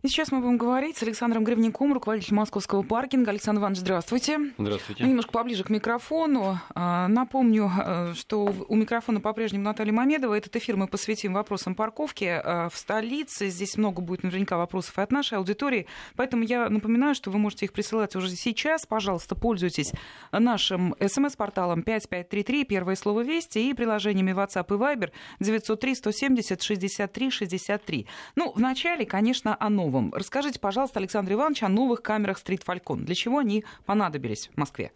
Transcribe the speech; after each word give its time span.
И 0.00 0.06
сейчас 0.06 0.30
мы 0.30 0.38
будем 0.38 0.58
говорить 0.58 0.96
с 0.96 1.02
Александром 1.02 1.42
Гривняком, 1.42 1.92
руководителем 1.92 2.36
московского 2.36 2.84
паркинга. 2.84 3.32
Александр 3.32 3.60
Иванович, 3.60 3.80
здравствуйте. 3.80 4.38
Здравствуйте. 4.56 5.02
Ну, 5.02 5.08
немножко 5.08 5.32
поближе 5.32 5.64
к 5.64 5.70
микрофону. 5.70 6.60
А, 6.76 7.08
напомню, 7.08 7.68
э, 7.84 8.14
что 8.14 8.54
у 8.68 8.76
микрофона 8.76 9.20
по-прежнему 9.20 9.64
Наталья 9.64 9.92
Мамедова. 9.92 10.34
Этот 10.34 10.54
эфир 10.54 10.76
мы 10.76 10.86
посвятим 10.86 11.34
вопросам 11.34 11.74
парковки 11.74 12.24
э, 12.26 12.68
в 12.68 12.76
столице. 12.76 13.48
Здесь 13.48 13.76
много 13.76 14.00
будет 14.00 14.22
наверняка 14.22 14.56
вопросов 14.56 14.96
и 14.98 15.00
от 15.00 15.10
нашей 15.10 15.38
аудитории. 15.38 15.88
Поэтому 16.14 16.44
я 16.44 16.68
напоминаю, 16.68 17.16
что 17.16 17.32
вы 17.32 17.40
можете 17.40 17.66
их 17.66 17.72
присылать 17.72 18.14
уже 18.14 18.30
сейчас. 18.30 18.86
Пожалуйста, 18.86 19.34
пользуйтесь 19.34 19.90
нашим 20.30 20.94
смс-порталом 21.00 21.82
5533, 21.82 22.64
первое 22.64 22.94
слово 22.94 23.22
«Вести» 23.22 23.68
и 23.68 23.74
приложениями 23.74 24.30
WhatsApp 24.30 24.66
и 24.68 24.78
Viber 24.78 25.10
903 25.40 25.94
170 25.96 26.62
63 26.62 27.30
63. 27.30 28.06
Ну, 28.36 28.52
вначале, 28.54 29.04
конечно, 29.04 29.56
оно 29.58 29.87
новом. 29.88 30.12
Расскажите, 30.12 30.60
пожалуйста, 30.60 31.00
Александр 31.00 31.32
Иванович, 31.32 31.62
о 31.62 31.68
новых 31.68 32.02
камерах 32.02 32.38
Street 32.38 32.62
Falcon. 32.64 33.04
Для 33.04 33.14
чего 33.14 33.38
они 33.38 33.64
понадобились 33.86 34.50
в 34.54 34.58
Москве? 34.58 34.92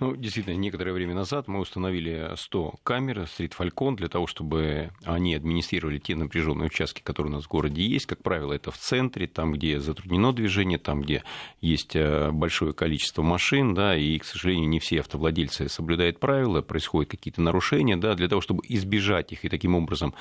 Ну, 0.00 0.14
действительно, 0.14 0.54
некоторое 0.54 0.92
время 0.92 1.14
назад 1.14 1.48
мы 1.48 1.58
установили 1.58 2.30
100 2.36 2.74
камер 2.84 3.22
Street 3.22 3.52
Falcon 3.58 3.96
для 3.96 4.08
того, 4.08 4.28
чтобы 4.28 4.90
они 5.04 5.34
администрировали 5.34 5.98
те 5.98 6.14
напряженные 6.14 6.66
участки, 6.66 7.02
которые 7.02 7.32
у 7.32 7.36
нас 7.36 7.46
в 7.46 7.48
городе 7.48 7.82
есть. 7.82 8.06
Как 8.06 8.22
правило, 8.22 8.52
это 8.52 8.70
в 8.70 8.78
центре, 8.78 9.26
там, 9.26 9.52
где 9.52 9.80
затруднено 9.80 10.32
движение, 10.32 10.78
там, 10.78 11.02
где 11.02 11.24
есть 11.60 11.96
э, 11.96 12.30
большое 12.30 12.74
количество 12.74 13.22
машин, 13.22 13.74
да, 13.74 13.96
и, 13.96 14.18
к 14.18 14.24
сожалению, 14.24 14.68
не 14.68 14.78
все 14.78 15.00
автовладельцы 15.00 15.68
соблюдают 15.68 16.20
правила, 16.20 16.62
происходят 16.62 17.10
какие-то 17.10 17.42
нарушения, 17.42 17.96
да, 17.96 18.14
для 18.14 18.28
того, 18.28 18.40
чтобы 18.40 18.62
избежать 18.68 19.32
их 19.32 19.44
и 19.44 19.48
таким 19.48 19.74
образом 19.74 20.14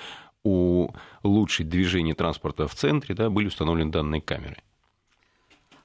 улучшить 0.43 1.69
движение 1.69 2.15
транспорта 2.15 2.67
в 2.67 2.73
центре, 2.73 3.13
да, 3.13 3.29
были 3.29 3.47
установлены 3.47 3.91
данные 3.91 4.21
камеры. 4.21 4.57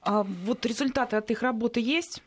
А 0.01 0.23
вот 0.23 0.65
результаты 0.65 1.15
от 1.15 1.29
их 1.29 1.43
работы 1.43 1.79
есть? 1.79 2.23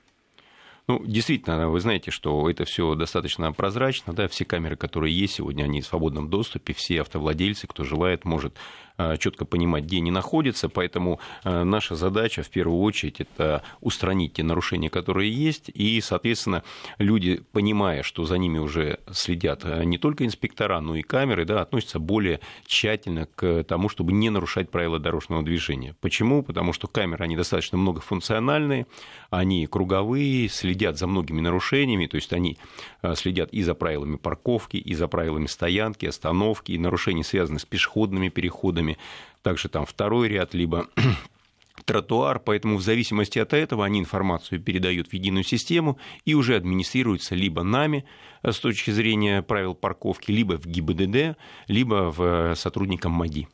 Ну, 0.88 1.02
действительно, 1.04 1.68
вы 1.68 1.80
знаете, 1.80 2.12
что 2.12 2.48
это 2.48 2.64
все 2.64 2.94
достаточно 2.94 3.52
прозрачно, 3.52 4.12
да, 4.12 4.28
все 4.28 4.44
камеры, 4.44 4.76
которые 4.76 5.18
есть 5.18 5.34
сегодня, 5.34 5.64
они 5.64 5.80
в 5.80 5.86
свободном 5.86 6.30
доступе, 6.30 6.74
все 6.74 7.00
автовладельцы, 7.00 7.66
кто 7.66 7.82
желает, 7.82 8.24
может 8.24 8.56
четко 9.18 9.44
понимать, 9.44 9.84
где 9.84 9.98
они 9.98 10.10
находятся, 10.10 10.68
поэтому 10.68 11.20
а, 11.44 11.64
наша 11.64 11.96
задача 11.96 12.42
в 12.42 12.50
первую 12.50 12.80
очередь 12.80 13.20
это 13.20 13.62
устранить 13.80 14.34
те 14.34 14.42
нарушения, 14.42 14.90
которые 14.90 15.32
есть, 15.32 15.70
и, 15.72 16.00
соответственно, 16.00 16.62
люди, 16.98 17.42
понимая, 17.52 18.02
что 18.02 18.24
за 18.24 18.38
ними 18.38 18.58
уже 18.58 19.00
следят 19.10 19.62
а, 19.64 19.82
не 19.84 19.98
только 19.98 20.24
инспектора, 20.24 20.80
но 20.80 20.96
и 20.96 21.02
камеры, 21.02 21.44
да, 21.44 21.62
относятся 21.62 21.98
более 21.98 22.40
тщательно 22.66 23.26
к 23.26 23.64
тому, 23.64 23.88
чтобы 23.88 24.12
не 24.12 24.30
нарушать 24.30 24.70
правила 24.70 24.98
дорожного 24.98 25.42
движения. 25.42 25.94
Почему? 26.00 26.42
Потому 26.42 26.72
что 26.72 26.86
камеры, 26.86 27.24
они 27.24 27.36
достаточно 27.36 27.78
многофункциональные, 27.78 28.86
они 29.30 29.66
круговые, 29.66 30.48
следят 30.48 30.98
за 30.98 31.06
многими 31.06 31.40
нарушениями, 31.40 32.06
то 32.06 32.16
есть 32.16 32.32
они 32.32 32.58
следят 33.14 33.52
и 33.52 33.62
за 33.62 33.74
правилами 33.74 34.16
парковки, 34.16 34.76
и 34.76 34.94
за 34.94 35.08
правилами 35.08 35.46
стоянки, 35.46 36.06
остановки, 36.06 36.72
и 36.72 36.78
нарушения, 36.78 37.24
связанные 37.24 37.60
с 37.60 37.64
пешеходными 37.64 38.28
переходами, 38.28 38.85
переходами, 38.86 38.98
также 39.42 39.68
там 39.68 39.86
второй 39.86 40.28
ряд, 40.28 40.54
либо 40.54 40.88
тротуар, 41.84 42.40
поэтому 42.40 42.76
в 42.76 42.82
зависимости 42.82 43.38
от 43.38 43.52
этого 43.52 43.84
они 43.84 44.00
информацию 44.00 44.60
передают 44.60 45.08
в 45.08 45.12
единую 45.12 45.44
систему 45.44 45.98
и 46.24 46.34
уже 46.34 46.56
администрируются 46.56 47.34
либо 47.34 47.62
нами 47.62 48.04
э, 48.42 48.52
с 48.52 48.58
точки 48.58 48.90
зрения 48.90 49.42
правил 49.42 49.74
парковки, 49.74 50.32
либо 50.32 50.58
в 50.58 50.66
ГИБДД, 50.66 51.36
либо 51.68 52.10
в 52.10 52.22
э, 52.22 52.54
сотрудникам 52.56 53.12
МАДИ. 53.12 53.48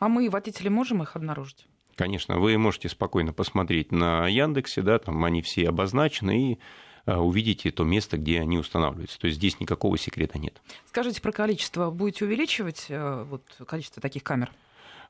А 0.00 0.08
мы, 0.08 0.28
водители, 0.28 0.68
можем 0.68 1.02
их 1.02 1.16
обнаружить? 1.16 1.66
Конечно, 1.96 2.38
вы 2.38 2.56
можете 2.58 2.88
спокойно 2.88 3.32
посмотреть 3.32 3.90
на 3.90 4.28
Яндексе, 4.28 4.82
да, 4.82 4.98
там 4.98 5.24
они 5.24 5.42
все 5.42 5.68
обозначены, 5.68 6.52
и 6.52 6.58
э, 7.06 7.16
увидите 7.16 7.70
то 7.70 7.84
место, 7.84 8.18
где 8.18 8.40
они 8.40 8.58
устанавливаются. 8.58 9.18
То 9.18 9.26
есть 9.28 9.38
здесь 9.38 9.58
никакого 9.60 9.96
секрета 9.98 10.38
нет. 10.38 10.60
Скажите 10.86 11.20
про 11.22 11.32
количество. 11.32 11.90
Будете 11.90 12.24
увеличивать 12.26 12.86
вот, 12.88 13.42
количество 13.66 14.02
таких 14.02 14.22
камер? 14.22 14.52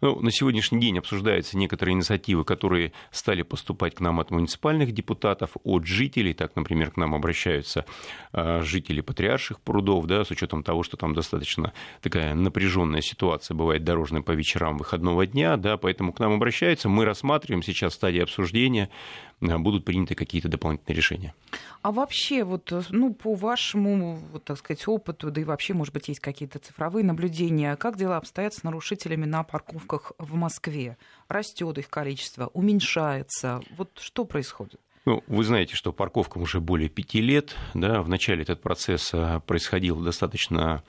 Ну, 0.00 0.20
на 0.20 0.30
сегодняшний 0.30 0.80
день 0.80 0.98
обсуждаются 0.98 1.58
некоторые 1.58 1.94
инициативы, 1.94 2.44
которые 2.44 2.92
стали 3.10 3.42
поступать 3.42 3.96
к 3.96 4.00
нам 4.00 4.20
от 4.20 4.30
муниципальных 4.30 4.92
депутатов, 4.92 5.56
от 5.64 5.86
жителей. 5.86 6.34
Так, 6.34 6.54
например, 6.54 6.92
к 6.92 6.96
нам 6.96 7.16
обращаются 7.16 7.84
а, 8.32 8.60
жители 8.62 9.00
патриарших 9.00 9.60
прудов, 9.60 10.06
да, 10.06 10.24
с 10.24 10.30
учетом 10.30 10.62
того, 10.62 10.84
что 10.84 10.96
там 10.96 11.14
достаточно 11.14 11.72
такая 12.00 12.34
напряженная 12.34 13.00
ситуация 13.00 13.56
бывает 13.56 13.82
дорожная 13.82 14.22
по 14.22 14.30
вечерам 14.30 14.78
выходного 14.78 15.26
дня, 15.26 15.56
да, 15.56 15.76
поэтому 15.76 16.12
к 16.12 16.20
нам 16.20 16.32
обращаются. 16.32 16.88
Мы 16.88 17.04
рассматриваем 17.04 17.64
сейчас 17.64 17.94
стадии 17.94 18.20
обсуждения, 18.20 18.90
а, 19.40 19.58
будут 19.58 19.84
приняты 19.84 20.14
какие-то 20.14 20.48
дополнительные 20.48 20.96
решения. 20.96 21.34
А 21.82 21.92
вообще, 21.92 22.44
вот, 22.44 22.72
ну, 22.90 23.14
по 23.14 23.34
вашему, 23.34 24.16
вот, 24.32 24.44
так 24.44 24.58
сказать, 24.58 24.86
опыту, 24.86 25.30
да 25.30 25.40
и 25.40 25.44
вообще, 25.44 25.74
может 25.74 25.94
быть, 25.94 26.08
есть 26.08 26.20
какие-то 26.20 26.58
цифровые 26.58 27.04
наблюдения, 27.04 27.76
как 27.76 27.96
дела 27.96 28.16
обстоят 28.16 28.54
с 28.54 28.62
нарушителями 28.62 29.24
на 29.24 29.42
парковках 29.88 30.12
в 30.18 30.34
Москве? 30.34 30.96
Растет 31.28 31.78
их 31.78 31.88
количество, 31.88 32.48
уменьшается? 32.52 33.60
Вот 33.76 33.90
что 33.98 34.24
происходит? 34.24 34.80
Ну, 35.04 35.24
вы 35.26 35.44
знаете, 35.44 35.74
что 35.74 35.92
парковкам 35.92 36.42
уже 36.42 36.60
более 36.60 36.88
пяти 36.88 37.20
лет. 37.20 37.56
Да, 37.74 38.02
вначале 38.02 38.42
этот 38.42 38.60
процесс 38.60 39.10
а, 39.14 39.40
происходил 39.40 40.00
достаточно 40.00 40.82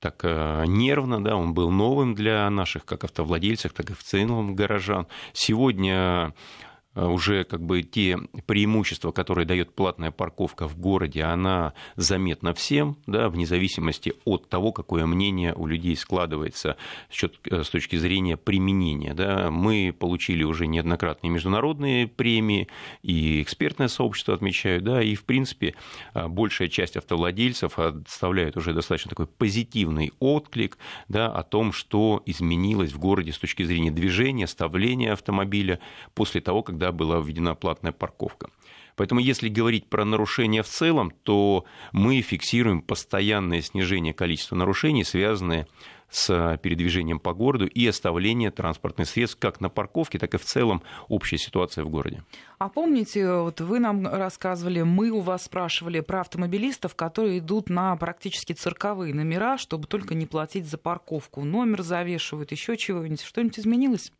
так 0.00 0.20
а, 0.24 0.64
нервно, 0.64 1.22
да, 1.22 1.36
он 1.36 1.54
был 1.54 1.70
новым 1.70 2.14
для 2.14 2.50
наших 2.50 2.84
как 2.84 3.04
автовладельцев, 3.04 3.72
так 3.72 3.90
и 3.90 3.94
в 3.94 4.02
целом 4.02 4.56
горожан. 4.56 5.06
Сегодня 5.32 6.34
Э, 6.34 6.71
уже 6.94 7.44
как 7.44 7.62
бы 7.62 7.82
те 7.82 8.18
преимущества, 8.46 9.12
которые 9.12 9.46
дает 9.46 9.74
платная 9.74 10.10
парковка 10.10 10.68
в 10.68 10.78
городе, 10.78 11.22
она 11.22 11.74
заметна 11.96 12.52
всем, 12.54 12.96
да, 13.06 13.28
вне 13.28 13.46
зависимости 13.46 14.14
от 14.24 14.48
того, 14.48 14.72
какое 14.72 15.06
мнение 15.06 15.54
у 15.54 15.66
людей 15.66 15.96
складывается 15.96 16.76
э, 17.10 17.62
с 17.62 17.68
точки 17.68 17.96
зрения 17.96 18.36
применения. 18.36 19.14
Да. 19.14 19.50
Мы 19.50 19.94
получили 19.98 20.42
уже 20.42 20.66
неоднократные 20.66 21.30
международные 21.30 22.06
премии, 22.06 22.68
и 23.02 23.42
экспертное 23.42 23.88
сообщество 23.88 24.34
отмечают, 24.34 24.84
да, 24.84 25.02
и, 25.02 25.14
в 25.14 25.24
принципе, 25.24 25.74
э, 26.14 26.28
большая 26.28 26.68
часть 26.68 26.96
автовладельцев 26.96 27.78
оставляют 27.78 28.56
уже 28.56 28.72
достаточно 28.74 29.08
такой 29.08 29.26
позитивный 29.26 30.12
отклик 30.18 30.78
да, 31.08 31.28
о 31.28 31.42
том, 31.42 31.72
что 31.72 32.22
изменилось 32.26 32.92
в 32.92 32.98
городе 32.98 33.32
с 33.32 33.38
точки 33.38 33.62
зрения 33.62 33.90
движения, 33.90 34.46
ставления 34.46 35.12
автомобиля 35.12 35.78
после 36.14 36.40
того, 36.40 36.62
когда 36.62 36.81
когда 36.82 36.90
была 36.90 37.20
введена 37.20 37.54
платная 37.54 37.92
парковка. 37.92 38.50
Поэтому 38.96 39.20
если 39.20 39.48
говорить 39.48 39.88
про 39.88 40.04
нарушения 40.04 40.62
в 40.62 40.68
целом, 40.68 41.12
то 41.22 41.64
мы 41.92 42.20
фиксируем 42.22 42.82
постоянное 42.82 43.62
снижение 43.62 44.12
количества 44.12 44.56
нарушений, 44.56 45.04
связанные 45.04 45.68
с 46.10 46.58
передвижением 46.60 47.20
по 47.20 47.32
городу 47.32 47.66
и 47.66 47.86
оставление 47.86 48.50
транспортных 48.50 49.08
средств 49.08 49.38
как 49.40 49.60
на 49.60 49.70
парковке, 49.70 50.18
так 50.18 50.34
и 50.34 50.38
в 50.38 50.44
целом 50.44 50.82
общая 51.08 51.38
ситуация 51.38 51.84
в 51.84 51.88
городе. 51.88 52.24
А 52.58 52.68
помните, 52.68 53.32
вот 53.32 53.60
вы 53.60 53.78
нам 53.78 54.06
рассказывали, 54.06 54.82
мы 54.82 55.10
у 55.10 55.20
вас 55.20 55.44
спрашивали 55.44 56.00
про 56.00 56.20
автомобилистов, 56.20 56.96
которые 56.96 57.38
идут 57.38 57.70
на 57.70 57.96
практически 57.96 58.52
цирковые 58.52 59.14
номера, 59.14 59.56
чтобы 59.56 59.86
только 59.86 60.14
не 60.14 60.26
платить 60.26 60.66
за 60.66 60.78
парковку. 60.78 61.44
Номер 61.44 61.82
завешивают, 61.82 62.50
еще 62.50 62.76
чего-нибудь. 62.76 63.22
Что-нибудь 63.22 63.60
изменилось? 63.60 64.12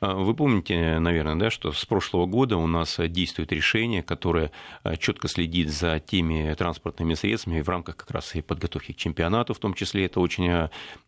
А, 0.00 0.14
вы 0.14 0.34
помните, 0.34 0.98
наверное, 1.00 1.34
да, 1.34 1.50
что 1.50 1.72
с 1.72 1.84
прошлого 1.84 2.26
года 2.26 2.56
у 2.56 2.66
нас 2.66 3.00
действует 3.08 3.52
решение, 3.52 4.02
которое 4.02 4.52
а, 4.82 4.96
четко 4.96 5.28
следит 5.28 5.70
за 5.70 5.98
теми 5.98 6.54
транспортными 6.54 7.14
средствами 7.14 7.60
в 7.60 7.68
рамках 7.68 7.96
как 7.96 8.10
раз 8.12 8.34
и 8.36 8.42
подготовки 8.42 8.92
к 8.92 8.96
чемпионату, 8.96 9.54
в 9.54 9.58
том 9.58 9.74
числе 9.74 10.06
это 10.06 10.20
очень 10.20 10.50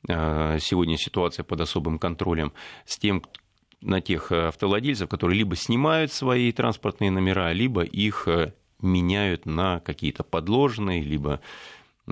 а, 0.08 0.58
сегодня 0.58 0.96
ситуация 0.96 1.44
под 1.44 1.60
особым 1.60 1.98
контролем, 1.98 2.52
с 2.84 2.98
тем, 2.98 3.22
на 3.80 4.00
тех 4.00 4.30
автовладельцев, 4.30 5.08
которые 5.08 5.38
либо 5.38 5.56
снимают 5.56 6.12
свои 6.12 6.52
транспортные 6.52 7.10
номера, 7.10 7.52
либо 7.52 7.82
их 7.82 8.28
меняют 8.82 9.46
на 9.46 9.80
какие-то 9.80 10.22
подложные, 10.22 11.02
либо 11.02 11.40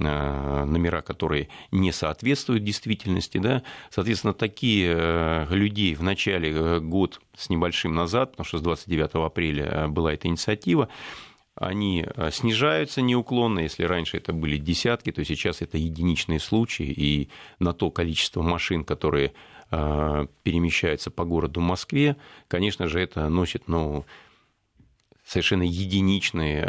номера, 0.00 1.02
которые 1.02 1.48
не 1.70 1.92
соответствуют 1.92 2.64
действительности. 2.64 3.38
Да? 3.38 3.62
Соответственно, 3.90 4.34
такие 4.34 4.94
э, 4.96 5.46
людей 5.50 5.94
в 5.94 6.02
начале 6.02 6.52
э, 6.52 6.80
год 6.80 7.20
с 7.36 7.50
небольшим 7.50 7.94
назад, 7.94 8.32
потому 8.32 8.46
что 8.46 8.58
с 8.58 8.62
29 8.62 9.10
апреля 9.14 9.88
была 9.88 10.14
эта 10.14 10.28
инициатива, 10.28 10.88
они 11.54 12.06
снижаются 12.30 13.02
неуклонно. 13.02 13.58
Если 13.60 13.82
раньше 13.82 14.16
это 14.16 14.32
были 14.32 14.58
десятки, 14.58 15.10
то 15.10 15.24
сейчас 15.24 15.60
это 15.60 15.76
единичные 15.76 16.38
случаи. 16.38 16.86
И 16.86 17.30
на 17.58 17.72
то 17.72 17.90
количество 17.90 18.42
машин, 18.42 18.84
которые 18.84 19.32
перемещаются 19.68 21.10
по 21.10 21.24
городу 21.24 21.60
Москве, 21.60 22.16
конечно 22.46 22.86
же, 22.86 23.00
это 23.00 23.28
носит 23.28 23.66
ну, 23.66 24.06
совершенно 25.24 25.64
единичные 25.64 26.64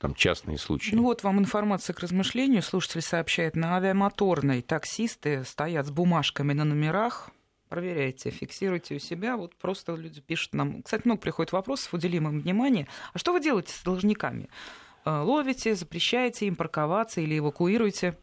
там, 0.00 0.14
частные 0.14 0.56
случаи. 0.56 0.94
Ну 0.94 1.02
вот 1.02 1.22
вам 1.22 1.38
информация 1.38 1.92
к 1.92 2.00
размышлению. 2.00 2.62
Слушатель 2.62 3.02
сообщает, 3.02 3.54
на 3.54 3.76
авиамоторной 3.76 4.62
таксисты 4.62 5.44
стоят 5.44 5.86
с 5.86 5.90
бумажками 5.90 6.54
на 6.54 6.64
номерах, 6.64 7.30
проверяйте, 7.68 8.30
фиксируйте 8.30 8.94
у 8.94 8.98
себя. 8.98 9.36
Вот 9.36 9.54
просто 9.56 9.94
люди 9.94 10.22
пишут 10.22 10.54
нам. 10.54 10.82
Кстати, 10.82 11.02
много 11.04 11.20
приходит 11.20 11.52
вопросов, 11.52 11.92
уделим 11.92 12.28
им 12.28 12.40
внимание. 12.40 12.88
А 13.12 13.18
что 13.18 13.32
вы 13.34 13.40
делаете 13.40 13.74
с 13.74 13.82
должниками? 13.82 14.48
Э, 15.04 15.20
ловите, 15.20 15.74
запрещаете 15.74 16.46
им 16.46 16.56
парковаться 16.56 17.20
или 17.20 17.38
эвакуируете? 17.38 18.16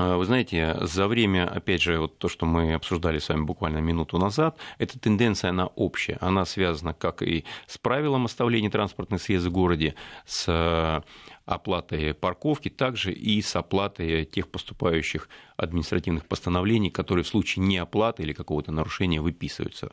А, 0.00 0.16
вы 0.16 0.24
знаете, 0.24 0.78
за 0.80 1.06
время, 1.06 1.46
опять 1.46 1.82
же, 1.82 1.98
вот 1.98 2.16
то, 2.16 2.28
что 2.28 2.46
мы 2.46 2.72
обсуждали 2.72 3.18
с 3.18 3.28
вами 3.28 3.42
буквально 3.42 3.78
минуту 3.78 4.16
назад, 4.16 4.56
эта 4.78 4.98
тенденция, 4.98 5.50
она 5.50 5.66
общая. 5.66 6.16
Она 6.22 6.46
связана 6.46 6.94
как 6.94 7.22
и 7.22 7.44
с 7.66 7.76
правилом 7.76 8.24
оставления 8.24 8.70
транспортных 8.70 9.20
средств 9.20 9.50
в 9.50 9.52
городе, 9.52 9.94
с 10.24 10.46
э, 10.48 11.02
оплатой 11.44 12.14
парковки, 12.14 12.70
также 12.70 13.12
и 13.12 13.42
с 13.42 13.54
оплатой 13.56 14.24
тех 14.24 14.48
поступающих 14.48 15.28
административных 15.58 16.24
постановлений, 16.24 16.90
которые 16.90 17.22
в 17.22 17.28
случае 17.28 17.66
неоплаты 17.66 18.22
или 18.22 18.32
какого-то 18.32 18.72
нарушения 18.72 19.20
выписываются. 19.20 19.92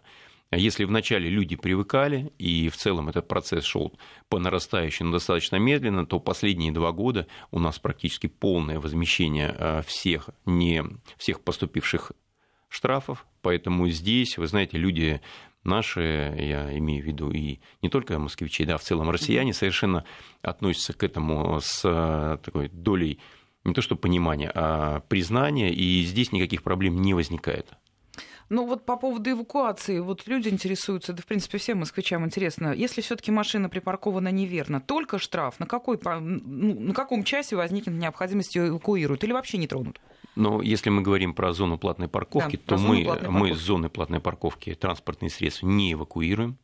Если 0.52 0.86
вначале 0.86 1.30
люди 1.30 1.58
привыкали, 1.58 2.32
и 2.38 2.70
в 2.70 2.78
целом 2.78 3.10
этот 3.10 3.28
процесс 3.28 3.66
шел 3.66 3.94
по 4.30 4.40
нарастающей, 4.40 5.06
но 5.06 5.12
достаточно 5.12 5.58
медленно, 5.58 6.06
то 6.06 6.20
последние 6.20 6.72
два 6.72 6.94
года 6.94 7.28
у 7.52 7.60
нас 7.60 7.80
практически 7.80 8.28
полное 8.28 8.80
возмещение 8.80 9.54
э, 9.58 9.82
всех, 9.86 10.30
не, 10.46 10.84
всех 11.18 11.42
поступивших 11.42 12.14
штрафов, 12.70 13.26
поэтому 13.42 13.90
здесь, 13.90 14.38
вы 14.38 14.48
знаете, 14.48 14.78
люди 14.78 15.22
наши, 15.66 16.34
я 16.38 16.78
имею 16.78 17.04
в 17.04 17.08
виду 17.08 17.32
и 17.32 17.60
не 17.82 17.90
только 17.90 18.18
москвичи, 18.18 18.64
да, 18.64 18.78
в 18.78 18.84
целом 18.84 19.10
россияне 19.10 19.54
совершенно 19.54 20.06
относятся 20.42 20.94
к 20.94 21.04
этому 21.04 21.60
с 21.62 21.82
э, 21.84 22.38
такой 22.42 22.70
долей 22.70 23.20
не 23.66 23.74
то 23.74 23.82
что 23.82 23.98
понимания, 23.98 24.50
а 24.56 25.02
признания, 25.02 25.74
и 25.74 26.02
здесь 26.04 26.32
никаких 26.32 26.64
проблем 26.64 27.02
не 27.02 27.14
возникает. 27.14 27.74
Ну 28.50 28.66
вот 28.66 28.86
по 28.86 28.96
поводу 28.96 29.32
эвакуации, 29.32 30.00
вот 30.00 30.26
люди 30.26 30.48
интересуются, 30.48 31.12
да 31.12 31.22
в 31.22 31.26
принципе 31.26 31.58
всем 31.58 31.80
москвичам 31.80 32.26
интересно, 32.26 32.74
если 32.74 33.02
все 33.02 33.16
таки 33.16 33.30
машина 33.30 33.68
припаркована 33.68 34.30
неверно, 34.30 34.80
только 34.80 35.20
штраф, 35.20 35.60
на, 35.60 35.66
какой, 35.66 36.00
ну, 36.04 36.80
на 36.80 36.94
каком 36.94 37.24
часе 37.24 37.58
возникнет 37.58 37.96
необходимость 37.96 38.56
ее 38.56 38.70
эвакуируют 38.70 39.24
или 39.24 39.34
вообще 39.34 39.58
не 39.58 39.68
тронут? 39.68 40.00
Но 40.36 40.62
если 40.62 40.90
мы 40.90 41.02
говорим 41.02 41.34
про 41.34 41.52
зону 41.52 41.78
платной 41.78 42.08
парковки, 42.08 42.58
да, 42.58 42.76
то 42.76 42.82
мы, 42.82 43.20
мы 43.28 43.54
с 43.54 43.58
зоны 43.58 43.90
платной 43.90 44.20
парковки 44.20 44.76
транспортные 44.76 45.30
средства 45.30 45.68
не 45.68 45.94
эвакуируем. 45.94 46.58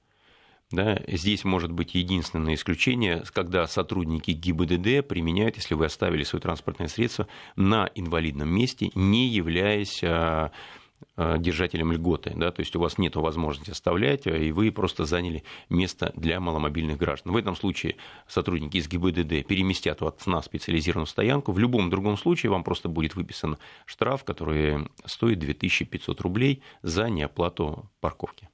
Да, 0.71 0.99
здесь 1.07 1.43
может 1.43 1.71
быть 1.71 1.93
единственное 1.93 2.55
исключение, 2.55 3.23
когда 3.31 3.67
сотрудники 3.67 4.31
ГИБДД 4.31 5.07
применяют, 5.07 5.57
если 5.57 5.75
вы 5.75 5.85
оставили 5.85 6.23
свое 6.23 6.41
транспортное 6.41 6.87
средство 6.87 7.27
на 7.55 7.91
инвалидном 7.93 8.49
месте, 8.49 8.89
не 8.95 9.27
являясь 9.27 10.03
Э, 11.15 11.35
держателем 11.37 11.91
льготы, 11.91 12.33
да, 12.35 12.51
то 12.51 12.61
есть 12.61 12.75
у 12.75 12.79
вас 12.79 12.97
нет 12.97 13.15
возможности 13.15 13.69
оставлять, 13.69 14.25
и 14.25 14.51
вы 14.51 14.71
просто 14.71 15.05
заняли 15.05 15.43
место 15.69 16.11
для 16.15 16.39
маломобильных 16.39 16.97
граждан. 16.97 17.33
В 17.33 17.37
этом 17.37 17.55
случае 17.55 17.97
сотрудники 18.27 18.77
из 18.77 18.87
ГИБДД 18.87 19.45
переместят 19.45 20.01
вас 20.01 20.25
на 20.25 20.41
специализированную 20.41 21.05
стоянку. 21.05 21.51
В 21.51 21.59
любом 21.59 21.91
другом 21.91 22.17
случае 22.17 22.49
вам 22.49 22.63
просто 22.63 22.89
будет 22.89 23.15
выписан 23.15 23.59
штраф, 23.85 24.23
который 24.23 24.89
стоит 25.05 25.37
2500 25.37 26.19
рублей 26.21 26.63
за 26.81 27.07
неоплату 27.11 27.91
парковки. 28.01 28.49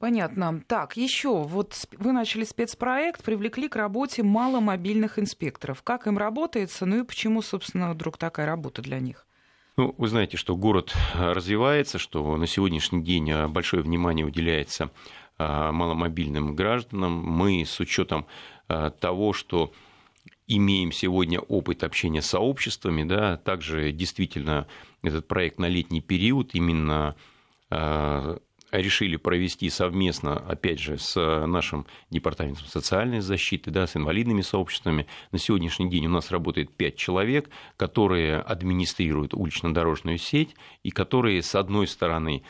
Понятно. 0.00 0.64
Так, 0.66 0.96
еще 0.96 1.44
вот 1.44 1.76
вы 1.96 2.10
начали 2.10 2.42
спецпроект, 2.42 3.22
привлекли 3.22 3.68
к 3.68 3.76
работе 3.76 4.24
маломобильных 4.24 5.20
инспекторов. 5.20 5.84
Как 5.84 6.08
им 6.08 6.18
работается, 6.18 6.86
ну 6.86 7.02
и 7.02 7.04
почему, 7.04 7.40
собственно, 7.40 7.92
вдруг 7.92 8.18
такая 8.18 8.46
работа 8.46 8.82
для 8.82 8.98
них? 8.98 9.26
Ну, 9.80 9.94
вы 9.96 10.08
знаете, 10.08 10.36
что 10.36 10.56
город 10.56 10.94
э, 11.14 11.32
развивается, 11.32 11.98
что 11.98 12.36
на 12.36 12.46
сегодняшний 12.46 13.02
день 13.02 13.30
э, 13.30 13.48
большое 13.48 13.82
внимание 13.82 14.26
уделяется 14.26 14.90
э, 15.38 15.70
маломобильным 15.72 16.54
гражданам. 16.54 17.12
Мы 17.12 17.64
с 17.64 17.80
учетом 17.80 18.26
того, 18.68 19.32
что 19.32 19.72
имеем 20.46 20.92
сегодня 20.92 21.40
опыт 21.40 21.82
общения 21.82 22.20
с 22.20 22.26
сообществами, 22.26 23.04
да, 23.04 23.38
также 23.38 23.90
действительно 23.90 24.66
этот 25.02 25.26
проект 25.26 25.58
на 25.58 25.66
летний 25.66 26.02
период 26.02 26.54
именно 26.54 27.16
решили 28.72 29.16
провести 29.16 29.70
совместно, 29.70 30.36
опять 30.36 30.78
же, 30.78 30.98
с 30.98 31.14
нашим 31.46 31.86
департаментом 32.10 32.66
социальной 32.66 33.20
защиты, 33.20 33.70
да, 33.70 33.86
с 33.86 33.96
инвалидными 33.96 34.42
сообществами. 34.42 35.06
На 35.32 35.38
сегодняшний 35.38 35.90
день 35.90 36.06
у 36.06 36.10
нас 36.10 36.30
работает 36.30 36.74
пять 36.76 36.96
человек, 36.96 37.50
которые 37.76 38.38
администрируют 38.38 39.34
улично-дорожную 39.34 40.18
сеть 40.18 40.54
и 40.82 40.90
которые, 40.90 41.42
с 41.42 41.54
одной 41.54 41.86
стороны, 41.86 42.42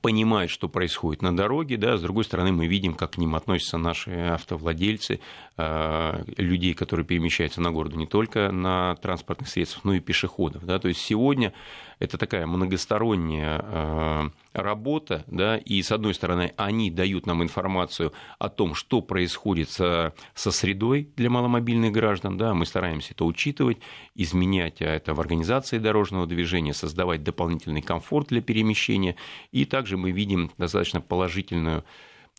понимают, 0.00 0.50
что 0.50 0.68
происходит 0.68 1.22
на 1.22 1.36
дороге, 1.36 1.76
да, 1.76 1.96
с 1.96 2.02
другой 2.02 2.24
стороны, 2.24 2.52
мы 2.52 2.66
видим, 2.66 2.94
как 2.94 3.12
к 3.12 3.18
ним 3.18 3.34
относятся 3.34 3.78
наши 3.78 4.10
автовладельцы, 4.10 5.20
э, 5.56 6.24
людей, 6.36 6.74
которые 6.74 7.06
перемещаются 7.06 7.60
на 7.60 7.70
городу 7.70 7.96
не 7.96 8.06
только 8.06 8.50
на 8.50 8.96
транспортных 8.96 9.48
средствах, 9.48 9.84
но 9.84 9.94
и 9.94 10.00
пешеходов. 10.00 10.64
Да. 10.64 10.78
То 10.78 10.88
есть 10.88 11.00
сегодня 11.00 11.52
это 11.98 12.18
такая 12.18 12.46
многосторонняя 12.46 13.64
э, 13.64 14.30
работа, 14.52 15.24
да, 15.28 15.56
и 15.56 15.80
с 15.82 15.90
одной 15.92 16.14
стороны 16.14 16.52
они 16.56 16.90
дают 16.90 17.26
нам 17.26 17.42
информацию 17.42 18.12
о 18.38 18.48
том, 18.48 18.74
что 18.74 19.00
происходит 19.00 19.70
со, 19.70 20.14
со 20.34 20.50
средой 20.50 21.08
для 21.16 21.30
маломобильных 21.30 21.92
граждан, 21.92 22.36
да, 22.36 22.52
мы 22.54 22.66
стараемся 22.66 23.12
это 23.14 23.24
учитывать, 23.24 23.78
изменять 24.14 24.80
это 24.80 25.14
в 25.14 25.20
организации 25.20 25.78
дорожного 25.78 26.26
движения, 26.26 26.74
создавать 26.74 27.22
дополнительный 27.22 27.82
комфорт 27.82 28.28
для 28.28 28.42
перемещения, 28.42 29.16
и 29.52 29.64
также 29.76 29.98
мы 29.98 30.10
видим 30.10 30.50
достаточно 30.56 31.02
положительную 31.02 31.84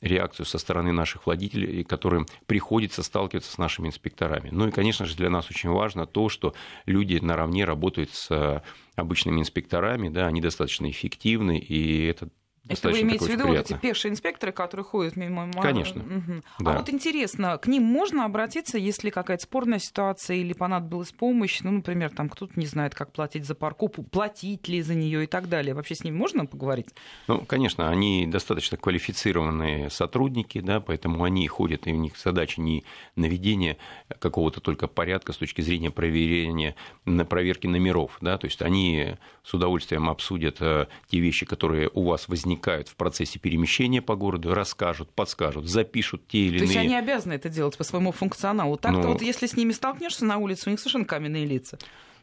реакцию 0.01 0.47
со 0.47 0.57
стороны 0.57 0.91
наших 0.91 1.27
владельцев, 1.27 1.87
которым 1.87 2.25
приходится 2.47 3.03
сталкиваться 3.03 3.51
с 3.51 3.59
нашими 3.59 3.89
инспекторами. 3.89 4.49
Ну 4.51 4.67
и, 4.67 4.71
конечно 4.71 5.05
же, 5.05 5.15
для 5.15 5.29
нас 5.29 5.51
очень 5.51 5.69
важно 5.69 6.07
то, 6.07 6.29
что 6.29 6.55
люди 6.87 7.19
наравне 7.21 7.63
работают 7.63 8.09
с 8.11 8.63
обычными 8.95 9.39
инспекторами, 9.39 10.09
да, 10.09 10.25
они 10.25 10.41
достаточно 10.41 10.89
эффективны, 10.89 11.59
и 11.59 12.07
это 12.07 12.29
это 12.69 12.89
вы 12.89 13.01
имеете 13.01 13.25
в 13.25 13.29
виду 13.29 13.47
вот 13.47 13.57
эти 13.57 13.73
пешие 13.73 14.11
инспекторы, 14.11 14.51
которые 14.51 14.83
ходят 14.83 15.15
мимо... 15.15 15.51
Конечно. 15.61 16.01
Угу. 16.01 16.43
Да. 16.59 16.71
А 16.73 16.77
вот 16.77 16.89
интересно, 16.89 17.57
к 17.57 17.67
ним 17.67 17.83
можно 17.83 18.25
обратиться, 18.25 18.77
если 18.77 19.09
какая-то 19.09 19.43
спорная 19.43 19.79
ситуация 19.79 20.37
или 20.37 20.53
понадобилась 20.53 21.11
помощь, 21.11 21.61
ну, 21.61 21.71
например, 21.71 22.11
там 22.11 22.29
кто-то 22.29 22.53
не 22.59 22.65
знает, 22.65 22.93
как 22.95 23.11
платить 23.11 23.45
за 23.45 23.55
парковку, 23.55 24.03
платить 24.03 24.67
ли 24.67 24.81
за 24.81 24.95
нее 24.95 25.23
и 25.23 25.27
так 25.27 25.49
далее. 25.49 25.73
Вообще 25.73 25.95
с 25.95 26.03
ними 26.03 26.15
можно 26.15 26.45
поговорить? 26.45 26.87
Ну, 27.27 27.45
конечно, 27.45 27.89
они 27.89 28.27
достаточно 28.27 28.77
квалифицированные 28.77 29.89
сотрудники, 29.89 30.59
да, 30.59 30.79
поэтому 30.79 31.23
они 31.23 31.47
ходят, 31.47 31.87
и 31.87 31.93
у 31.93 31.97
них 31.97 32.17
задача 32.17 32.61
не 32.61 32.83
наведение 33.15 33.77
какого-то 34.19 34.61
только 34.61 34.87
порядка 34.87 35.33
с 35.33 35.37
точки 35.37 35.61
зрения 35.61 35.91
проверения, 35.91 36.75
на 37.05 37.25
проверки 37.25 37.67
номеров, 37.67 38.17
да, 38.21 38.37
то 38.37 38.45
есть 38.45 38.61
они 38.61 39.15
с 39.43 39.53
удовольствием 39.53 40.09
обсудят 40.09 40.57
э, 40.59 40.87
те 41.09 41.19
вещи, 41.19 41.45
которые 41.45 41.89
у 41.93 42.03
вас 42.03 42.27
возникают 42.27 42.56
возникают 42.57 42.87
в 42.89 42.95
процессе 42.95 43.39
перемещения 43.39 44.01
по 44.01 44.15
городу, 44.15 44.53
расскажут, 44.53 45.09
подскажут, 45.13 45.67
запишут 45.67 46.27
те 46.27 46.39
или 46.39 46.57
иные... 46.57 46.59
То 46.59 46.65
есть 46.65 46.77
они 46.77 46.95
обязаны 46.95 47.33
это 47.33 47.49
делать 47.49 47.77
по 47.77 47.83
своему 47.83 48.11
функционалу. 48.11 48.77
Так-то 48.77 49.01
ну... 49.01 49.13
вот 49.13 49.21
если 49.21 49.45
с 49.47 49.55
ними 49.55 49.71
столкнешься 49.71 50.25
на 50.25 50.37
улице, 50.37 50.63
у 50.67 50.71
них 50.71 50.79
совершенно 50.79 51.05
каменные 51.05 51.45
лица. 51.45 51.77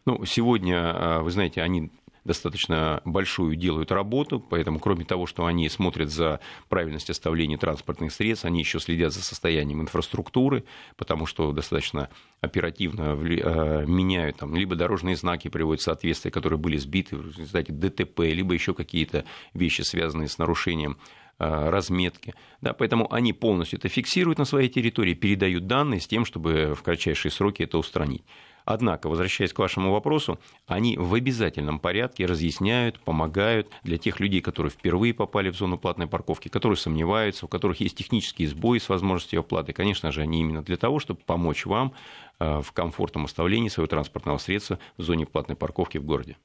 Ну, 0.06 0.24
сегодня, 0.26 0.76
а, 0.76 1.22
вы 1.22 1.30
знаете, 1.30 1.62
они 1.62 1.90
достаточно 2.24 3.00
большую 3.04 3.56
делают 3.56 3.92
работу, 3.92 4.40
поэтому 4.40 4.78
кроме 4.78 5.04
того, 5.04 5.26
что 5.26 5.46
они 5.46 5.68
смотрят 5.68 6.10
за 6.10 6.40
правильность 6.68 7.10
оставления 7.10 7.58
транспортных 7.58 8.12
средств, 8.12 8.44
они 8.44 8.60
еще 8.60 8.80
следят 8.80 9.12
за 9.12 9.22
состоянием 9.22 9.82
инфраструктуры, 9.82 10.64
потому 10.96 11.26
что 11.26 11.52
достаточно 11.52 12.08
оперативно 12.40 13.14
э, 13.14 13.84
меняют 13.86 14.38
там, 14.38 14.54
либо 14.54 14.74
дорожные 14.74 15.16
знаки 15.16 15.48
приводят 15.48 15.82
в 15.82 15.84
соответствие, 15.84 16.32
которые 16.32 16.58
были 16.58 16.76
сбиты 16.76 17.16
в 17.16 17.26
результате 17.26 17.72
ДТП, 17.72 18.20
либо 18.20 18.54
еще 18.54 18.74
какие-то 18.74 19.24
вещи, 19.52 19.82
связанные 19.82 20.28
с 20.28 20.38
нарушением 20.38 20.98
э, 21.38 21.70
разметки. 21.70 22.34
Да, 22.60 22.72
поэтому 22.72 23.12
они 23.12 23.32
полностью 23.32 23.78
это 23.78 23.88
фиксируют 23.88 24.38
на 24.38 24.44
своей 24.46 24.68
территории, 24.68 25.14
передают 25.14 25.66
данные 25.66 26.00
с 26.00 26.06
тем, 26.06 26.24
чтобы 26.24 26.74
в 26.74 26.82
кратчайшие 26.82 27.30
сроки 27.30 27.62
это 27.62 27.78
устранить. 27.78 28.24
Однако, 28.64 29.08
возвращаясь 29.08 29.52
к 29.52 29.58
вашему 29.58 29.92
вопросу, 29.92 30.38
они 30.66 30.96
в 30.96 31.12
обязательном 31.14 31.78
порядке 31.78 32.26
разъясняют, 32.26 32.98
помогают 33.00 33.68
для 33.82 33.98
тех 33.98 34.20
людей, 34.20 34.40
которые 34.40 34.70
впервые 34.70 35.12
попали 35.12 35.50
в 35.50 35.56
зону 35.56 35.78
платной 35.78 36.06
парковки, 36.06 36.48
которые 36.48 36.78
сомневаются, 36.78 37.44
у 37.44 37.48
которых 37.48 37.80
есть 37.80 37.96
технические 37.96 38.48
сбои 38.48 38.78
с 38.78 38.88
возможностью 38.88 39.40
оплаты. 39.40 39.72
Конечно 39.72 40.12
же, 40.12 40.22
они 40.22 40.40
именно 40.40 40.62
для 40.62 40.76
того, 40.76 40.98
чтобы 40.98 41.20
помочь 41.20 41.66
вам 41.66 41.92
э, 42.38 42.62
в 42.62 42.72
комфортном 42.72 43.26
оставлении 43.26 43.68
своего 43.68 43.88
транспортного 43.88 44.38
средства 44.38 44.78
в 44.96 45.02
зоне 45.02 45.26
платной 45.26 45.56
парковки 45.56 45.98
в 45.98 46.04
городе. 46.04 46.36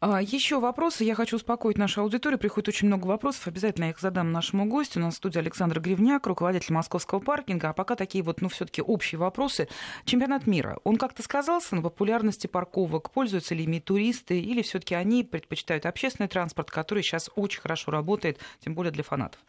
А, 0.00 0.22
Еще 0.22 0.60
вопросы. 0.60 1.02
Я 1.04 1.14
хочу 1.14 1.36
успокоить 1.36 1.76
нашу 1.76 2.02
аудиторию. 2.02 2.38
Приходит 2.38 2.68
очень 2.68 2.86
много 2.86 3.06
вопросов. 3.06 3.48
Обязательно 3.48 3.86
я 3.86 3.90
их 3.90 3.98
задам 3.98 4.30
нашему 4.30 4.66
гостю. 4.66 5.00
У 5.00 5.02
нас 5.02 5.14
в 5.14 5.16
студии 5.16 5.38
Александр 5.38 5.80
Гривняк, 5.80 6.26
руководитель 6.26 6.72
московского 6.72 7.18
паркинга. 7.18 7.70
А 7.70 7.72
пока 7.72 7.96
такие 7.96 8.22
вот, 8.22 8.40
ну, 8.40 8.48
все-таки 8.48 8.80
общие 8.80 9.18
вопросы. 9.18 9.68
Чемпионат 10.04 10.46
мира. 10.46 10.78
Он 10.84 10.96
как-то 10.96 11.22
сказался 11.22 11.74
на 11.74 11.82
популярности 11.82 12.46
парковок? 12.46 13.10
Пользуются 13.10 13.54
ли 13.54 13.64
ими 13.64 13.80
туристы? 13.80 14.40
Или 14.40 14.62
все-таки 14.62 14.94
они 14.94 15.24
предпочитают 15.24 15.84
общественный 15.84 16.28
транспорт, 16.28 16.70
который 16.70 17.02
сейчас 17.02 17.28
очень 17.34 17.60
хорошо 17.60 17.90
работает, 17.90 18.38
тем 18.60 18.74
более 18.74 18.92
для 18.92 19.02
фанатов? 19.02 19.40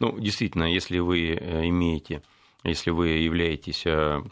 Ну, 0.00 0.18
действительно, 0.18 0.64
если 0.64 0.98
вы 0.98 1.30
э, 1.30 1.66
имеете, 1.68 2.22
если 2.62 2.90
вы 2.90 3.08
являетесь 3.08 3.84
э, 3.86 4.22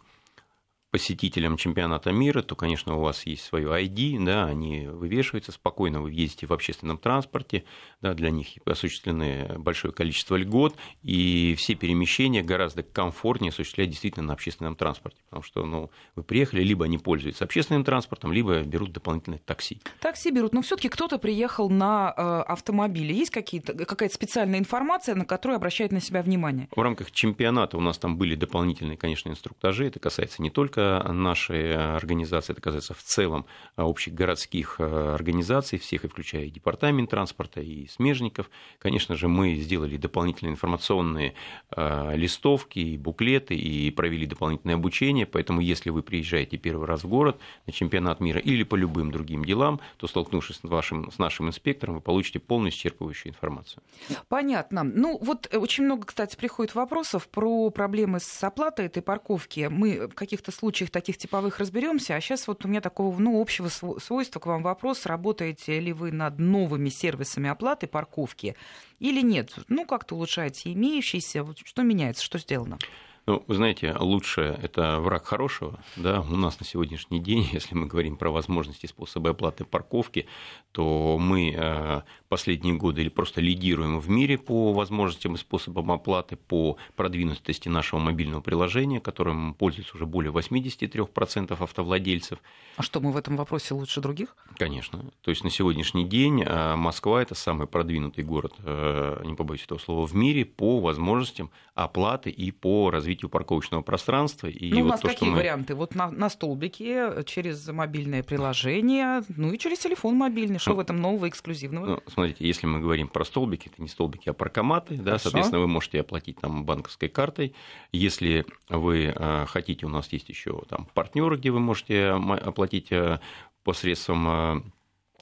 посетителям 0.92 1.56
чемпионата 1.56 2.12
мира, 2.12 2.42
то, 2.42 2.54
конечно, 2.54 2.96
у 2.96 3.00
вас 3.00 3.25
есть 3.25 3.42
свое 3.44 3.66
ID, 3.82 4.22
да, 4.22 4.44
они 4.44 4.87
вывешиваются 4.87 5.50
спокойно, 5.50 6.02
вы 6.02 6.12
ездите 6.12 6.46
в 6.46 6.52
общественном 6.52 6.99
транспорте, 6.99 7.64
да, 8.02 8.12
для 8.12 8.28
них 8.28 8.49
осуществлены 8.66 9.54
большое 9.56 9.94
количество 9.94 10.37
льгот, 10.37 10.76
и 11.02 11.54
все 11.56 11.75
перемещения 11.76 12.42
гораздо 12.42 12.82
комфортнее 12.82 13.49
осуществлять 13.49 13.88
действительно 13.88 14.26
на 14.26 14.32
общественном 14.34 14.76
транспорте, 14.76 15.18
потому 15.30 15.42
что 15.42 15.64
ну, 15.64 15.90
вы 16.14 16.22
приехали, 16.25 16.62
либо 16.62 16.84
они 16.84 16.99
пользуются 16.99 17.44
общественным 17.44 17.84
транспортом, 17.84 18.30
либо 18.30 18.61
берут 18.61 18.92
дополнительное 18.92 19.38
такси. 19.38 19.80
Такси 19.99 20.30
берут, 20.30 20.52
но 20.52 20.61
все-таки 20.61 20.90
кто-то 20.90 21.18
приехал 21.18 21.70
на 21.70 22.12
э, 22.14 22.20
автомобиле. 22.52 23.16
Есть 23.16 23.30
какие-то, 23.30 23.72
какая-то 23.72 24.14
специальная 24.14 24.58
информация, 24.58 25.14
на 25.14 25.25
которую 25.25 25.56
обращает 25.56 25.90
на 25.90 26.02
себя 26.02 26.20
внимание? 26.22 26.68
В 26.76 26.82
рамках 26.82 27.12
чемпионата 27.12 27.78
у 27.78 27.80
нас 27.80 27.96
там 27.96 28.18
были 28.18 28.34
дополнительные, 28.34 28.99
конечно, 28.99 29.30
инструктажи, 29.30 29.87
это 29.87 29.99
касается 29.99 30.42
не 30.42 30.50
только 30.50 30.81
нашей 31.12 31.76
организации, 31.76 32.52
это 32.52 32.62
касается 32.62 32.94
в 32.94 33.02
целом 33.02 33.46
общих 33.76 34.14
городских 34.14 34.76
э, 34.78 35.14
организаций 35.14 35.78
всех, 35.78 36.04
и 36.04 36.08
включая 36.08 36.44
и 36.44 36.50
департамент 36.50 37.10
транспорта, 37.10 37.60
и 37.60 37.86
смежников. 37.88 38.50
Конечно 38.78 39.16
же, 39.16 39.28
мы 39.28 39.54
сделали 39.56 39.96
дополнительные 39.96 40.52
информационные 40.52 41.34
э, 41.74 42.16
листовки, 42.16 42.78
и 42.78 42.98
буклеты, 42.98 43.54
и 43.54 43.90
провели 43.90 44.26
дополнительное 44.26 44.74
обучение, 44.74 45.26
поэтому 45.26 45.60
если 45.60 45.90
вы 45.90 46.02
приезжаете 46.02 46.56
первый 46.56 46.86
раз 46.86 47.04
в 47.04 47.08
город 47.08 47.38
на 47.66 47.72
чемпионат 47.72 48.20
мира 48.20 48.40
или 48.40 48.62
по 48.62 48.74
любым 48.74 49.10
другим 49.10 49.44
делам, 49.44 49.80
то, 49.96 50.06
столкнувшись 50.06 50.56
с, 50.56 50.64
вашим, 50.64 51.10
с 51.10 51.18
нашим 51.18 51.48
инспектором, 51.48 51.94
вы 51.94 52.00
получите 52.00 52.38
полную 52.38 52.72
исчерпывающую 52.72 53.28
информацию. 53.28 53.82
Понятно. 54.28 54.82
Ну, 54.82 55.18
вот 55.22 55.48
очень 55.54 55.84
много, 55.84 56.06
кстати, 56.06 56.36
приходит 56.36 56.74
вопросов 56.74 57.28
про 57.28 57.70
проблемы 57.70 58.20
с 58.20 58.44
оплатой 58.44 58.86
этой 58.86 59.02
парковки. 59.02 59.68
Мы 59.70 60.08
в 60.08 60.14
каких-то 60.14 60.50
случаях 60.50 60.71
случаях 60.72 60.90
таких 60.90 61.18
типовых 61.18 61.58
разберемся. 61.58 62.16
А 62.16 62.20
сейчас 62.22 62.48
вот 62.48 62.64
у 62.64 62.68
меня 62.68 62.80
такого 62.80 63.18
ну, 63.18 63.38
общего 63.38 63.68
свойства 63.68 64.40
к 64.40 64.46
вам 64.46 64.62
вопрос. 64.62 65.04
Работаете 65.04 65.78
ли 65.78 65.92
вы 65.92 66.12
над 66.12 66.38
новыми 66.38 66.88
сервисами 66.88 67.50
оплаты 67.50 67.86
парковки 67.86 68.56
или 68.98 69.20
нет? 69.20 69.52
Ну, 69.68 69.84
как-то 69.84 70.14
улучшаете 70.14 70.72
имеющиеся. 70.72 71.46
Что 71.62 71.82
меняется, 71.82 72.24
что 72.24 72.38
сделано? 72.38 72.78
Ну, 73.24 73.44
вы 73.46 73.54
знаете, 73.54 73.94
лучшее– 74.00 74.58
это 74.62 74.98
враг 74.98 75.26
хорошего. 75.26 75.78
Да? 75.94 76.22
У 76.22 76.34
нас 76.34 76.58
на 76.58 76.66
сегодняшний 76.66 77.20
день, 77.20 77.48
если 77.52 77.76
мы 77.76 77.86
говорим 77.86 78.16
про 78.16 78.30
возможности 78.30 78.86
способы 78.86 79.30
оплаты 79.30 79.64
парковки, 79.64 80.26
то 80.72 81.18
мы 81.20 81.54
э, 81.56 82.02
последние 82.28 82.74
годы 82.74 83.02
или 83.02 83.08
просто 83.08 83.40
лидируем 83.40 84.00
в 84.00 84.08
мире 84.10 84.38
по 84.38 84.72
возможностям 84.72 85.36
и 85.36 85.38
способам 85.38 85.92
оплаты, 85.92 86.34
по 86.34 86.78
продвинутости 86.96 87.68
нашего 87.68 88.00
мобильного 88.00 88.40
приложения, 88.40 89.00
которым 89.00 89.54
пользуются 89.54 89.94
уже 89.94 90.06
более 90.06 90.32
83% 90.32 91.62
автовладельцев. 91.62 92.40
А 92.76 92.82
что, 92.82 93.00
мы 93.00 93.12
в 93.12 93.16
этом 93.16 93.36
вопросе 93.36 93.74
лучше 93.74 94.00
других? 94.00 94.34
Конечно. 94.56 95.12
То 95.20 95.30
есть 95.30 95.44
на 95.44 95.50
сегодняшний 95.50 96.04
день 96.04 96.42
э, 96.42 96.74
Москва– 96.74 97.22
это 97.22 97.36
самый 97.36 97.68
продвинутый 97.68 98.24
город, 98.24 98.54
э, 98.64 99.22
не 99.24 99.34
побоюсь 99.34 99.62
этого 99.62 99.78
слова, 99.78 100.06
в 100.06 100.14
мире 100.16 100.44
по 100.44 100.80
возможностям 100.80 101.50
оплаты 101.74 102.30
и 102.30 102.50
по 102.50 102.90
развитию 102.90 103.12
развитию 103.12 103.28
парковочного 103.28 103.83
пространства. 103.83 104.47
И 104.47 104.71
ну, 104.71 104.81
вот 104.81 104.85
у 104.85 104.88
нас 104.88 105.00
то, 105.00 105.09
какие 105.09 105.28
мы... 105.28 105.37
варианты? 105.37 105.75
Вот 105.75 105.95
на, 105.95 106.11
на 106.11 106.31
столбике, 106.31 107.23
через 107.26 107.69
мобильное 107.69 108.23
приложение, 108.23 109.23
ну 109.28 109.52
и 109.52 109.59
через 109.59 109.81
телефон 109.81 110.16
мобильный. 110.16 110.59
Что 110.59 110.71
ну, 110.71 110.76
в 110.76 110.81
этом 110.81 111.00
нового, 111.00 111.28
эксклюзивного? 111.28 111.87
Ну, 111.87 112.00
смотрите, 112.07 112.47
если 112.47 112.66
мы 112.66 112.81
говорим 112.81 113.09
про 113.09 113.25
столбики, 113.25 113.71
это 113.73 113.83
не 113.83 113.88
столбики, 113.88 114.31
а 114.31 114.33
паркоматы, 114.33 114.97
да, 114.97 115.19
соответственно, 115.19 115.61
вы 115.61 115.69
можете 115.69 116.00
оплатить 116.00 116.38
там 116.38 116.64
банковской 116.64 117.09
картой. 117.09 117.54
Если 117.92 118.47
вы 118.69 119.12
э, 119.14 119.47
хотите, 119.47 119.87
у 119.87 119.90
нас 119.90 120.11
есть 120.12 120.28
еще 120.28 120.62
там 120.69 120.87
партнеры, 120.95 121.37
где 121.37 121.50
вы 121.50 121.61
можете 121.61 122.09
оплатить 122.11 122.90
э, 122.92 123.21
посредством 123.62 124.28
э, 124.28 124.62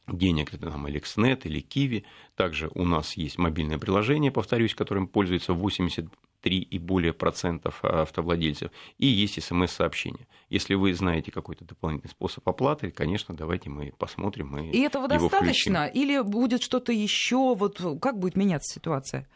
денег, 0.06 0.54
это 0.54 0.70
там 0.70 0.88
Эликснет 0.88 1.46
или 1.46 1.60
Киви. 1.60 2.04
Также 2.36 2.70
у 2.74 2.84
нас 2.84 3.14
есть 3.14 3.38
мобильное 3.38 3.78
приложение, 3.78 4.30
повторюсь, 4.30 4.74
которым 4.74 5.08
пользуется 5.08 5.54
83 6.40 6.58
и 6.58 6.78
более 6.78 7.12
процентов 7.12 7.84
автовладельцев. 7.84 8.70
И 8.98 9.06
есть 9.06 9.42
смс-сообщение. 9.42 10.26
Если 10.48 10.74
вы 10.74 10.94
знаете 10.94 11.30
какой-то 11.30 11.64
дополнительный 11.64 12.10
способ 12.10 12.48
оплаты, 12.48 12.90
конечно, 12.90 13.34
давайте 13.34 13.70
мы 13.70 13.92
посмотрим. 13.98 14.48
Мы 14.48 14.70
и 14.70 14.80
этого 14.80 15.04
его 15.04 15.28
достаточно? 15.28 15.86
Включим. 15.86 16.02
Или 16.02 16.22
будет 16.22 16.62
что-то 16.62 16.92
еще? 16.92 17.54
Вот 17.54 17.80
как 18.00 18.18
будет 18.18 18.36
меняться 18.36 18.74
ситуация? 18.74 19.28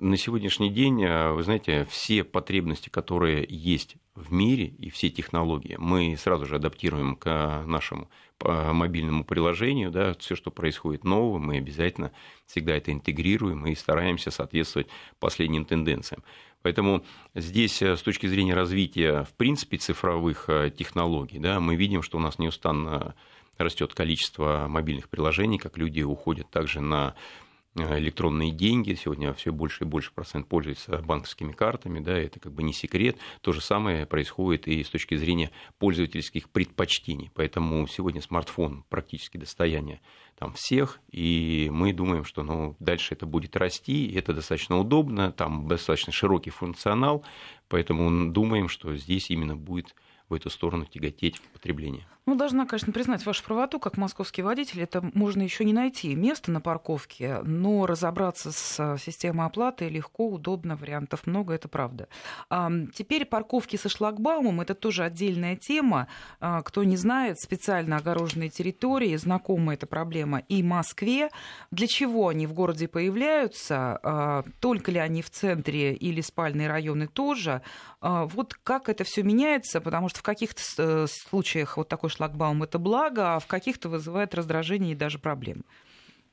На 0.00 0.16
сегодняшний 0.16 0.70
день, 0.70 1.04
э, 1.04 1.30
вы 1.32 1.42
знаете, 1.42 1.86
все 1.90 2.24
потребности, 2.24 2.88
которые 2.88 3.44
есть 3.46 3.96
в 4.14 4.32
мире 4.32 4.64
и 4.64 4.88
все 4.88 5.10
технологии, 5.10 5.76
мы 5.78 6.16
сразу 6.16 6.46
же 6.46 6.56
адаптируем 6.56 7.16
к 7.16 7.62
нашему 7.66 8.08
мобильному 8.42 9.24
приложению, 9.24 9.90
да, 9.90 10.14
все, 10.14 10.34
что 10.34 10.50
происходит 10.50 11.04
нового, 11.04 11.36
мы 11.38 11.58
обязательно 11.58 12.12
всегда 12.46 12.74
это 12.74 12.90
интегрируем 12.90 13.66
и 13.66 13.74
стараемся 13.74 14.30
соответствовать 14.30 14.88
последним 15.18 15.66
тенденциям. 15.66 16.24
Поэтому 16.62 17.04
здесь 17.34 17.82
э, 17.82 17.94
с 17.94 18.00
точки 18.00 18.26
зрения 18.26 18.54
развития, 18.54 19.24
в 19.24 19.34
принципе, 19.34 19.76
цифровых 19.76 20.48
э, 20.48 20.70
технологий, 20.70 21.38
да, 21.38 21.60
мы 21.60 21.76
видим, 21.76 22.00
что 22.00 22.16
у 22.16 22.22
нас 22.22 22.38
неустанно 22.38 23.14
растет 23.58 23.92
количество 23.92 24.64
мобильных 24.66 25.10
приложений, 25.10 25.58
как 25.58 25.76
люди 25.76 26.00
уходят 26.00 26.48
также 26.48 26.80
на 26.80 27.14
Э, 27.14 27.49
электронные 27.76 28.50
деньги, 28.50 28.94
сегодня 28.94 29.32
все 29.32 29.52
больше 29.52 29.84
и 29.84 29.86
больше 29.86 30.12
процент 30.12 30.48
пользуется 30.48 30.98
банковскими 30.98 31.52
картами, 31.52 32.00
да, 32.00 32.16
это 32.18 32.40
как 32.40 32.52
бы 32.52 32.62
не 32.62 32.72
секрет. 32.72 33.16
То 33.40 33.52
же 33.52 33.60
самое 33.60 34.06
происходит 34.06 34.66
и 34.66 34.82
с 34.82 34.88
точки 34.88 35.16
зрения 35.16 35.50
пользовательских 35.78 36.50
предпочтений. 36.50 37.30
Поэтому 37.34 37.86
сегодня 37.86 38.20
смартфон 38.20 38.84
практически 38.88 39.36
достояние 39.36 40.00
там, 40.36 40.54
всех, 40.54 41.00
и 41.10 41.68
мы 41.72 41.92
думаем, 41.92 42.24
что 42.24 42.42
ну, 42.42 42.74
дальше 42.80 43.14
это 43.14 43.26
будет 43.26 43.56
расти, 43.56 44.10
это 44.14 44.32
достаточно 44.32 44.78
удобно, 44.78 45.32
там 45.32 45.68
достаточно 45.68 46.12
широкий 46.12 46.50
функционал, 46.50 47.24
поэтому 47.68 48.32
думаем, 48.32 48.68
что 48.68 48.96
здесь 48.96 49.30
именно 49.30 49.54
будет 49.54 49.94
в 50.28 50.34
эту 50.34 50.48
сторону 50.48 50.86
тяготеть 50.86 51.40
потребление. 51.52 52.06
Ну, 52.30 52.36
должна, 52.36 52.64
конечно, 52.64 52.92
признать 52.92 53.26
вашу 53.26 53.42
правоту, 53.42 53.80
как 53.80 53.96
московский 53.96 54.42
водитель, 54.42 54.82
это 54.82 55.02
можно 55.14 55.42
еще 55.42 55.64
не 55.64 55.72
найти 55.72 56.14
место 56.14 56.52
на 56.52 56.60
парковке, 56.60 57.40
но 57.42 57.86
разобраться 57.86 58.52
с 58.52 58.76
а, 58.78 58.96
системой 58.98 59.46
оплаты 59.46 59.88
легко, 59.88 60.28
удобно, 60.28 60.76
вариантов 60.76 61.26
много, 61.26 61.54
это 61.54 61.66
правда. 61.66 62.06
А, 62.48 62.70
теперь 62.94 63.24
парковки 63.24 63.74
со 63.74 63.88
шлагбаумом, 63.88 64.60
это 64.60 64.76
тоже 64.76 65.02
отдельная 65.02 65.56
тема. 65.56 66.06
А, 66.38 66.62
кто 66.62 66.84
не 66.84 66.96
знает, 66.96 67.40
специально 67.40 67.96
огороженные 67.96 68.48
территории, 68.48 69.16
знакома 69.16 69.74
эта 69.74 69.88
проблема 69.88 70.38
и 70.48 70.62
Москве. 70.62 71.30
Для 71.72 71.88
чего 71.88 72.28
они 72.28 72.46
в 72.46 72.52
городе 72.52 72.86
появляются? 72.86 74.44
Только 74.60 74.92
ли 74.92 75.00
они 75.00 75.22
в 75.22 75.30
центре 75.30 75.94
или 75.94 76.20
спальные 76.20 76.68
районы 76.68 77.08
тоже? 77.08 77.62
Вот 78.00 78.54
как 78.54 78.88
это 78.88 79.02
все 79.02 79.24
меняется, 79.24 79.80
потому 79.80 80.08
что 80.08 80.20
в 80.20 80.22
каких-то 80.22 80.62
э, 80.78 81.06
случаях 81.08 81.76
вот 81.76 81.88
такой 81.88 82.08
шлагбаум 82.08 82.19
это 82.20 82.78
благо, 82.78 83.36
а 83.36 83.38
в 83.38 83.46
каких-то 83.46 83.88
вызывает 83.88 84.34
раздражение 84.34 84.92
и 84.92 84.96
даже 84.96 85.18
проблемы. 85.18 85.62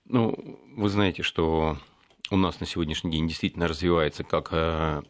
Ну, 0.06 0.60
вы 0.76 0.90
знаете, 0.90 1.22
что 1.24 1.78
у 2.32 2.38
нас 2.38 2.60
на 2.60 2.66
сегодняшний 2.66 3.12
день 3.12 3.28
действительно 3.28 3.68
развивается 3.68 4.24
как 4.24 4.50
э, 4.52 5.02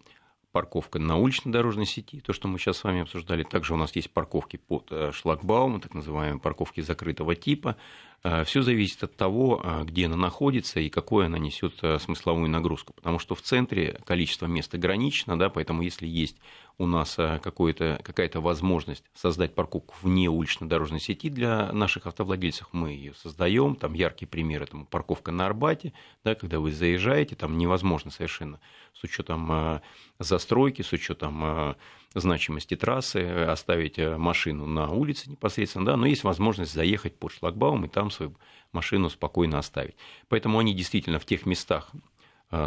парковка 0.52 1.00
на 1.00 1.18
уличной 1.18 1.52
дорожной 1.52 1.86
сети, 1.86 2.20
то, 2.20 2.34
что 2.34 2.48
мы 2.48 2.58
сейчас 2.58 2.78
с 2.78 2.84
вами 2.84 3.02
обсуждали. 3.02 3.44
Также 3.44 3.74
у 3.74 3.78
нас 3.78 3.96
есть 3.96 4.12
парковки 4.12 4.58
под 4.58 4.88
э, 4.92 5.12
шлагбаумом, 5.14 5.82
так 5.82 5.94
называемые 5.94 6.40
парковки 6.40 6.82
закрытого 6.82 7.36
типа. 7.36 7.76
Э, 8.24 8.44
Все 8.44 8.62
зависит 8.64 9.04
от 9.04 9.16
того, 9.16 9.64
где 9.84 10.08
она 10.08 10.16
находится 10.16 10.80
и 10.80 10.90
какой 10.90 11.28
она 11.28 11.38
несет 11.38 11.76
смысловую 12.02 12.50
нагрузку. 12.50 12.94
Потому 12.94 13.20
что 13.20 13.36
в 13.36 13.42
центре 13.42 14.00
количество 14.06 14.48
мест 14.48 14.74
ограничено, 14.74 15.38
да, 15.38 15.50
поэтому 15.50 15.82
если 15.84 16.08
есть 16.08 16.38
у 16.80 16.86
нас 16.86 17.18
э, 17.18 17.40
какая-то 17.42 18.40
возможность 18.40 19.04
создать 19.16 19.56
парковку 19.56 19.96
вне 20.02 20.30
улично-дорожной 20.30 21.00
сети 21.00 21.30
для 21.30 21.72
наших 21.72 22.06
автовладельцев, 22.06 22.68
мы 22.72 22.92
ее 22.92 23.14
создаем. 23.16 23.76
Там 23.76 23.94
яркий 23.94 24.28
пример 24.28 24.64
этому 24.64 24.86
парковка 24.86 25.32
на 25.32 25.48
Арбате, 25.48 25.94
да, 26.24 26.36
когда 26.36 26.60
вы 26.60 26.72
заезжаете, 26.72 27.36
там 27.36 27.58
невозможно 27.58 28.12
совершенно 28.12 28.60
с 28.94 29.04
учетом 29.04 29.52
э, 29.52 29.82
застройки, 30.20 30.84
с 30.84 30.94
учетом 30.94 31.44
э, 31.44 31.76
значимости 32.14 32.76
трассы, 32.76 33.18
оставить 33.18 33.98
машину 33.98 34.68
на 34.68 34.90
улице 34.92 35.30
непосредственно, 35.30 35.86
да, 35.86 35.98
но 35.98 36.06
есть 36.06 36.24
возможность 36.24 36.74
заехать 36.74 37.18
под 37.18 37.32
шлагбаум 37.32 37.86
и 37.86 37.90
там 37.90 38.12
свою 38.12 38.36
машину 38.72 39.10
спокойно 39.10 39.58
оставить. 39.58 39.96
Поэтому 40.30 40.60
они 40.60 40.74
действительно 40.74 41.20
в 41.20 41.26
тех 41.26 41.46
местах, 41.46 41.92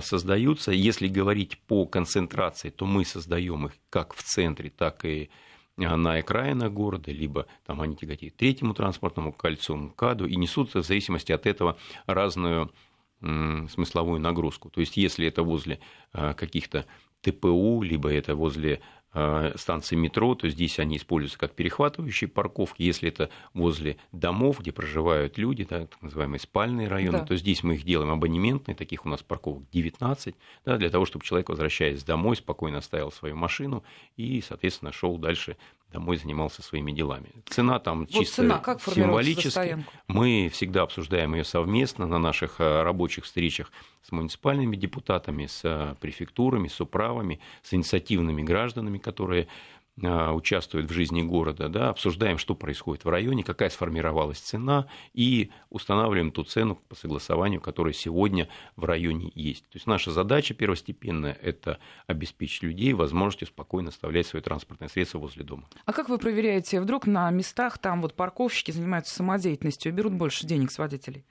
создаются. 0.03 0.73
Если 0.73 1.09
говорить 1.09 1.59
по 1.67 1.87
концентрации, 1.87 2.71
то 2.71 2.87
мы 2.87 3.05
создаем 3.05 3.67
их 3.67 3.73
как 3.89 4.15
в 4.15 4.23
центре, 4.23 4.71
так 4.71 5.05
и 5.05 5.31
а, 5.79 5.97
на 5.97 6.15
окраинах 6.15 6.73
города, 6.73 7.11
либо 7.11 7.47
там 7.65 7.81
они 7.81 7.97
тяготеют 7.97 8.37
третьему 8.37 8.75
транспортному 8.75 9.33
кольцу, 9.33 9.77
МКАДу, 9.77 10.27
и 10.27 10.37
несут 10.37 10.75
в 10.75 10.83
зависимости 10.83 11.33
от 11.33 11.47
этого 11.47 11.79
разную 12.07 12.73
смысловую 13.23 14.19
нагрузку. 14.19 14.71
То 14.71 14.81
есть, 14.81 14.97
если 14.97 15.27
это 15.27 15.43
возле 15.43 15.79
а, 16.13 16.33
каких-то 16.33 16.87
ТПУ, 17.21 17.83
либо 17.83 18.11
это 18.11 18.35
возле 18.35 18.81
Э, 18.81 19.00
станции 19.57 19.97
метро, 19.97 20.35
то 20.35 20.49
здесь 20.49 20.79
они 20.79 20.97
используются 20.97 21.39
как 21.39 21.55
перехватывающие 21.55 22.29
парковки. 22.29 22.83
Если 22.83 23.09
это 23.09 23.29
возле 23.55 23.97
домов, 24.13 24.61
где 24.61 24.71
проживают 24.73 25.37
люди, 25.37 25.67
да, 25.69 25.87
так 25.87 26.01
называемые 26.01 26.39
спальные 26.39 26.89
районы, 26.89 27.19
да. 27.19 27.25
то 27.25 27.37
здесь 27.37 27.63
мы 27.63 27.75
их 27.75 27.85
делаем 27.85 28.11
абонементные, 28.11 28.77
таких 28.77 29.05
у 29.05 29.09
нас 29.09 29.23
парковок 29.23 29.69
19, 29.71 30.35
да, 30.65 30.77
для 30.77 30.91
того, 30.91 31.07
чтобы 31.07 31.25
человек, 31.25 31.49
возвращаясь 31.49 32.05
домой, 32.05 32.37
спокойно 32.37 32.79
оставил 32.79 33.11
свою 33.11 33.35
машину 33.35 33.83
и, 34.17 34.41
соответственно, 34.41 34.93
шел 34.93 35.19
дальше 35.19 35.57
домой 35.93 36.17
занимался 36.17 36.63
своими 36.63 36.93
делами. 36.93 37.31
Цена 37.49 37.79
там 37.79 38.01
вот 38.01 38.11
чисто 38.11 38.43
цена, 38.43 38.59
как 38.59 38.83
символически. 38.83 39.85
Мы 40.09 40.51
всегда 40.53 40.83
обсуждаем 40.83 41.35
ее 41.35 41.45
совместно 41.45 42.07
на 42.07 42.19
наших 42.19 42.61
э, 42.61 42.83
рабочих 42.83 43.25
встречах 43.25 43.73
с 44.03 44.13
муниципальными 44.13 44.77
депутатами, 44.77 45.47
с 45.47 45.61
э, 45.65 45.95
префектурами, 46.01 46.69
с 46.69 46.81
управами, 46.81 47.41
с 47.63 47.75
инициативными 47.75 48.43
гражданами, 48.43 48.99
которые 48.99 49.49
участвуют 50.03 50.91
в 50.91 50.93
жизни 50.93 51.23
города, 51.23 51.69
да, 51.69 51.91
обсуждаем, 51.91 52.39
что 52.39 52.55
происходит 52.55 53.05
в 53.05 53.09
районе, 53.09 53.45
какая 53.45 53.71
сформировалась 53.71 54.39
цена, 54.39 54.87
и 55.13 55.51
устанавливаем 55.69 56.33
ту 56.33 56.45
цену 56.45 56.77
по 56.89 56.95
согласованию, 56.95 57.61
которая 57.61 57.93
сегодня 57.93 58.49
в 58.77 58.85
районе 58.85 59.31
есть. 59.35 59.65
То 59.65 59.77
есть 59.77 59.87
наша 59.87 60.11
задача 60.11 60.55
первостепенная– 60.55 61.37
это 61.43 61.79
обеспечить 62.07 62.63
людей 62.63 62.93
возможностью 62.93 63.49
спокойно 63.49 63.91
оставлять 63.91 64.27
свои 64.27 64.43
транспортные 64.43 64.89
средства 64.89 65.19
возле 65.19 65.45
дома. 65.45 65.69
А 65.85 65.93
как 65.93 66.09
вы 66.09 66.19
проверяете, 66.19 66.81
вдруг 66.81 67.07
на 67.07 67.31
местах 67.31 67.79
там 67.79 68.03
вот 68.03 68.15
парковщики 68.15 68.71
занимаются 68.71 69.15
самодеятельностью 69.15 69.93
и 69.93 69.95
берут 69.95 70.13
больше 70.13 70.47
денег 70.47 70.71
с 70.71 70.79
водителей? 70.79 71.25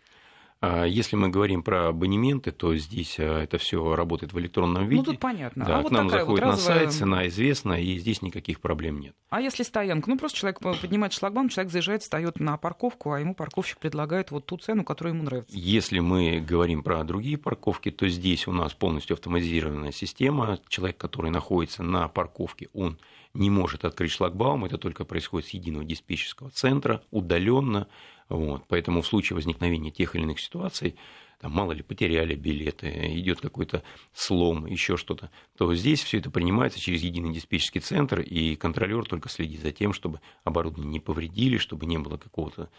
А 0.62 0.84
если 0.84 1.16
мы 1.16 1.30
говорим 1.30 1.64
про 1.64 1.88
абонементы, 1.88 2.52
то 2.52 2.76
здесь 2.76 3.16
а, 3.18 3.44
это 3.44 3.58
все 3.58 3.96
работает 3.96 4.34
в 4.34 4.40
электронном 4.40 4.88
виде. 4.88 4.98
Ну, 4.98 5.06
тут 5.06 5.20
понятно. 5.20 5.66
Да, 5.66 5.78
а 5.78 5.80
к 5.80 5.84
вот 5.84 5.92
нам 5.94 6.10
заходит 6.10 6.44
вот 6.44 6.52
разовая... 6.54 6.80
на 6.80 6.92
сайт, 6.92 6.92
цена 6.92 7.28
известна, 7.28 7.82
и 7.82 7.98
здесь 7.98 8.22
никаких 8.22 8.60
проблем 8.60 9.00
нет. 9.00 9.16
А 9.30 9.40
если 9.40 9.64
стоянка? 9.64 10.10
Ну, 10.10 10.18
просто 10.18 10.38
человек 10.38 10.60
поднимает 10.60 11.14
шлагбаум, 11.14 11.48
человек 11.48 11.72
заезжает, 11.72 12.02
встает 12.02 12.42
на 12.42 12.58
парковку, 12.58 13.14
а 13.14 13.22
ему 13.22 13.36
парковщик 13.36 13.78
предлагает 13.78 14.32
вот 14.32 14.48
ту 14.48 14.58
цену, 14.58 14.84
которая 14.84 15.14
ему 15.14 15.24
нравится. 15.24 15.56
Если 15.58 16.00
мы 16.00 16.42
говорим 16.42 16.84
про 16.84 17.06
другие 17.06 17.38
парковки, 17.38 17.90
то 17.90 18.10
здесь 18.10 18.46
у 18.46 18.52
нас 18.52 18.74
полностью 18.74 19.14
автоматизированная 19.14 19.94
система. 19.94 20.60
Человек, 20.68 20.98
который 20.98 21.32
находится 21.32 21.84
на 21.84 22.10
парковке, 22.10 22.68
он 22.74 23.00
не 23.34 23.50
может 23.50 23.86
открыть 23.86 24.12
шлагбаум, 24.12 24.66
это 24.66 24.78
только 24.78 25.06
происходит 25.06 25.48
с 25.48 25.52
единого 25.52 25.86
диспетчерского 25.86 26.50
центра, 26.50 27.02
удаленно. 27.12 27.88
Вот. 28.30 28.64
Поэтому 28.68 29.02
в 29.02 29.08
случае 29.08 29.36
возникновения 29.36 29.92
тех 29.92 30.16
или 30.16 30.24
иных 30.24 30.40
ситуаций, 30.40 30.96
там, 31.40 31.52
мало 31.52 31.72
ли, 31.72 31.82
потеряли 31.82 32.36
билеты, 32.36 32.90
идет 33.18 33.42
какой-то 33.42 33.84
слом, 34.14 34.66
еще 34.66 34.98
что-то, 34.98 35.32
то 35.58 35.74
здесь 35.74 36.04
все 36.04 36.20
это 36.20 36.30
принимается 36.30 36.80
через 36.80 37.02
единый 37.02 37.34
диспетчерский 37.34 37.82
центр, 37.82 38.20
и 38.20 38.56
контролер 38.56 39.06
только 39.06 39.30
следит 39.30 39.62
за 39.62 39.72
тем, 39.72 39.94
чтобы 39.94 40.22
оборудование 40.44 40.92
не 40.92 41.00
повредили, 41.00 41.58
чтобы 41.58 41.86
не 41.86 41.98
было 41.98 42.18
какого-то 42.18 42.70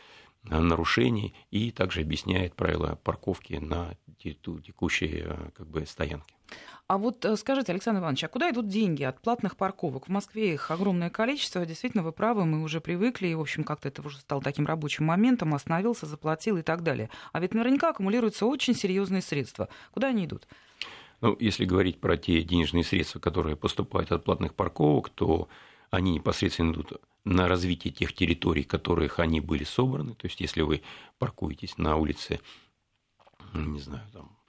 а, 0.49 0.61
нарушений, 0.61 1.35
и 1.51 1.71
также 1.71 2.03
объясняет 2.03 2.55
правила 2.55 2.99
парковки 3.03 3.55
на 3.55 3.97
текущей 4.19 5.23
а, 5.25 5.51
как 5.57 5.69
бы, 5.69 5.85
стоянке. 5.87 6.35
А 6.91 6.99
вот 6.99 7.25
э, 7.25 7.37
скажите, 7.37 7.71
Александр 7.71 8.01
Иванович, 8.01 8.25
а 8.25 8.29
куда 8.29 8.51
идут 8.51 8.67
деньги 8.67 9.05
от 9.05 9.21
платных 9.23 9.57
парковок? 9.57 10.09
В 10.09 10.11
Москве 10.11 10.55
их 10.55 10.73
огромное 10.73 11.09
количество. 11.09 11.65
Действительно, 11.65 12.03
вы 12.03 12.11
правы, 12.11 12.45
мы 12.45 12.65
уже 12.65 12.81
привыкли, 12.81 13.29
и, 13.29 13.35
в 13.37 13.41
общем, 13.41 13.63
как-то 13.63 13.87
это 13.87 14.03
уже 14.03 14.19
стало 14.19 14.43
таким 14.43 14.67
рабочим 14.67 15.05
моментом, 15.05 15.55
остановился, 15.55 16.07
заплатил 16.07 16.57
и 16.57 16.63
так 16.63 16.83
далее. 16.83 17.09
А 17.31 17.39
ведь 17.39 17.55
наверняка 17.55 17.91
аккумулируются 17.91 18.45
очень 18.45 18.75
серьезные 18.75 19.23
средства. 19.23 19.69
Куда 19.93 20.09
они 20.09 20.25
идут? 20.25 20.49
Ну, 21.21 21.37
если 21.39 21.65
говорить 21.65 22.01
про 22.01 22.17
те 22.17 22.43
денежные 22.43 22.83
средства, 22.83 23.21
которые 23.21 23.55
поступают 23.55 24.11
от 24.11 24.25
платных 24.25 24.57
парковок, 24.57 25.11
то 25.11 25.49
они 25.93 26.15
непосредственно 26.15 26.73
идут 26.73 26.95
на 27.23 27.47
развитие 27.47 27.93
тех 27.93 28.13
территорий, 28.13 28.65
которых 28.65 29.21
они 29.21 29.39
были 29.39 29.63
собраны. 29.63 30.15
То 30.15 30.27
есть, 30.27 30.41
если 30.41 30.63
вы 30.63 30.83
паркуетесь 31.21 31.79
на 31.79 31.95
улице, 31.95 32.41
не 33.55 33.79
знаю, 33.79 34.03
там, 34.13 34.40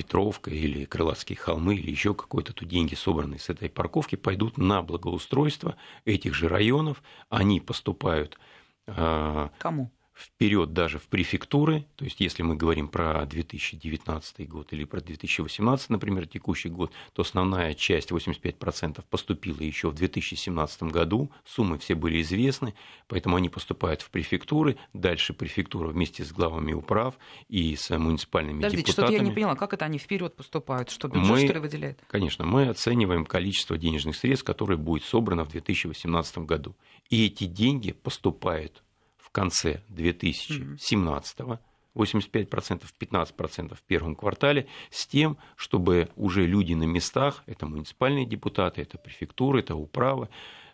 Петровка 0.00 0.50
или 0.50 0.86
Крылатские 0.86 1.36
холмы 1.36 1.74
или 1.74 1.90
еще 1.90 2.14
какой-то, 2.14 2.54
то 2.54 2.64
деньги, 2.64 2.94
собранные 2.94 3.38
с 3.38 3.50
этой 3.50 3.68
парковки, 3.68 4.16
пойдут 4.16 4.56
на 4.56 4.80
благоустройство 4.80 5.76
этих 6.06 6.32
же 6.34 6.48
районов. 6.48 7.02
Они 7.28 7.60
поступают... 7.60 8.38
А, 8.86 9.50
Кому? 9.58 9.90
Вперед 10.20 10.72
даже 10.72 10.98
в 10.98 11.08
префектуры, 11.08 11.86
то 11.96 12.04
есть 12.04 12.20
если 12.20 12.42
мы 12.42 12.56
говорим 12.56 12.88
про 12.88 13.24
2019 13.24 14.48
год 14.48 14.72
или 14.72 14.84
про 14.84 15.00
2018, 15.00 15.90
например, 15.90 16.26
текущий 16.26 16.68
год, 16.68 16.92
то 17.12 17.22
основная 17.22 17.74
часть, 17.74 18.10
85%, 18.10 19.04
поступила 19.08 19.60
еще 19.60 19.90
в 19.90 19.94
2017 19.94 20.84
году, 20.84 21.30
суммы 21.44 21.78
все 21.78 21.94
были 21.94 22.20
известны, 22.20 22.74
поэтому 23.08 23.36
они 23.36 23.48
поступают 23.48 24.02
в 24.02 24.10
префектуры, 24.10 24.76
дальше 24.92 25.32
префектура 25.32 25.88
вместе 25.88 26.24
с 26.24 26.32
главами 26.32 26.72
управ 26.72 27.16
и 27.48 27.74
с 27.76 27.96
муниципальными 27.96 28.58
Подождите, 28.58 28.82
депутатами. 28.82 29.14
что-то 29.14 29.24
я 29.24 29.28
не 29.28 29.34
поняла, 29.34 29.56
как 29.56 29.72
это 29.72 29.84
они 29.84 29.98
вперед 29.98 30.36
поступают, 30.36 30.90
что 30.90 31.08
бюджет 31.08 31.30
мы, 31.30 31.44
что 31.44 31.52
ли 31.54 31.60
выделяет? 31.60 32.00
Конечно, 32.08 32.44
мы 32.44 32.68
оцениваем 32.68 33.24
количество 33.24 33.78
денежных 33.78 34.16
средств, 34.16 34.44
которое 34.44 34.76
будет 34.76 35.04
собрано 35.04 35.44
в 35.44 35.50
2018 35.50 36.38
году, 36.38 36.76
и 37.08 37.26
эти 37.26 37.44
деньги 37.44 37.92
поступают 37.92 38.82
в 39.30 39.32
конце 39.32 39.80
2017 39.88 41.40
года, 41.40 41.60
85%, 41.94 42.84
15% 43.00 43.74
в 43.74 43.82
первом 43.82 44.14
квартале, 44.14 44.66
с 44.90 45.06
тем, 45.06 45.38
чтобы 45.56 46.08
уже 46.16 46.46
люди 46.46 46.74
на 46.74 46.84
местах, 46.84 47.42
это 47.46 47.66
муниципальные 47.66 48.26
депутаты, 48.26 48.82
это 48.82 48.98
префектуры, 48.98 49.60
это 49.60 49.74
управы, 49.74 50.28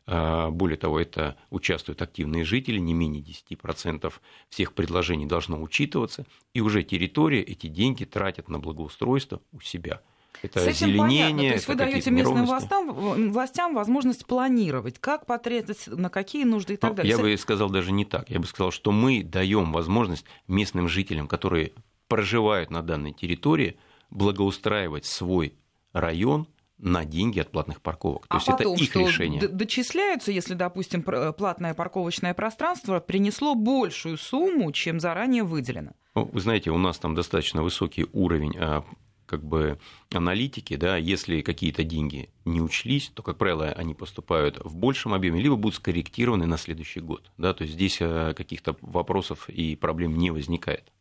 а, 0.06 0.50
более 0.50 0.76
того, 0.76 1.00
это 1.00 1.36
участвуют 1.50 2.00
активные 2.02 2.44
жители, 2.44 2.78
не 2.78 2.94
менее 2.94 3.22
10% 3.22 4.20
всех 4.48 4.72
предложений 4.74 5.26
должно 5.26 5.60
учитываться, 5.60 6.26
и 6.54 6.60
уже 6.60 6.82
территория 6.82 7.42
эти 7.42 7.66
деньги 7.66 8.04
тратят 8.04 8.48
на 8.48 8.58
благоустройство 8.58 9.40
у 9.52 9.60
себя– 9.60 10.00
это 10.42 10.60
С 10.60 10.66
этим. 10.66 10.98
Понятно. 10.98 11.38
То 11.38 11.44
есть 11.44 11.68
вы 11.68 11.74
даете 11.74 12.10
местным 12.10 12.46
властям, 12.46 13.30
властям 13.30 13.74
возможность 13.74 14.26
планировать, 14.26 14.98
как 14.98 15.26
потратить, 15.26 15.86
на 15.86 16.10
какие 16.10 16.44
нужды 16.44 16.74
и 16.74 16.76
так 16.76 16.90
Но 16.90 16.96
далее. 16.96 17.10
Я 17.10 17.18
бы 17.18 17.36
сказал 17.36 17.70
даже 17.70 17.92
не 17.92 18.04
так. 18.04 18.30
Я 18.30 18.40
бы 18.40 18.46
сказал, 18.46 18.70
что 18.70 18.92
мы 18.92 19.22
даем 19.22 19.72
возможность 19.72 20.24
местным 20.48 20.88
жителям, 20.88 21.28
которые 21.28 21.72
проживают 22.08 22.70
на 22.70 22.82
данной 22.82 23.12
территории, 23.12 23.78
благоустраивать 24.10 25.04
свой 25.04 25.54
район 25.92 26.46
на 26.78 27.04
деньги 27.04 27.40
от 27.40 27.50
платных 27.50 27.80
парковок. 27.80 28.26
То 28.26 28.34
а 28.34 28.36
есть 28.36 28.46
потом, 28.46 28.74
это 28.74 28.82
их 28.82 28.90
что 28.90 29.00
решение. 29.00 29.48
Дочисляются, 29.48 30.30
если, 30.30 30.54
допустим, 30.54 31.02
платное 31.02 31.74
парковочное 31.74 32.34
пространство 32.34 33.00
принесло 33.00 33.54
большую 33.54 34.18
сумму, 34.18 34.70
чем 34.72 35.00
заранее 35.00 35.42
выделено. 35.42 35.92
Ну, 36.14 36.28
вы 36.30 36.40
знаете, 36.40 36.70
у 36.70 36.78
нас 36.78 36.98
там 36.98 37.14
достаточно 37.14 37.62
высокий 37.62 38.06
уровень 38.12 38.56
а, 38.58 38.84
как 39.26 39.44
бы 39.44 39.78
аналитики, 40.10 40.76
да, 40.76 40.96
если 40.96 41.42
какие-то 41.42 41.84
деньги 41.84 42.30
не 42.44 42.60
учлись, 42.60 43.10
то, 43.14 43.22
как 43.22 43.36
правило, 43.38 43.66
они 43.66 43.94
поступают 43.94 44.58
в 44.64 44.76
большем 44.76 45.14
объеме, 45.14 45.40
либо 45.40 45.56
будут 45.56 45.76
скорректированы 45.76 46.46
на 46.46 46.56
следующий 46.56 47.00
год. 47.00 47.30
Да, 47.36 47.52
то 47.52 47.62
есть 47.62 47.74
здесь 47.74 47.98
э, 48.00 48.34
каких-то 48.36 48.76
вопросов 48.80 49.48
и 49.48 49.76
проблем 49.76 50.16
не 50.16 50.30
возникает. 50.30 50.92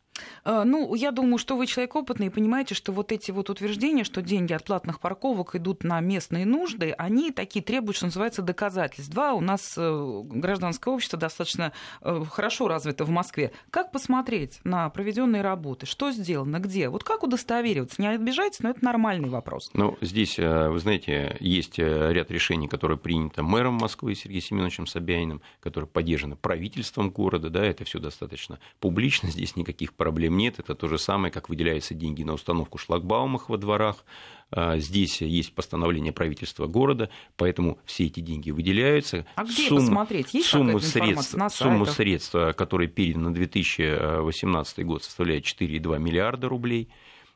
А, 0.44 0.64
ну, 0.64 0.94
я 0.94 1.10
думаю, 1.10 1.38
что 1.38 1.56
вы 1.56 1.66
человек 1.66 1.96
опытный 1.96 2.26
и 2.26 2.30
понимаете, 2.30 2.74
что 2.74 2.92
вот 2.92 3.12
эти 3.12 3.30
вот 3.30 3.50
утверждения, 3.50 4.04
что 4.04 4.22
деньги 4.22 4.52
от 4.52 4.64
платных 4.64 5.00
парковок 5.00 5.54
идут 5.54 5.84
на 5.84 6.00
местные 6.00 6.46
нужды, 6.46 6.94
они 6.96 7.32
такие 7.32 7.64
требуют, 7.64 7.96
что 7.96 8.06
называется, 8.06 8.42
доказательств. 8.42 9.12
Два, 9.12 9.34
у 9.34 9.40
нас 9.40 9.74
э, 9.76 10.22
гражданское 10.24 10.92
общество 10.92 11.18
достаточно 11.18 11.72
э, 12.00 12.24
хорошо 12.30 12.68
развито 12.68 13.04
в 13.04 13.10
Москве. 13.10 13.52
Как 13.70 13.92
посмотреть 13.92 14.60
на 14.64 14.88
проведенные 14.90 15.42
работы? 15.42 15.86
Что 15.86 16.10
сделано? 16.10 16.58
Где? 16.58 16.88
Вот 16.88 17.04
как 17.04 17.22
удостовериваться? 17.22 18.00
Не 18.00 18.08
обижайтесь, 18.08 18.60
но 18.60 18.70
это 18.70 18.84
нормальный 18.84 19.28
вопрос. 19.28 19.70
Ну, 19.74 19.96
здесь, 20.00 20.38
э, 20.38 20.68
вы 20.68 20.78
знаете, 20.78 21.36
есть 21.40 21.78
ряд 21.78 22.30
решений, 22.30 22.68
которые 22.68 22.98
приняты 22.98 23.42
мэром 23.42 23.74
Москвы 23.74 24.14
Сергеем 24.14 24.42
Семеновичем 24.42 24.86
Собяниным, 24.86 25.42
которые 25.60 25.88
поддержаны 25.88 26.36
правительством 26.36 27.10
города, 27.10 27.50
да, 27.50 27.64
это 27.64 27.84
все 27.84 27.98
достаточно 27.98 28.58
публично, 28.80 29.30
здесь 29.30 29.56
никаких 29.56 29.94
проблем 29.94 30.05
нет. 30.10 30.58
Это 30.58 30.74
то 30.74 30.88
же 30.88 30.98
самое, 30.98 31.32
как 31.32 31.48
выделяются 31.48 31.94
деньги 31.94 32.22
на 32.22 32.34
установку 32.34 32.78
шлагбаумов 32.78 33.48
во 33.48 33.56
дворах. 33.56 34.04
А, 34.50 34.78
здесь 34.78 35.20
есть 35.22 35.54
постановление 35.54 36.12
правительства 36.12 36.66
города, 36.66 37.10
поэтому 37.36 37.78
все 37.84 38.06
эти 38.06 38.20
деньги 38.20 38.50
выделяются. 38.50 39.26
А 39.34 39.44
где 39.44 39.68
Сумма, 39.68 39.80
посмотреть? 39.80 40.34
Есть 40.34 40.48
сумму 40.48 40.78
средств, 40.78 41.34
на 41.34 41.50
сумму 41.50 41.86
средств, 41.86 42.36
которые 42.56 42.88
переданы 42.88 43.30
на 43.30 43.34
2018 43.34 44.84
год, 44.86 45.02
составляет 45.02 45.44
4,2 45.44 45.98
миллиарда 45.98 46.48
рублей. 46.48 46.88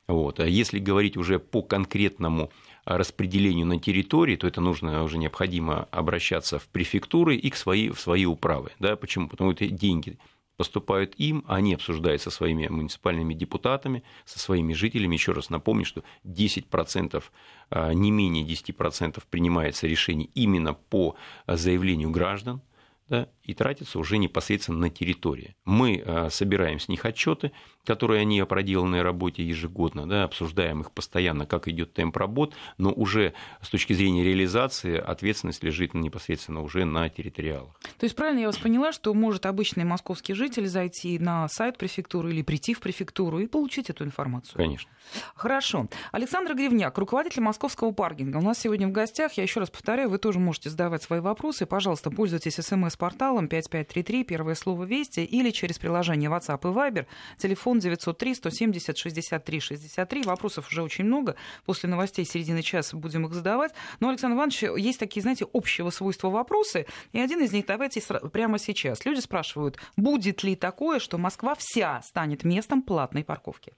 Вот. 0.06 0.40
А 0.40 0.46
если 0.46 0.78
говорить 0.78 1.16
уже 1.16 1.38
по 1.38 1.62
конкретному 1.62 2.50
распределению 2.84 3.66
на 3.66 3.78
территории, 3.78 4.36
то 4.36 4.46
это 4.46 4.60
нужно 4.60 5.04
уже 5.04 5.18
необходимо 5.18 5.88
обращаться 5.90 6.58
в 6.58 6.66
префектуры 6.68 7.36
и 7.36 7.50
к 7.50 7.56
свои, 7.56 7.90
в 7.90 8.00
свои 8.00 8.24
управы. 8.24 8.70
Да? 8.78 8.96
Почему? 8.96 9.28
Потому 9.28 9.52
что 9.52 9.66
деньги 9.66 10.18
поступают 10.60 11.14
им, 11.14 11.42
они 11.48 11.72
обсуждают 11.72 12.20
со 12.20 12.30
своими 12.30 12.68
муниципальными 12.68 13.32
депутатами, 13.32 14.02
со 14.26 14.38
своими 14.38 14.74
жителями. 14.74 15.14
Еще 15.14 15.32
раз 15.32 15.48
напомню, 15.48 15.86
что 15.86 16.04
10%, 16.24 17.24
а, 17.70 17.94
не 17.94 18.10
менее 18.10 18.44
10% 18.44 19.22
принимается 19.30 19.86
решений 19.86 20.30
именно 20.34 20.74
по 20.74 21.16
заявлению 21.46 22.10
граждан, 22.10 22.60
да, 23.08 23.26
и 23.42 23.54
тратится 23.54 23.98
уже 23.98 24.18
непосредственно 24.18 24.78
на 24.78 24.90
территории. 24.90 25.56
Мы 25.64 26.02
а, 26.04 26.28
собираем 26.30 26.78
с 26.78 26.88
них 26.88 27.04
отчеты, 27.04 27.52
которые 27.84 28.20
они 28.20 28.40
о 28.40 28.46
проделанной 28.46 29.02
работе 29.02 29.42
ежегодно, 29.42 30.08
да, 30.08 30.24
обсуждаем 30.24 30.82
их 30.82 30.92
постоянно, 30.92 31.46
как 31.46 31.66
идет 31.68 31.94
темп 31.94 32.16
работ, 32.16 32.54
но 32.78 32.92
уже 32.92 33.32
с 33.62 33.68
точки 33.68 33.92
зрения 33.92 34.22
реализации 34.22 34.96
ответственность 34.96 35.64
лежит 35.64 35.94
непосредственно 35.94 36.62
уже 36.62 36.84
на 36.84 37.08
территориалах. 37.08 37.74
То 37.98 38.04
есть 38.04 38.14
правильно 38.14 38.40
я 38.40 38.46
вас 38.46 38.58
поняла, 38.58 38.92
что 38.92 39.14
может 39.14 39.46
обычный 39.46 39.84
московский 39.84 40.34
житель 40.34 40.66
зайти 40.68 41.18
на 41.18 41.48
сайт 41.48 41.78
префектуры 41.78 42.30
или 42.30 42.42
прийти 42.42 42.74
в 42.74 42.80
префектуру 42.80 43.38
и 43.38 43.46
получить 43.46 43.90
эту 43.90 44.04
информацию? 44.04 44.56
Конечно. 44.56 44.90
Хорошо. 45.34 45.88
Александр 46.12 46.54
Гривняк, 46.54 46.96
руководитель 46.98 47.42
московского 47.42 47.92
паркинга. 47.92 48.36
У 48.36 48.42
нас 48.42 48.58
сегодня 48.58 48.86
в 48.86 48.92
гостях, 48.92 49.32
я 49.34 49.42
еще 49.42 49.60
раз 49.60 49.70
повторяю, 49.70 50.10
вы 50.10 50.18
тоже 50.18 50.38
можете 50.38 50.70
задавать 50.70 51.02
свои 51.02 51.20
вопросы. 51.20 51.66
Пожалуйста, 51.66 52.10
пользуйтесь 52.10 52.54
смс-порталом 52.54 53.29
5533, 53.36 54.24
первое 54.24 54.54
слово 54.54 54.84
«Вести» 54.84 55.20
или 55.20 55.50
через 55.50 55.78
приложение 55.78 56.30
WhatsApp 56.30 56.60
и 56.62 56.74
Viber, 56.74 57.06
телефон 57.38 57.78
903 57.78 58.34
170 58.34 58.98
63 58.98 59.60
63. 59.60 60.22
Вопросов 60.22 60.68
уже 60.68 60.82
очень 60.82 61.04
много. 61.04 61.36
После 61.64 61.88
новостей 61.88 62.24
середины 62.24 62.62
часа 62.62 62.96
будем 62.96 63.26
их 63.26 63.32
задавать. 63.32 63.72
Но, 64.00 64.08
Александр 64.08 64.36
Иванович, 64.36 64.62
есть 64.76 64.98
такие, 64.98 65.22
знаете, 65.22 65.46
общего 65.52 65.90
свойства 65.90 66.28
вопросы. 66.28 66.86
И 67.12 67.20
один 67.20 67.42
из 67.42 67.52
них 67.52 67.66
давайте 67.66 68.00
прямо 68.32 68.58
сейчас. 68.58 69.04
Люди 69.04 69.20
спрашивают, 69.20 69.78
будет 69.96 70.42
ли 70.42 70.56
такое, 70.56 70.98
что 70.98 71.18
Москва 71.18 71.54
вся 71.54 72.02
станет 72.02 72.44
местом 72.44 72.82
платной 72.82 73.24
парковки? 73.24 73.72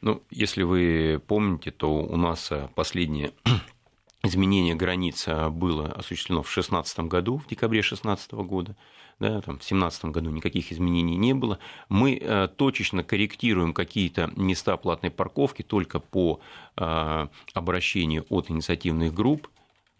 Ну, 0.00 0.22
если 0.30 0.64
вы 0.64 1.20
помните, 1.26 1.70
то 1.70 1.90
у 1.90 2.16
нас 2.16 2.52
последнее 2.74 3.32
изменение 4.24 4.74
границ 4.74 5.26
было 5.50 5.92
осуществлено 5.92 6.42
в 6.42 6.46
2016 6.46 7.00
году, 7.00 7.38
в 7.38 7.46
декабре 7.46 7.80
2016 7.80 8.32
года. 8.32 8.76
Да, 9.20 9.40
там, 9.42 9.56
в 9.56 9.58
2017 9.58 10.06
году 10.06 10.30
никаких 10.30 10.72
изменений 10.72 11.16
не 11.16 11.34
было. 11.34 11.60
Мы 11.88 12.18
э, 12.20 12.48
точечно 12.48 13.04
корректируем 13.04 13.72
какие-то 13.72 14.30
места 14.34 14.76
платной 14.76 15.12
парковки 15.12 15.62
только 15.62 16.00
по 16.00 16.40
э, 16.76 17.28
обращению 17.54 18.26
от 18.28 18.50
инициативных 18.50 19.14
групп 19.14 19.48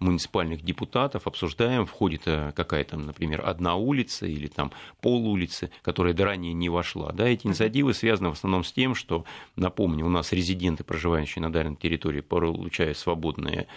муниципальных 0.01 0.63
депутатов, 0.63 1.27
обсуждаем, 1.27 1.87
входит 1.87 2.23
какая-то, 2.25 2.97
например, 2.97 3.43
одна 3.47 3.77
улица 3.77 4.27
или 4.27 4.49
там 4.49 4.73
пол 5.01 5.27
улицы, 5.29 5.71
которая 5.83 6.13
до 6.13 6.25
ранее 6.25 6.53
не 6.53 6.69
вошла. 6.69 7.13
Да, 7.13 7.27
эти 7.27 7.47
инициативы 7.47 7.95
связаны 7.95 8.31
в 8.31 8.33
основном 8.33 8.65
с 8.65 8.73
тем, 8.73 8.95
что, 8.95 9.25
напомню, 9.57 10.05
у 10.05 10.09
нас 10.09 10.33
резиденты, 10.33 10.85
проживающие 10.85 11.43
на 11.43 11.53
данной 11.53 11.77
территории, 11.77 12.21
получают 12.21 12.99
свободные 12.99 13.69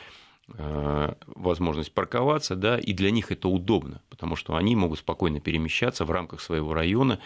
возможность 0.47 1.93
парковаться, 1.93 2.55
да, 2.55 2.79
и 2.79 2.93
для 2.93 3.12
них 3.12 3.31
это 3.31 3.49
удобно, 3.49 4.01
потому 4.10 4.36
что 4.36 4.55
они 4.55 4.75
могут 4.75 4.99
спокойно 4.99 5.39
перемещаться 5.39 6.05
в 6.05 6.12
рамках 6.12 6.41
своего 6.41 6.73
района 6.73 7.19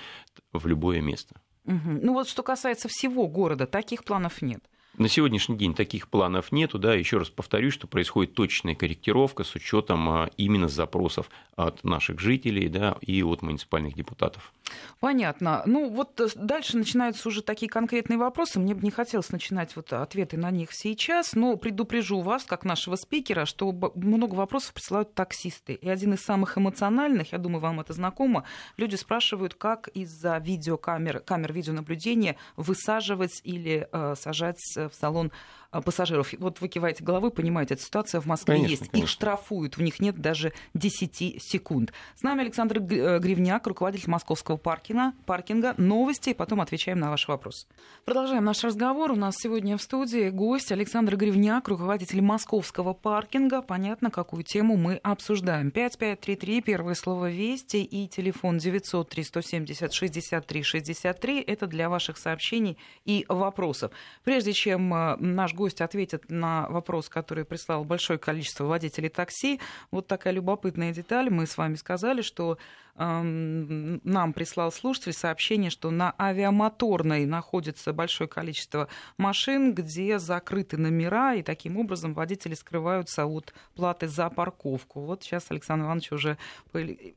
в 0.53 0.65
любое 0.65 1.01
место. 1.01 1.39
Угу. 1.65 1.99
Ну 2.01 2.13
вот 2.13 2.27
что 2.27 2.41
касается 2.41 2.87
всего 2.89 3.27
города, 3.27 3.67
таких 3.67 4.03
планов 4.03 4.41
нет. 4.41 4.63
На 4.97 5.07
сегодняшний 5.07 5.57
день 5.57 5.73
таких 5.73 6.09
планов 6.09 6.51
нету, 6.51 6.77
да, 6.77 6.93
еще 6.93 7.17
раз 7.17 7.29
повторюсь, 7.29 7.73
что 7.73 7.87
происходит 7.87 8.33
точная 8.33 8.75
корректировка 8.75 9.45
с 9.45 9.55
учетом 9.55 10.09
а, 10.09 10.29
именно 10.35 10.67
запросов 10.67 11.29
от 11.55 11.83
наших 11.85 12.19
жителей, 12.19 12.67
да, 12.67 12.97
и 13.01 13.23
от 13.23 13.41
муниципальных 13.41 13.95
депутатов. 13.95 14.51
Понятно. 14.99 15.63
Ну 15.65 15.89
вот 15.89 16.19
э, 16.19 16.27
дальше 16.35 16.77
начинаются 16.77 17.27
уже 17.27 17.41
такие 17.41 17.69
конкретные 17.69 18.17
вопросы. 18.17 18.59
Мне 18.59 18.73
бы 18.73 18.81
не 18.83 18.91
хотелось 18.91 19.31
начинать 19.31 19.75
вот 19.75 19.91
ответы 19.93 20.37
на 20.37 20.51
них 20.51 20.73
сейчас, 20.73 21.33
но 21.33 21.55
предупрежу 21.57 22.21
вас, 22.21 22.43
как 22.43 22.63
нашего 22.65 22.95
спикера, 22.95 23.45
что 23.45 23.71
много 23.95 24.35
вопросов 24.35 24.73
присылают 24.73 25.13
таксисты. 25.13 25.73
И 25.73 25.89
один 25.89 26.13
из 26.13 26.21
самых 26.21 26.57
эмоциональных, 26.57 27.31
я 27.31 27.37
думаю, 27.37 27.61
вам 27.61 27.79
это 27.79 27.93
знакомо, 27.93 28.43
люди 28.77 28.95
спрашивают, 28.95 29.55
как 29.55 29.87
из-за 29.89 30.37
видеокамер, 30.37 31.21
камер 31.21 31.53
видеонаблюдения 31.53 32.35
высаживать 32.55 33.41
или 33.43 33.87
э, 33.91 34.15
сажать 34.17 34.59
в 34.89 34.95
салон 34.95 35.31
пассажиров. 35.79 36.33
Вот 36.39 36.59
вы 36.59 36.67
киваете 36.67 37.03
головой, 37.03 37.31
понимаете, 37.31 37.75
эта 37.75 37.83
ситуация 37.83 38.19
в 38.19 38.25
Москве 38.25 38.55
конечно, 38.55 38.71
есть. 38.71 38.89
Конечно. 38.89 39.05
Их 39.05 39.09
штрафуют, 39.09 39.77
в 39.77 39.81
них 39.81 39.99
нет 40.01 40.17
даже 40.19 40.51
10 40.73 41.41
секунд. 41.41 41.93
С 42.15 42.23
нами 42.23 42.41
Александр 42.41 42.79
э, 42.79 43.19
Гривняк, 43.19 43.65
руководитель 43.67 44.09
московского 44.09 44.57
паркинга, 44.57 45.13
паркинга. 45.25 45.73
Новости, 45.77 46.31
и 46.31 46.33
потом 46.33 46.59
отвечаем 46.59 46.99
на 46.99 47.09
ваши 47.09 47.31
вопросы. 47.31 47.67
Продолжаем 48.03 48.43
наш 48.43 48.63
разговор. 48.63 49.11
У 49.11 49.15
нас 49.15 49.35
сегодня 49.37 49.77
в 49.77 49.81
студии 49.81 50.29
гость 50.29 50.71
Александр 50.71 51.15
Гривняк, 51.15 51.67
руководитель 51.67 52.21
московского 52.21 52.93
паркинга. 52.93 53.61
Понятно, 53.61 54.11
какую 54.11 54.43
тему 54.43 54.75
мы 54.75 54.95
обсуждаем. 54.95 55.71
5533, 55.71 56.61
первое 56.61 56.95
слово 56.95 57.31
«Вести» 57.31 57.77
и 57.77 58.07
телефон 58.07 58.57
903 58.57 59.23
170 59.23 59.93
63 59.93 60.63
63. 60.63 61.41
Это 61.41 61.67
для 61.67 61.89
ваших 61.89 62.17
сообщений 62.17 62.77
и 63.05 63.25
вопросов. 63.29 63.91
Прежде 64.23 64.53
чем 64.53 64.93
э, 64.93 65.15
наш 65.17 65.53
гость 65.53 65.60
ответит 65.81 66.29
на 66.29 66.67
вопрос, 66.69 67.09
который 67.09 67.45
прислал 67.45 67.83
большое 67.83 68.17
количество 68.17 68.65
водителей 68.65 69.09
такси. 69.09 69.59
Вот 69.91 70.07
такая 70.07 70.33
любопытная 70.33 70.91
деталь. 70.93 71.29
Мы 71.29 71.45
с 71.45 71.57
вами 71.57 71.75
сказали, 71.75 72.21
что 72.21 72.57
нам 72.97 74.33
прислал 74.33 74.71
слушатель 74.71 75.13
сообщение, 75.13 75.69
что 75.69 75.91
на 75.91 76.13
авиамоторной 76.19 77.25
находится 77.25 77.93
большое 77.93 78.27
количество 78.27 78.89
машин, 79.17 79.73
где 79.73 80.19
закрыты 80.19 80.77
номера, 80.77 81.35
и 81.35 81.41
таким 81.41 81.77
образом 81.77 82.13
водители 82.13 82.53
скрываются 82.53 83.25
от 83.25 83.53
платы 83.75 84.07
за 84.09 84.29
парковку. 84.29 85.01
Вот 85.01 85.23
сейчас 85.23 85.45
Александр 85.49 85.85
Иванович 85.85 86.11
уже 86.11 86.37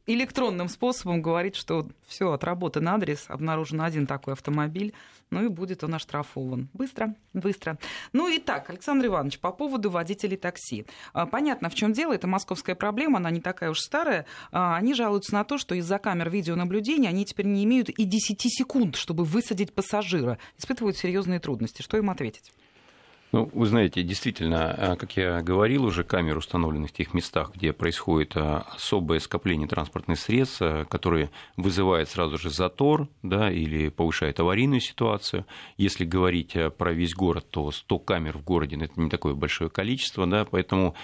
электронным 0.07 0.69
способом 0.69 1.21
говорит, 1.21 1.57
что 1.57 1.89
все, 2.07 2.33
отработан 2.33 2.89
адрес, 2.89 3.25
обнаружен 3.29 3.81
один 3.81 4.07
такой 4.07 4.35
автомобиль, 4.35 4.95
ну 5.35 5.45
и 5.45 5.49
будет 5.49 5.83
он 5.83 5.95
оштрафован. 5.95 6.69
Быстро, 6.73 7.17
быстро. 7.33 7.77
Ну 8.13 8.29
и 8.29 8.39
так, 8.39 8.71
Александр 8.71 9.07
Иванович, 9.07 9.41
по 9.41 9.51
поводу 9.51 9.91
водителей 9.91 10.37
такси. 10.37 10.87
А, 11.13 11.27
понятно, 11.27 11.69
в 11.69 11.75
чем 11.75 11.93
дело, 11.93 12.13
это 12.13 12.29
московская 12.29 12.77
проблема, 12.77 13.19
она 13.19 13.31
не 13.31 13.41
такая 13.41 13.71
уж 13.71 13.81
старая. 13.81 14.27
А, 14.53 14.77
они 14.77 14.95
жалуются 14.95 15.35
на 15.35 15.43
то, 15.43 15.59
что 15.59 15.75
из-за 15.75 15.99
камер 15.99 16.31
видеонаблюдения 16.31 17.09
они 17.09 17.25
теперь 17.25 17.47
не 17.47 17.65
имеют 17.65 17.89
и 17.89 18.05
10 18.05 18.43
секунд, 18.43 18.95
чтобы 18.95 19.25
высадить 19.25 19.75
пассажира. 19.75 20.39
Испытывают 20.57 20.97
серьезные 20.97 21.41
трудности. 21.41 21.83
Что 21.83 21.97
им 21.97 22.11
ответить? 22.11 22.53
Ну, 23.35 23.51
вы 23.53 23.67
знаете, 23.67 24.05
действительно, 24.05 24.71
а, 24.71 24.95
как 24.95 25.17
я 25.17 25.43
говорил, 25.43 25.87
уже 25.87 26.05
камеры 26.05 26.39
установлены 26.39 26.87
в 26.87 26.93
тех 26.93 27.13
местах, 27.15 27.51
где 27.53 27.73
происходит 27.73 28.37
а, 28.37 28.65
особое 28.77 29.19
скопление 29.19 29.67
транспортных 29.67 30.21
средств, 30.21 30.59
а, 30.63 30.85
которые 30.85 31.33
вызывают 31.57 32.09
сразу 32.09 32.39
же 32.39 32.49
затор 32.51 33.09
да, 33.25 33.51
или 33.51 33.89
повышает 33.89 34.39
аварийную 34.39 34.81
ситуацию. 34.81 35.47
Если 35.77 36.05
говорить 36.05 36.57
про 36.79 36.93
весь 36.93 37.13
город, 37.13 37.47
то 37.51 37.73
100 37.73 37.99
камер 37.99 38.39
в 38.39 38.45
городе– 38.45 38.77
это 38.81 39.01
не 39.01 39.11
такое 39.11 39.35
большое 39.35 39.69
количество, 39.69 40.29
да, 40.29 40.45
поэтому 40.45 40.95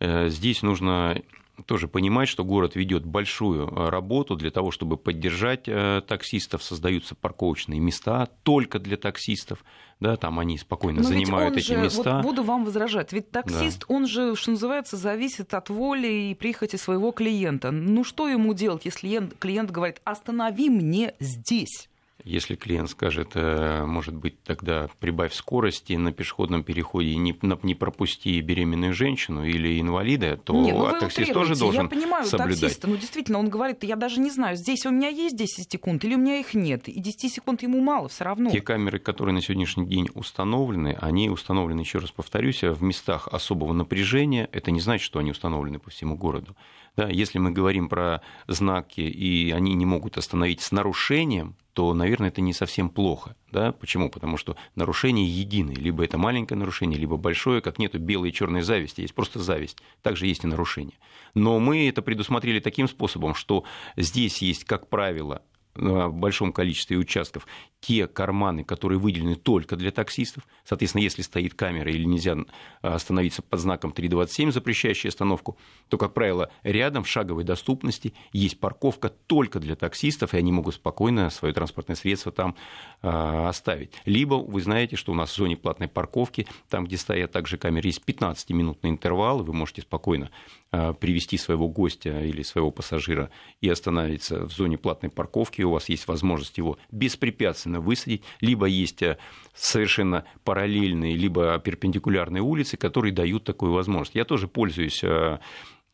э, 0.00 0.30
здесь 0.30 0.62
нужно 0.62 1.20
тоже 1.66 1.88
понимать, 1.88 2.28
что 2.28 2.44
город 2.44 2.74
ведет 2.76 3.04
большую 3.04 3.68
э, 3.68 3.88
работу 3.88 4.36
для 4.36 4.50
того, 4.50 4.70
чтобы 4.70 4.96
поддержать 4.96 5.64
э, 5.66 6.02
таксистов, 6.06 6.62
создаются 6.62 7.14
парковочные 7.14 7.80
места 7.80 8.28
только 8.42 8.78
для 8.78 8.96
таксистов, 8.96 9.64
да, 10.00 10.16
там 10.16 10.38
они 10.40 10.58
спокойно 10.58 11.02
Но 11.02 11.08
занимают 11.08 11.56
эти 11.56 11.68
же, 11.68 11.76
места. 11.76 12.16
Вот 12.16 12.22
буду 12.22 12.42
вам 12.42 12.64
возражать, 12.64 13.12
ведь 13.12 13.30
таксист, 13.30 13.84
да. 13.88 13.94
он 13.94 14.06
же, 14.06 14.34
что 14.36 14.50
называется, 14.50 14.96
зависит 14.96 15.54
от 15.54 15.70
воли 15.70 16.30
и 16.30 16.34
прихоти 16.34 16.76
своего 16.76 17.12
клиента. 17.12 17.70
Ну 17.70 18.04
что 18.04 18.28
ему 18.28 18.54
делать, 18.54 18.84
если 18.84 19.08
клиент, 19.08 19.38
клиент 19.38 19.70
говорит, 19.70 20.00
останови 20.04 20.70
мне 20.70 21.14
здесь? 21.20 21.88
Если 22.24 22.54
клиент 22.54 22.88
скажет, 22.88 23.32
э, 23.34 23.84
может 23.84 24.14
быть, 24.14 24.42
тогда 24.44 24.88
прибавь 24.98 25.34
скорости 25.34 25.92
на 25.92 26.10
пешеходном 26.10 26.64
переходе 26.64 27.10
и 27.10 27.16
не, 27.16 27.38
не 27.62 27.74
пропусти 27.74 28.40
беременную 28.40 28.94
женщину 28.94 29.44
или 29.44 29.78
инвалида, 29.78 30.38
то 30.38 30.54
не, 30.54 30.72
ну 30.72 30.88
таксист 30.98 31.34
тоже 31.34 31.54
должен 31.54 31.82
Я 31.82 31.88
понимаю 31.90 32.24
соблюдать. 32.24 32.60
таксиста, 32.60 32.88
но 32.88 32.96
действительно 32.96 33.38
он 33.38 33.50
говорит, 33.50 33.84
я 33.84 33.96
даже 33.96 34.20
не 34.20 34.30
знаю, 34.30 34.56
здесь 34.56 34.86
у 34.86 34.90
меня 34.90 35.08
есть 35.08 35.36
10 35.36 35.70
секунд 35.70 36.02
или 36.06 36.14
у 36.14 36.18
меня 36.18 36.38
их 36.38 36.54
нет, 36.54 36.88
и 36.88 36.98
10 36.98 37.30
секунд 37.30 37.62
ему 37.62 37.82
мало 37.82 38.08
все 38.08 38.24
равно. 38.24 38.48
Те 38.48 38.62
камеры, 38.62 38.98
которые 38.98 39.34
на 39.34 39.42
сегодняшний 39.42 39.84
день 39.84 40.08
установлены, 40.14 40.96
они 40.98 41.28
установлены, 41.28 41.80
еще 41.80 41.98
раз 41.98 42.10
повторюсь, 42.10 42.62
в 42.62 42.82
местах 42.82 43.28
особого 43.30 43.74
напряжения. 43.74 44.48
Это 44.50 44.70
не 44.70 44.80
значит, 44.80 45.04
что 45.04 45.18
они 45.18 45.30
установлены 45.30 45.78
по 45.78 45.90
всему 45.90 46.16
городу. 46.16 46.56
Да, 46.96 47.08
если 47.08 47.38
мы 47.38 47.50
говорим 47.50 47.88
про 47.88 48.22
знаки, 48.46 49.00
и 49.00 49.50
они 49.50 49.74
не 49.74 49.84
могут 49.84 50.16
остановить 50.16 50.60
с 50.60 50.70
нарушением, 50.70 51.56
то, 51.72 51.92
наверное, 51.92 52.28
это 52.28 52.40
не 52.40 52.52
совсем 52.52 52.88
плохо. 52.88 53.34
Да? 53.50 53.72
Почему? 53.72 54.08
Потому 54.08 54.36
что 54.36 54.56
нарушение 54.76 55.26
единое. 55.26 55.74
Либо 55.74 56.04
это 56.04 56.18
маленькое 56.18 56.56
нарушение, 56.56 56.98
либо 56.98 57.16
большое, 57.16 57.60
как 57.60 57.78
нету 57.78 57.98
белой 57.98 58.28
и 58.28 58.32
черной 58.32 58.62
зависти, 58.62 59.00
есть 59.00 59.14
просто 59.14 59.40
зависть. 59.40 59.78
Также 60.02 60.26
есть 60.26 60.44
и 60.44 60.46
нарушение. 60.46 60.96
Но 61.34 61.58
мы 61.58 61.88
это 61.88 62.00
предусмотрели 62.00 62.60
таким 62.60 62.86
способом, 62.86 63.34
что 63.34 63.64
здесь 63.96 64.38
есть, 64.38 64.64
как 64.64 64.88
правило, 64.88 65.42
в 65.74 66.10
большом 66.10 66.52
количестве 66.52 66.96
участков 66.96 67.46
те 67.80 68.06
карманы, 68.06 68.64
которые 68.64 68.98
выделены 68.98 69.36
только 69.36 69.76
для 69.76 69.90
таксистов. 69.90 70.46
Соответственно, 70.64 71.02
если 71.02 71.20
стоит 71.20 71.52
камера 71.52 71.90
или 71.90 72.04
нельзя 72.04 72.36
остановиться 72.80 73.42
под 73.42 73.60
знаком 73.60 73.92
327, 73.92 74.52
запрещающий 74.52 75.08
остановку, 75.08 75.58
то, 75.88 75.98
как 75.98 76.14
правило, 76.14 76.50
рядом 76.62 77.04
в 77.04 77.08
шаговой 77.08 77.44
доступности 77.44 78.14
есть 78.32 78.58
парковка 78.58 79.10
только 79.10 79.60
для 79.60 79.76
таксистов, 79.76 80.32
и 80.32 80.38
они 80.38 80.50
могут 80.50 80.76
спокойно 80.76 81.28
свое 81.28 81.52
транспортное 81.52 81.96
средство 81.96 82.32
там 82.32 82.56
а, 83.02 83.50
оставить. 83.50 83.92
Либо 84.06 84.36
вы 84.36 84.62
знаете, 84.62 84.96
что 84.96 85.12
у 85.12 85.14
нас 85.14 85.30
в 85.32 85.36
зоне 85.36 85.58
платной 85.58 85.88
парковки, 85.88 86.46
там, 86.70 86.86
где 86.86 86.96
стоят 86.96 87.32
также 87.32 87.58
камеры, 87.58 87.88
есть 87.88 88.02
15-минутный 88.06 88.88
интервал, 88.90 89.40
и 89.40 89.44
вы 89.44 89.52
можете 89.52 89.82
спокойно 89.82 90.30
а, 90.70 90.94
привести 90.94 91.36
своего 91.36 91.68
гостя 91.68 92.24
или 92.24 92.42
своего 92.42 92.70
пассажира 92.70 93.28
и 93.60 93.68
остановиться 93.68 94.46
в 94.46 94.52
зоне 94.52 94.78
платной 94.78 95.10
парковки, 95.10 95.60
у 95.64 95.70
вас 95.70 95.88
есть 95.88 96.06
возможность 96.08 96.58
его 96.58 96.78
беспрепятственно 96.90 97.80
высадить, 97.80 98.22
либо 98.40 98.66
есть 98.66 99.02
а, 99.02 99.18
совершенно 99.54 100.24
параллельные, 100.44 101.16
либо 101.16 101.58
перпендикулярные 101.58 102.42
улицы, 102.42 102.76
которые 102.76 103.12
дают 103.12 103.44
такую 103.44 103.72
возможность. 103.72 104.14
Я 104.14 104.24
тоже 104.24 104.48
пользуюсь 104.48 105.02
а, 105.04 105.40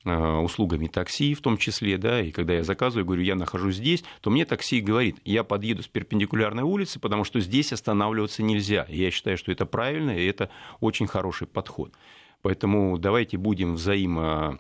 услугами 0.05 0.87
такси 0.87 1.35
в 1.35 1.43
том 1.43 1.59
числе, 1.59 1.99
да, 1.99 2.23
и 2.23 2.31
когда 2.31 2.55
я 2.55 2.65
заказываю, 2.65 3.05
говорю, 3.05 3.23
я 3.23 3.35
нахожусь 3.35 3.77
здесь, 3.77 4.03
то 4.23 4.31
мне 4.31 4.47
такси 4.47 4.81
говорит, 4.81 5.17
я 5.25 5.45
подъеду 5.45 5.83
с 5.83 5.89
перпендикулярной 5.89 6.63
улицы, 6.63 6.99
потому 6.99 7.25
что 7.25 7.39
здесь 7.41 7.73
останавливаться 7.73 8.43
нельзя. 8.43 8.85
И 8.89 8.99
я 8.99 9.11
считаю, 9.11 9.37
что 9.37 9.53
это 9.53 9.67
правильно, 9.67 10.11
и 10.11 10.25
это 10.25 10.49
очень 10.81 11.07
хороший 11.07 11.47
подход. 11.47 11.93
Поэтому 12.43 12.97
давайте 12.97 13.37
будем 13.37 13.75
взаимо 13.75 14.59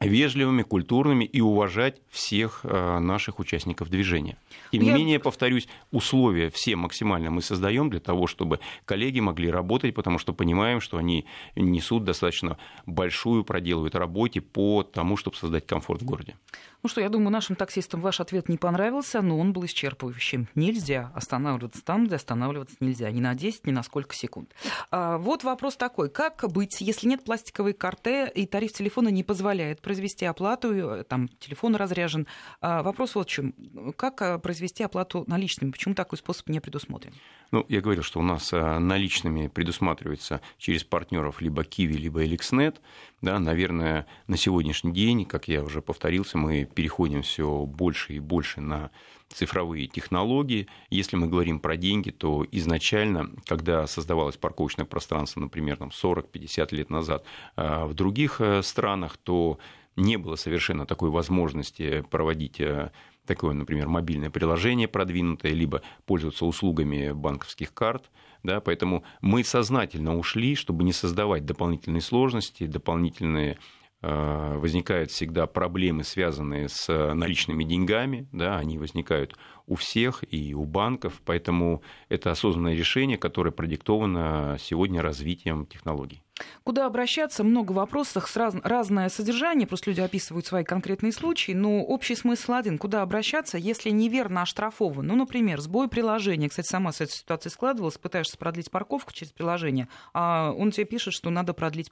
вежливыми, 0.00 0.62
культурными 0.62 1.24
и 1.24 1.40
уважать 1.40 2.00
всех 2.08 2.60
э, 2.62 2.98
наших 2.98 3.38
участников 3.40 3.90
движения. 3.90 4.36
Тем 4.70 4.82
не 4.82 4.88
Я... 4.88 4.96
менее, 4.96 5.18
повторюсь, 5.18 5.68
условия 5.90 6.50
все 6.50 6.76
максимально 6.76 7.30
мы 7.30 7.42
создаем 7.42 7.90
для 7.90 8.00
того, 8.00 8.26
чтобы 8.26 8.60
коллеги 8.84 9.20
могли 9.20 9.50
работать, 9.50 9.94
потому 9.94 10.18
что 10.18 10.32
понимаем, 10.32 10.80
что 10.80 10.98
они 10.98 11.26
несут 11.56 12.04
достаточно 12.04 12.58
большую, 12.86 13.44
проделывают 13.44 13.94
работу 13.94 14.40
по 14.42 14.82
тому, 14.82 15.16
чтобы 15.16 15.36
создать 15.36 15.66
комфорт 15.66 16.02
в 16.02 16.04
городе. 16.04 16.36
Ну 16.82 16.88
что, 16.88 17.00
я 17.00 17.08
думаю, 17.08 17.30
нашим 17.30 17.56
таксистам 17.56 18.00
ваш 18.00 18.20
ответ 18.20 18.48
не 18.48 18.56
понравился, 18.56 19.20
но 19.20 19.38
он 19.38 19.52
был 19.52 19.64
исчерпывающим. 19.64 20.46
Нельзя 20.54 21.10
останавливаться 21.12 21.84
там, 21.84 22.06
где 22.06 22.14
останавливаться 22.14 22.76
нельзя. 22.78 23.10
Ни 23.10 23.20
на 23.20 23.34
10, 23.34 23.66
ни 23.66 23.72
на 23.72 23.82
сколько 23.82 24.14
секунд. 24.14 24.54
А, 24.92 25.18
вот 25.18 25.42
вопрос 25.42 25.76
такой. 25.76 26.08
Как 26.08 26.44
быть, 26.52 26.80
если 26.80 27.08
нет 27.08 27.24
пластиковой 27.24 27.72
карты 27.72 28.30
и 28.32 28.46
тариф 28.46 28.72
телефона 28.72 29.08
не 29.08 29.24
позволяет 29.24 29.80
произвести 29.80 30.24
оплату, 30.24 30.72
э, 30.72 31.04
там 31.04 31.28
телефон 31.40 31.74
разряжен? 31.74 32.28
А, 32.60 32.84
вопрос 32.84 33.16
вот 33.16 33.28
в 33.28 33.30
чем. 33.30 33.54
Как 33.96 34.22
э, 34.22 34.38
произвести 34.38 34.84
оплату 34.84 35.24
наличными? 35.26 35.72
Почему 35.72 35.96
такой 35.96 36.18
способ 36.18 36.48
не 36.48 36.60
предусмотрен? 36.60 37.12
Ну, 37.50 37.64
я 37.68 37.80
говорил, 37.80 38.02
что 38.02 38.20
у 38.20 38.22
нас 38.22 38.52
э, 38.52 38.78
наличными 38.78 39.48
предусматривается 39.48 40.42
через 40.58 40.84
партнеров 40.84 41.40
либо 41.40 41.62
Kiwi, 41.62 41.92
либо 41.92 42.24
Elixnet. 42.24 42.76
Да, 43.22 43.38
наверное, 43.38 44.06
на 44.26 44.36
сегодняшний 44.36 44.92
день, 44.92 45.24
как 45.24 45.48
я 45.48 45.62
уже 45.62 45.80
повторился, 45.80 46.36
мы 46.36 46.66
переходим 46.66 47.22
все 47.22 47.64
больше 47.64 48.14
и 48.14 48.18
больше 48.18 48.60
на 48.60 48.90
цифровые 49.30 49.86
технологии. 49.86 50.66
Если 50.90 51.16
мы 51.16 51.26
говорим 51.26 51.60
про 51.60 51.76
деньги, 51.76 52.10
то 52.10 52.46
изначально, 52.52 53.30
когда 53.46 53.86
создавалось 53.86 54.36
парковочное 54.36 54.84
пространство, 54.86 55.40
например, 55.40 55.76
там 55.78 55.88
40-50 55.88 56.74
лет 56.74 56.90
назад 56.90 57.24
а, 57.56 57.86
в 57.86 57.94
других 57.94 58.40
э, 58.40 58.62
странах, 58.62 59.16
то 59.16 59.58
не 59.96 60.16
было 60.16 60.36
совершенно 60.36 60.86
такой 60.86 61.10
возможности 61.10 62.04
проводить 62.10 62.60
э, 62.60 62.90
такое, 63.28 63.54
например, 63.54 63.86
мобильное 63.88 64.30
приложение 64.30 64.88
продвинутое, 64.88 65.52
либо 65.52 65.82
пользоваться 66.06 66.46
услугами 66.46 67.12
банковских 67.12 67.72
карт. 67.72 68.10
Да, 68.42 68.60
поэтому 68.60 69.04
мы 69.20 69.44
сознательно 69.44 70.16
ушли, 70.16 70.54
чтобы 70.54 70.84
не 70.84 70.92
создавать 70.92 71.44
дополнительные 71.44 72.00
сложности, 72.00 72.66
дополнительные 72.66 73.58
э, 74.00 74.58
возникают 74.58 75.10
всегда 75.10 75.46
проблемы, 75.46 76.04
связанные 76.04 76.68
с 76.68 76.88
наличными 77.14 77.64
деньгами, 77.64 78.28
да, 78.32 78.56
они 78.56 78.78
возникают 78.78 79.36
у 79.66 79.74
всех 79.74 80.24
и 80.30 80.54
у 80.54 80.64
банков, 80.64 81.20
поэтому 81.24 81.82
это 82.08 82.30
осознанное 82.30 82.74
решение, 82.74 83.18
которое 83.18 83.50
продиктовано 83.50 84.56
сегодня 84.60 85.02
развитием 85.02 85.66
технологий. 85.66 86.22
Куда 86.64 86.86
обращаться? 86.86 87.44
Много 87.44 87.72
вопросов, 87.72 88.34
раз, 88.36 88.54
разное 88.62 89.08
содержание, 89.08 89.66
просто 89.66 89.90
люди 89.90 90.00
описывают 90.00 90.46
свои 90.46 90.64
конкретные 90.64 91.12
случаи, 91.12 91.52
но 91.52 91.82
общий 91.82 92.14
смысл 92.14 92.52
один. 92.52 92.78
Куда 92.78 93.02
обращаться, 93.02 93.58
если 93.58 93.90
неверно 93.90 94.42
оштрафован? 94.42 95.06
Ну, 95.06 95.16
например, 95.16 95.60
сбой 95.60 95.88
приложения. 95.88 96.48
Кстати, 96.48 96.66
сама 96.66 96.92
с 96.92 97.00
этой 97.00 97.12
ситуацией 97.12 97.52
складывалась, 97.52 97.98
пытаешься 97.98 98.36
продлить 98.36 98.70
парковку 98.70 99.12
через 99.12 99.32
приложение, 99.32 99.88
а 100.12 100.52
он 100.52 100.70
тебе 100.70 100.84
пишет, 100.84 101.14
что 101.14 101.30
надо 101.30 101.54
продлить, 101.54 101.90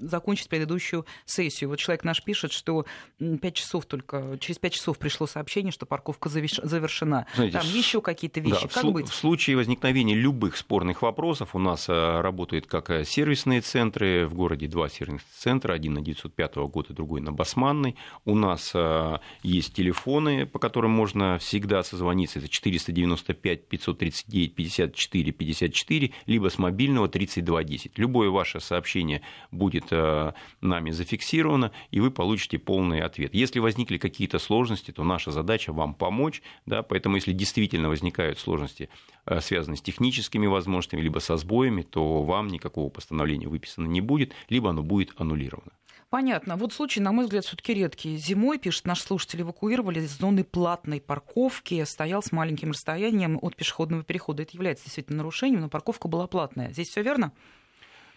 закончить 0.00 0.48
предыдущую 0.48 1.06
сессию. 1.24 1.70
Вот 1.70 1.76
человек 1.76 2.04
наш 2.04 2.22
пишет, 2.22 2.52
что 2.52 2.86
5 3.18 3.54
часов 3.54 3.86
только, 3.86 4.38
через 4.40 4.58
5 4.58 4.72
часов 4.72 4.98
пришло 4.98 5.26
сообщение, 5.26 5.72
что 5.72 5.86
парковка 5.86 6.28
завершена. 6.28 7.26
Знаете, 7.34 7.58
Там 7.58 7.66
еще 7.68 8.00
какие-то 8.00 8.40
вещи. 8.40 8.62
Да, 8.62 8.68
как 8.68 8.84
в, 8.84 8.92
быть? 8.92 9.08
В 9.08 9.14
случае 9.14 9.56
возникновения 9.56 10.14
любых 10.14 10.56
спорных 10.56 11.02
вопросов 11.02 11.54
у 11.54 11.58
нас 11.58 11.88
э, 11.88 12.20
работают 12.20 12.66
как 12.66 12.90
э, 12.90 13.04
сервисные 13.04 13.60
центры, 13.60 13.85
центры. 13.86 14.26
В 14.26 14.34
городе 14.34 14.66
два 14.66 14.88
сервисных 14.88 15.22
центра, 15.38 15.72
один 15.72 15.94
на 15.94 16.00
905 16.00 16.56
года, 16.56 16.92
другой 16.92 17.20
на 17.20 17.32
Басманной. 17.32 17.96
У 18.24 18.34
нас 18.34 18.72
а, 18.74 19.20
есть 19.42 19.74
телефоны, 19.74 20.46
по 20.46 20.58
которым 20.58 20.90
можно 20.90 21.38
всегда 21.38 21.82
созвониться. 21.82 22.38
Это 22.40 22.48
495 22.48 23.68
539 23.68 24.54
54 24.54 25.32
54, 25.32 26.12
либо 26.26 26.50
с 26.50 26.58
мобильного 26.58 27.08
3210. 27.08 27.98
Любое 27.98 28.30
ваше 28.30 28.60
сообщение 28.60 29.22
будет 29.50 29.86
а, 29.90 30.34
нами 30.60 30.90
зафиксировано, 30.90 31.70
и 31.92 32.00
вы 32.00 32.10
получите 32.10 32.58
полный 32.58 33.00
ответ. 33.00 33.34
Если 33.34 33.60
возникли 33.60 33.98
какие-то 33.98 34.38
сложности, 34.38 34.90
то 34.90 35.04
наша 35.04 35.30
задача 35.30 35.72
вам 35.72 35.94
помочь. 35.94 36.42
Да, 36.66 36.82
поэтому, 36.82 37.16
если 37.16 37.32
действительно 37.32 37.88
возникают 37.88 38.38
сложности, 38.38 38.88
а, 39.26 39.40
связанные 39.40 39.76
с 39.76 39.82
техническими 39.82 40.46
возможностями, 40.46 41.02
либо 41.02 41.18
со 41.18 41.36
сбоями, 41.36 41.82
то 41.82 42.22
вам 42.22 42.48
никакого 42.48 42.88
постановления 42.88 43.48
выписано 43.48 43.86
не 43.86 44.00
будет, 44.00 44.32
либо 44.48 44.70
оно 44.70 44.82
будет 44.82 45.12
аннулировано. 45.18 45.72
Понятно. 46.08 46.56
Вот 46.56 46.72
случай, 46.72 47.00
на 47.00 47.10
мой 47.10 47.24
взгляд, 47.24 47.44
все-таки 47.44 47.74
редкий. 47.74 48.16
Зимой, 48.16 48.58
пишет 48.58 48.86
наш 48.86 49.00
слушатель, 49.00 49.42
эвакуировали 49.42 50.00
из 50.00 50.16
зоны 50.16 50.44
платной 50.44 51.00
парковки, 51.00 51.84
стоял 51.84 52.22
с 52.22 52.30
маленьким 52.30 52.70
расстоянием 52.70 53.38
от 53.42 53.56
пешеходного 53.56 54.04
перехода. 54.04 54.44
Это 54.44 54.52
является 54.54 54.84
действительно 54.84 55.18
нарушением, 55.18 55.62
но 55.62 55.68
парковка 55.68 56.06
была 56.06 56.28
платная. 56.28 56.70
Здесь 56.70 56.88
все 56.90 57.02
верно? 57.02 57.32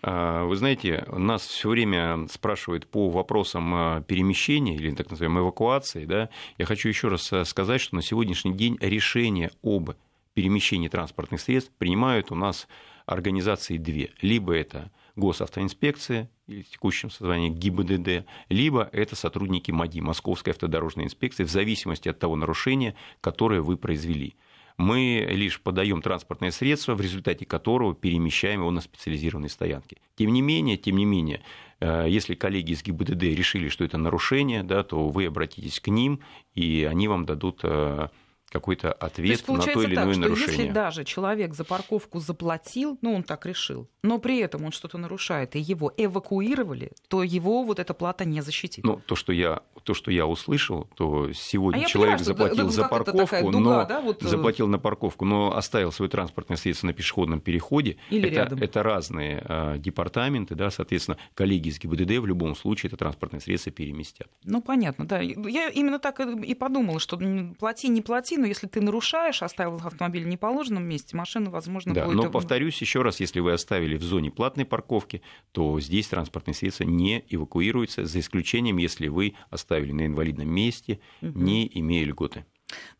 А, 0.02 0.45
вы 0.45 0.56
знаете, 0.56 1.04
нас 1.12 1.41
все 1.41 1.69
время 1.69 2.28
спрашивают 2.32 2.88
по 2.88 3.10
вопросам 3.10 3.74
а, 3.74 4.02
перемещения 4.02 4.76
или 4.76 4.91
так 4.91 5.10
называемой 5.10 5.41
эвакуации. 5.41 6.06
Да? 6.06 6.30
Я 6.60 6.65
хочу 6.65 6.88
еще 6.89 7.08
раз 7.08 7.34
а, 7.34 7.43
сказать, 7.43 7.82
что 7.82 7.95
на 7.95 8.04
сегодняшний 8.04 8.54
день 8.54 8.78
решение 8.80 9.52
об 9.63 9.89
перемещении 10.33 10.87
транспортных 10.87 11.41
средств 11.41 11.71
принимают 11.77 12.31
у 12.31 12.35
нас 12.35 12.67
организации 13.05 13.77
две. 13.77 14.11
Либо 14.21 14.53
это 14.53 14.91
госавтоинспекция 15.15 16.29
или 16.47 16.61
текущем 16.63 17.09
созвании 17.09 17.49
ГИБДД, 17.49 18.25
либо 18.49 18.89
это 18.91 19.15
сотрудники 19.15 19.71
МАДИ, 19.71 19.99
Московской 19.99 20.53
автодорожной 20.53 21.05
инспекции, 21.05 21.43
в 21.43 21.49
зависимости 21.49 22.09
от 22.09 22.19
того 22.19 22.35
нарушения, 22.35 22.95
которое 23.21 23.61
вы 23.61 23.77
произвели. 23.77 24.35
Мы 24.77 25.27
лишь 25.29 25.59
подаем 25.59 26.01
транспортное 26.01 26.51
средство, 26.51 26.95
в 26.95 27.01
результате 27.01 27.45
которого 27.45 27.93
перемещаем 27.93 28.61
его 28.61 28.71
на 28.71 28.79
специализированные 28.79 29.49
стоянки. 29.49 29.97
Тем 30.15 30.31
не 30.31 30.41
менее, 30.41 30.77
тем 30.77 30.95
не 30.95 31.03
менее, 31.03 31.41
э, 31.81 32.05
если 32.07 32.33
коллеги 32.33 32.71
из 32.71 32.81
ГИБДД 32.83 33.23
решили, 33.23 33.67
что 33.67 33.83
это 33.83 33.97
нарушение, 33.97 34.63
да, 34.63 34.83
то 34.83 35.09
вы 35.09 35.25
обратитесь 35.25 35.81
к 35.81 35.89
ним, 35.89 36.21
и 36.55 36.87
они 36.89 37.09
вам 37.09 37.25
дадут 37.25 37.59
э, 37.63 38.07
какой-то 38.49 38.91
ответ 38.91 39.43
то 39.45 39.53
на 39.53 39.63
то 39.63 39.81
или 39.81 39.95
иное 39.95 40.13
так, 40.13 40.17
нарушение. 40.17 40.57
Если 40.57 40.71
даже 40.71 41.03
человек 41.03 41.53
за 41.53 41.63
парковку 41.63 42.19
заплатил, 42.19 42.97
ну 43.01 43.13
он 43.13 43.23
так 43.23 43.45
решил, 43.45 43.89
но 44.03 44.19
при 44.19 44.39
этом 44.39 44.65
он 44.65 44.71
что-то 44.71 44.97
нарушает, 44.97 45.55
и 45.55 45.59
его 45.59 45.93
эвакуировали, 45.95 46.91
то 47.07 47.23
его 47.23 47.63
вот 47.63 47.79
эта 47.79 47.93
плата 47.93 48.25
не 48.25 48.41
защитит. 48.41 48.83
Ну, 48.83 49.01
то, 49.05 49.15
что 49.15 49.31
я, 49.33 49.62
то, 49.89 49.95
что 49.95 50.12
я 50.12 50.28
услышал, 50.28 50.88
то 50.95 51.34
сегодня 51.34 51.86
а 51.86 51.86
человек 51.86 52.19
понимаю, 52.19 52.25
заплатил 52.25 52.65
да, 52.65 52.71
за 52.71 52.84
парковку, 52.84 53.52
дуга, 53.52 53.60
но 53.60 53.86
да, 53.88 54.02
вот... 54.02 54.21
Э, 54.21 54.28
заплатил 54.28 54.67
на 54.67 54.78
парковку, 54.78 55.25
но 55.25 55.58
оставил 55.58 55.91
свое 55.91 56.12
транспортное 56.12 56.58
средство 56.58 56.86
на 56.86 56.93
пешеходном 56.93 57.41
переходе. 57.41 57.97
Или 58.12 58.28
это, 58.28 58.36
рядом. 58.36 58.60
это 58.60 58.84
разные 58.84 59.43
э, 59.43 59.78
департаменты, 59.80 60.54
да, 60.54 60.69
соответственно, 60.69 61.17
коллеги 61.34 61.69
из 61.69 61.80
ГИБДД 61.80 62.19
в 62.19 62.28
любом 62.28 62.56
случае 62.56 62.89
это 62.89 62.97
транспортное 62.97 63.39
средство 63.39 63.71
переместят. 63.71 64.28
Ну, 64.43 64.62
понятно, 64.62 65.08
да. 65.08 65.21
Я 65.21 65.69
именно 65.69 65.97
так 65.97 66.19
и 66.19 66.54
подумала, 66.54 66.99
что 66.99 67.19
плати, 67.58 67.88
не 67.88 68.04
плати, 68.04 68.38
но 68.38 68.45
если 68.45 68.67
ты 68.67 68.82
нарушаешь, 68.82 69.41
оставил 69.41 69.78
автомобиль 69.84 70.23
в 70.23 70.28
неположенном 70.28 70.84
месте, 70.84 71.17
машина, 71.17 71.49
возможно, 71.49 71.95
да, 71.95 72.06
будет... 72.06 72.15
но 72.15 72.30
повторюсь 72.30 72.80
еще 72.80 73.02
раз, 73.02 73.19
если 73.19 73.39
вы 73.39 73.54
оставили 73.54 73.97
в 73.97 74.04
зоне 74.04 74.30
платной 74.30 74.65
парковки, 74.65 75.23
то 75.52 75.80
здесь 75.80 76.08
транспортные 76.10 76.54
средства 76.54 76.84
не 76.84 77.25
эвакуируются, 77.28 78.06
за 78.06 78.19
исключением, 78.19 78.78
если 78.78 79.08
вы 79.08 79.34
оставили 79.49 79.78
на 79.87 80.05
инвалидном 80.05 80.49
месте, 80.49 80.99
не 81.21 81.69
имея 81.73 82.05
льготы. 82.05 82.45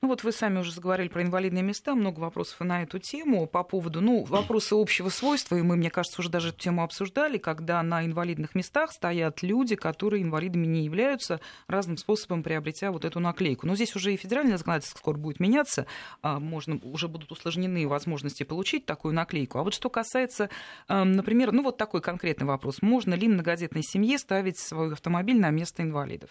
Ну 0.02 0.08
вот 0.08 0.24
вы 0.24 0.32
сами 0.32 0.60
уже 0.60 0.72
заговорили 0.72 1.10
про 1.10 1.22
инвалидные 1.22 1.64
места, 1.64 1.94
много 1.96 2.20
вопросов 2.20 2.60
на 2.62 2.84
эту 2.84 3.00
тему 3.00 3.48
по 3.48 3.64
поводу, 3.64 4.02
ну, 4.02 4.24
вопросы 4.24 4.74
общего 4.74 5.10
свойства, 5.10 5.56
и 5.56 5.62
мы, 5.62 5.76
мне 5.76 5.90
кажется, 5.90 6.22
уже 6.22 6.30
даже 6.30 6.50
эту 6.50 6.60
тему 6.60 6.84
обсуждали, 6.84 7.38
когда 7.38 7.82
на 7.84 8.06
инвалидных 8.06 8.56
местах 8.56 8.92
стоят 8.92 9.44
люди, 9.44 9.76
которые 9.76 10.24
инвалидами 10.24 10.66
не 10.66 10.86
являются, 10.86 11.40
разным 11.68 11.98
способом 11.98 12.44
приобретя 12.44 12.92
вот 12.92 13.06
эту 13.06 13.20
наклейку. 13.20 13.68
Но 13.68 13.76
здесь 13.76 13.96
уже 13.96 14.14
и 14.14 14.18
федеральное 14.18 14.58
законодательство 14.58 15.00
скоро 15.00 15.18
будет 15.18 15.40
меняться, 15.40 15.86
а, 16.22 16.40
можно, 16.40 16.80
уже 16.84 17.08
будут 17.08 17.32
усложнены 17.32 17.88
возможности 17.88 18.44
получить 18.44 18.86
такую 18.86 19.14
наклейку. 19.14 19.60
А 19.60 19.64
вот 19.64 19.74
что 19.74 19.90
касается, 19.90 20.50
например, 20.88 21.52
ну 21.52 21.64
вот 21.64 21.78
такой 21.78 22.02
конкретный 22.02 22.48
вопрос, 22.48 22.82
можно 22.82 23.14
ли 23.14 23.28
многодетной 23.28 23.84
семье 23.84 24.18
ставить 24.18 24.58
свой 24.58 24.94
автомобиль 24.94 25.40
на 25.40 25.50
место 25.50 25.84
инвалидов? 25.84 26.30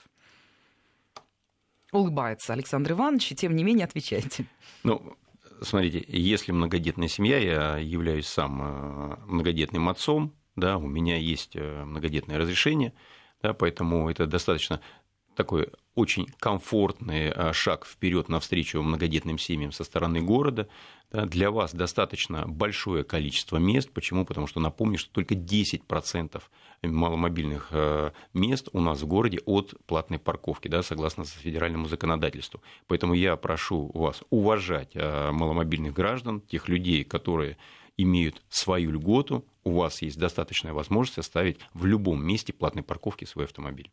Улыбается 1.93 2.53
Александр 2.53 2.93
Иванович, 2.93 3.33
и 3.33 3.35
тем 3.35 3.57
не 3.57 3.65
менее 3.65 3.85
отвечайте. 3.85 4.45
Ну, 4.85 5.17
смотрите, 5.63 6.05
если 6.09 6.53
многодетная 6.53 7.09
семья, 7.09 7.39
я 7.39 7.79
являюсь 7.79 8.27
сам 8.27 8.63
э, 8.63 9.17
многодетным 9.27 9.89
отцом, 9.89 10.35
да, 10.55 10.77
у 10.77 10.87
меня 10.87 11.17
есть 11.17 11.57
э, 11.57 11.85
многодетное 11.85 12.39
разрешение, 12.39 12.93
да, 13.43 13.55
поэтому 13.55 14.11
это 14.11 14.27
достаточно 14.27 14.81
такой 15.35 15.71
очень 15.95 16.27
комфортный 16.39 17.33
э, 17.35 17.53
шаг 17.53 17.87
вперед 17.87 18.29
навстречу 18.29 18.83
многодетным 18.83 19.39
семьям 19.39 19.73
со 19.73 19.85
стороны 19.85 20.21
города. 20.21 20.69
Для 21.11 21.51
вас 21.51 21.75
достаточно 21.75 22.47
большое 22.47 23.03
количество 23.03 23.57
мест. 23.57 23.91
Почему? 23.91 24.27
Потому 24.27 24.47
что 24.47 24.61
напомню, 24.61 24.99
что 24.99 25.11
только 25.11 25.35
10% 25.35 26.43
маломобильных 26.83 27.69
э, 27.71 28.11
мест 28.35 28.69
у 28.73 28.81
нас 28.81 29.01
в 29.01 29.07
городе 29.07 29.41
от 29.47 29.75
платной 29.87 30.19
парковки, 30.19 30.69
да, 30.69 30.83
согласно 30.83 31.25
федеральному 31.25 31.89
законодательству. 31.89 32.63
Поэтому 32.87 33.15
я 33.15 33.37
прошу 33.37 33.91
вас 33.95 34.23
уважать 34.29 34.91
э, 34.95 35.31
маломобильных 35.31 35.95
граждан, 35.95 36.43
тех 36.43 36.69
людей, 36.69 37.05
которые 37.05 37.57
имеют 37.97 38.43
свою 38.51 38.93
льготу, 38.93 39.45
у 39.65 39.73
вас 39.73 40.03
есть 40.03 40.19
достаточная 40.19 40.73
возможность 40.73 41.19
оставить 41.19 41.59
в 41.73 41.87
любом 41.87 42.25
месте 42.25 42.53
платной 42.53 42.85
парковки 42.85 43.25
свой 43.25 43.47
автомобиль. 43.47 43.91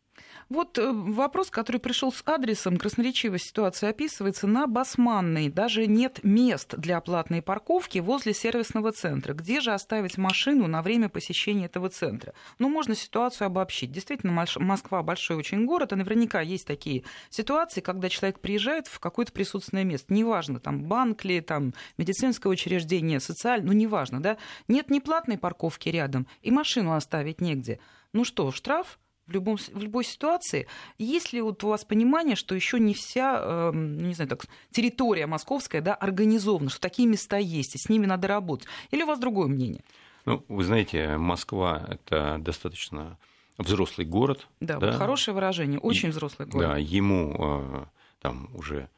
Вот 0.48 0.78
э, 0.78 0.92
вопрос, 0.92 1.50
который 1.50 1.80
пришел 1.80 2.12
с 2.12 2.22
адресом, 2.24 2.76
красноречивая 2.76 3.38
ситуация 3.38 3.90
описывается, 3.90 4.46
на 4.46 4.68
Басманной 4.68 5.48
даже 5.48 5.86
нет 5.86 6.20
мест 6.22 6.74
для 6.76 7.00
платной 7.00 7.42
парковки 7.42 7.98
возле 7.98 8.32
сервисного 8.32 8.92
центра. 8.92 9.34
Где 9.34 9.60
же 9.60 9.72
оставить 9.72 10.18
машину 10.18 10.68
на 10.68 10.82
время 10.82 11.08
посещения 11.08 11.66
этого 11.66 11.88
центра? 11.88 12.32
Ну, 12.60 12.68
можно 12.68 12.94
ситуацию 12.94 13.46
обобщить. 13.46 13.90
Действительно, 13.90 14.46
Москва 14.56 15.02
большой 15.02 15.36
очень 15.36 15.66
город, 15.66 15.92
и 15.92 15.96
наверняка 15.96 16.40
есть 16.40 16.66
такие 16.66 17.02
ситуации, 17.28 17.80
когда 17.80 18.08
человек 18.08 18.38
приезжает 18.38 18.86
в 18.86 19.00
какое-то 19.00 19.32
присутственное 19.32 19.84
место. 19.84 20.14
Неважно, 20.14 20.60
там 20.60 20.84
банк 20.84 21.24
ли, 21.24 21.40
там 21.40 21.74
медицинское 21.98 22.48
учреждение, 22.48 23.18
социальное, 23.18 23.66
ну, 23.66 23.72
неважно, 23.72 24.22
да? 24.22 24.36
Нет 24.68 24.90
ни 24.90 25.00
платной 25.00 25.38
парковки, 25.38 25.88
рядом, 25.88 26.28
и 26.42 26.52
машину 26.52 26.92
оставить 26.92 27.40
негде. 27.40 27.80
Ну 28.12 28.24
что, 28.24 28.52
штраф? 28.52 28.98
В, 29.26 29.32
любом, 29.32 29.56
в 29.56 29.82
любой 29.82 30.04
ситуации. 30.04 30.66
Есть 30.98 31.32
ли 31.32 31.40
вот 31.40 31.62
у 31.64 31.68
вас 31.68 31.84
понимание, 31.84 32.36
что 32.36 32.54
еще 32.54 32.78
не 32.78 32.94
вся, 32.94 33.40
э, 33.40 33.70
не 33.74 34.14
знаю, 34.14 34.28
так, 34.28 34.46
территория 34.70 35.26
московская 35.26 35.80
да, 35.80 35.94
организована, 35.94 36.70
что 36.70 36.80
такие 36.80 37.08
места 37.08 37.38
есть, 37.38 37.74
и 37.74 37.78
с 37.78 37.88
ними 37.88 38.06
надо 38.06 38.28
работать? 38.28 38.68
Или 38.90 39.02
у 39.02 39.06
вас 39.06 39.18
другое 39.18 39.48
мнение? 39.48 39.82
Ну, 40.24 40.44
вы 40.48 40.64
знаете, 40.64 41.16
Москва– 41.18 41.86
это 41.88 42.38
достаточно 42.40 43.18
взрослый 43.58 44.06
город. 44.06 44.48
Да, 44.60 44.78
да? 44.78 44.90
Вот 44.90 44.96
хорошее 44.96 45.34
выражение, 45.34 45.78
очень 45.78 46.08
и, 46.08 46.12
взрослый 46.12 46.48
город. 46.48 46.68
Да, 46.68 46.76
ему 46.76 47.36
э, 47.38 47.84
там 48.20 48.50
уже 48.54 48.88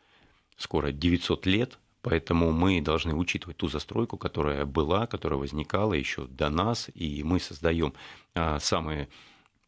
скоро 0.56 0.92
900 0.92 1.46
лет, 1.46 1.78
Поэтому 2.00 2.52
мы 2.52 2.80
должны 2.80 3.12
учитывать 3.12 3.56
ту 3.56 3.68
застройку, 3.68 4.16
которая 4.16 4.64
была, 4.64 5.06
которая 5.06 5.38
возникала 5.38 5.94
еще 5.94 6.26
до 6.26 6.48
нас, 6.48 6.88
и 6.94 7.22
мы 7.24 7.40
создаем 7.40 7.92
а, 8.34 8.60
самые 8.60 9.08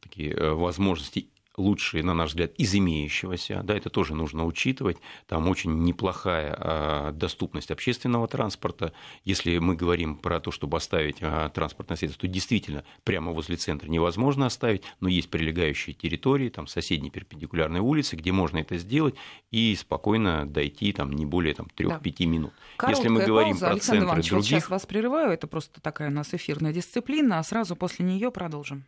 такие 0.00 0.32
э, 0.32 0.52
возможности 0.52 1.28
лучшие, 1.60 2.02
на 2.02 2.14
наш 2.14 2.30
взгляд, 2.30 2.52
из 2.56 2.74
имеющегося. 2.74 3.60
Да, 3.62 3.76
это 3.76 3.90
тоже 3.90 4.14
нужно 4.14 4.44
учитывать. 4.44 4.98
Там 5.26 5.48
очень 5.48 5.82
неплохая 5.82 6.56
а, 6.58 7.12
доступность 7.12 7.70
общественного 7.70 8.26
транспорта. 8.28 8.92
Если 9.24 9.58
мы 9.58 9.76
говорим 9.76 10.16
про 10.16 10.40
то, 10.40 10.50
чтобы 10.50 10.76
оставить 10.76 11.18
а, 11.20 11.48
транспортное 11.50 11.96
средство, 11.96 12.22
то 12.22 12.28
действительно 12.28 12.84
прямо 13.04 13.32
возле 13.32 13.56
центра 13.56 13.88
невозможно 13.88 14.46
оставить, 14.46 14.82
но 15.00 15.08
есть 15.08 15.30
прилегающие 15.30 15.94
территории, 15.94 16.48
там 16.48 16.66
соседние 16.66 17.10
перпендикулярные 17.10 17.82
улицы, 17.82 18.16
где 18.16 18.32
можно 18.32 18.58
это 18.58 18.76
сделать 18.78 19.14
и 19.50 19.74
спокойно 19.76 20.46
дойти 20.46 20.92
там, 20.92 21.12
не 21.12 21.26
более 21.26 21.54
там, 21.54 21.68
3-5 21.76 22.00
да. 22.00 22.24
минут. 22.26 22.52
Короткая 22.76 22.96
Если 22.96 23.08
мы 23.08 23.26
говорим 23.26 23.52
пауза. 23.52 23.66
про 23.66 23.72
Александр 23.72 24.00
центры 24.00 24.06
Иванович, 24.06 24.30
других... 24.30 24.44
вот 24.44 24.48
сейчас 24.48 24.70
вас 24.70 24.86
прерываю, 24.86 25.32
это 25.32 25.46
просто 25.46 25.80
такая 25.80 26.08
у 26.08 26.12
нас 26.12 26.32
эфирная 26.32 26.72
дисциплина, 26.72 27.38
а 27.38 27.42
сразу 27.42 27.76
после 27.76 28.04
нее 28.04 28.30
продолжим. 28.30 28.84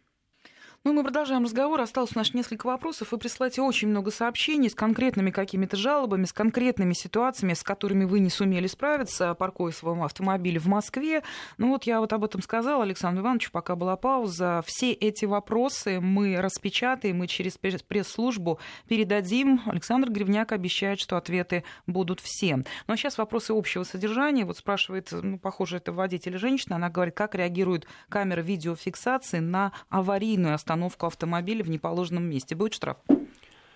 Ну, 0.84 0.92
мы 0.92 1.04
продолжаем 1.04 1.44
разговор. 1.44 1.80
Осталось 1.80 2.10
у 2.16 2.18
нас 2.18 2.34
несколько 2.34 2.66
вопросов. 2.66 3.12
Вы 3.12 3.18
присылаете 3.18 3.62
очень 3.62 3.86
много 3.86 4.10
сообщений 4.10 4.68
с 4.68 4.74
конкретными 4.74 5.30
какими-то 5.30 5.76
жалобами, 5.76 6.24
с 6.24 6.32
конкретными 6.32 6.92
ситуациями, 6.92 7.54
с 7.54 7.62
которыми 7.62 8.04
вы 8.04 8.18
не 8.18 8.30
сумели 8.30 8.66
справиться, 8.66 9.32
паркуя 9.34 9.70
свой 9.70 9.96
автомобиль 10.02 10.58
в 10.58 10.66
Москве. 10.66 11.22
Ну 11.56 11.68
вот 11.68 11.84
я 11.84 12.00
вот 12.00 12.12
об 12.12 12.24
этом 12.24 12.42
сказала 12.42 12.82
Александру 12.82 13.22
Ивановичу, 13.22 13.52
пока 13.52 13.76
была 13.76 13.96
пауза. 13.96 14.64
Все 14.66 14.90
эти 14.90 15.24
вопросы 15.24 16.00
мы 16.00 16.42
распечатаем, 16.42 17.18
мы 17.18 17.28
через 17.28 17.58
пресс-службу 17.58 18.58
передадим. 18.88 19.60
Александр 19.66 20.10
Гривняк 20.10 20.50
обещает, 20.50 20.98
что 20.98 21.16
ответы 21.16 21.62
будут 21.86 22.18
все. 22.18 22.56
Ну 22.56 22.64
а 22.88 22.96
сейчас 22.96 23.18
вопросы 23.18 23.52
общего 23.52 23.84
содержания. 23.84 24.44
Вот 24.44 24.56
спрашивает, 24.56 25.10
ну, 25.12 25.38
похоже, 25.38 25.76
это 25.76 25.92
водитель 25.92 26.38
женщина. 26.38 26.74
Она 26.74 26.90
говорит, 26.90 27.14
как 27.14 27.36
реагирует 27.36 27.86
камера 28.08 28.40
видеофиксации 28.40 29.38
на 29.38 29.70
аварийную 29.88 30.56
остановку 30.56 30.71
остановку 30.72 31.06
автомобиля 31.06 31.62
в 31.62 31.68
неположенном 31.68 32.24
месте. 32.24 32.54
Будет 32.54 32.72
штраф? 32.72 32.96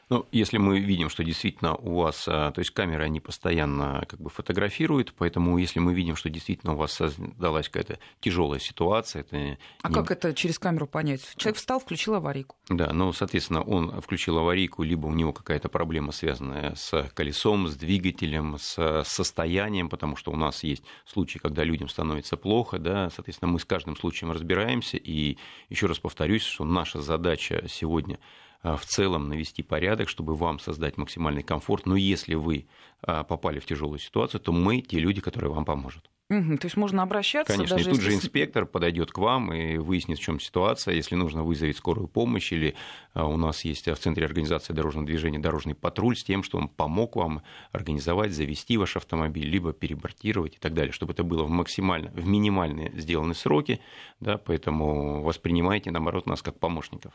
Ну, 0.09 0.25
если 0.31 0.59
мы 0.59 0.79
видим, 0.79 1.09
что 1.09 1.25
действительно 1.25 1.75
у 1.75 1.97
вас, 1.97 2.27
а, 2.29 2.53
то 2.53 2.61
есть 2.61 2.71
камеры, 2.71 3.03
они 3.03 3.19
постоянно 3.19 4.05
как 4.09 4.21
бы 4.21 4.31
фотографируют, 4.31 5.13
поэтому 5.17 5.59
если 5.59 5.81
мы 5.81 5.95
видим, 5.95 6.15
что 6.15 6.31
действительно 6.31 6.75
у 6.75 6.77
вас 6.77 6.93
создалась 6.93 7.69
какая-то 7.69 7.99
тяжелая 8.21 8.61
ситуация, 8.61 9.21
это... 9.21 9.59
А 9.83 9.89
не... 9.89 9.95
как 9.95 10.13
это 10.13 10.33
через 10.33 10.61
камеру 10.61 10.87
понять? 10.87 11.23
Человек 11.37 11.59
встал, 11.59 11.81
включил 11.81 12.15
аварийку. 12.15 12.55
Да, 12.69 12.93
ну, 12.93 13.13
соответственно, 13.13 13.63
он 13.63 14.01
включил 14.01 14.39
аварийку, 14.39 14.85
либо 14.85 15.07
у 15.07 15.13
него 15.13 15.33
какая-то 15.33 15.69
проблема, 15.69 16.13
связанная 16.13 16.77
с 16.77 17.11
колесом, 17.15 17.67
с 17.67 17.75
двигателем, 17.75 18.59
с 18.59 19.03
состоянием, 19.05 19.89
потому 19.89 20.15
что 20.15 20.31
у 20.31 20.37
нас 20.37 20.63
есть 20.63 20.85
случаи, 21.05 21.39
когда 21.39 21.65
людям 21.65 21.89
становится 21.89 22.37
плохо, 22.37 22.79
да, 22.79 23.11
соответственно, 23.11 23.51
мы 23.51 23.59
с 23.59 23.65
каждым 23.65 23.97
случаем 23.97 24.31
разбираемся, 24.31 24.99
и 24.99 25.37
еще 25.69 25.87
раз 25.87 25.99
повторюсь, 25.99 26.43
что 26.43 26.65
наша 26.65 27.03
задача 27.03 27.65
сегодня 27.69 28.17
а, 28.17 28.46
в 28.63 28.85
целом 28.85 29.29
навести 29.29 29.63
порядок, 29.63 30.09
чтобы 30.09 30.35
вам 30.35 30.59
создать 30.59 30.97
максимальный 30.97 31.43
комфорт. 31.43 31.87
Но 31.87 31.97
если 31.97 32.35
вы 32.35 32.67
а, 33.03 33.25
попали 33.25 33.61
в 33.61 33.67
тяжелую 33.67 33.99
ситуацию, 33.99 34.41
то 34.41 34.53
мы 34.53 34.81
те 34.81 34.99
люди, 34.99 35.21
которые 35.21 35.53
вам 35.53 35.65
поможет. 35.65 36.11
Угу, 36.29 36.59
то 36.59 36.67
есть 36.67 36.77
можно 36.77 37.05
обращаться. 37.05 37.53
Конечно, 37.53 37.77
даже 37.77 37.89
и 37.89 37.93
тут 37.93 38.01
если... 38.03 38.11
же 38.11 38.17
инспектор 38.17 38.67
подойдет 38.67 39.13
к 39.13 39.19
вам 39.19 39.53
и 39.53 39.77
выяснит, 39.77 40.19
в 40.19 40.23
чем 40.23 40.41
ситуация. 40.41 40.95
Если 40.95 41.15
нужно, 41.15 41.45
вызовет 41.45 41.77
скорую 41.77 42.09
помощь. 42.09 42.53
Или 42.53 42.75
а, 43.15 43.27
у 43.27 43.37
нас 43.37 43.65
есть 43.65 43.87
в 43.87 43.95
Центре 43.95 44.27
организации 44.27 44.73
дорожного 44.73 45.07
движения 45.07 45.39
дорожный 45.39 45.77
патруль 45.77 46.17
с 46.17 46.25
тем, 46.25 46.43
что 46.43 46.59
он 46.59 46.69
помог 46.69 47.15
вам 47.15 47.43
организовать, 47.71 48.33
завести 48.33 48.77
ваш 48.77 48.97
автомобиль, 48.97 49.49
либо 49.49 49.73
перебортировать 49.73 50.57
и 50.57 50.59
так 50.59 50.75
далее, 50.75 50.93
чтобы 50.93 51.13
это 51.13 51.23
было 51.23 51.45
в 51.45 51.51
максимально, 51.51 52.11
в 52.11 52.27
минимальные 52.27 52.91
сделаны 52.97 53.35
сроки. 53.35 53.79
Да, 54.19 54.37
поэтому 54.37 55.23
воспринимайте, 55.23 55.93
наоборот, 55.93 56.27
нас 56.27 56.43
как 56.43 56.59
помощников. 56.59 57.13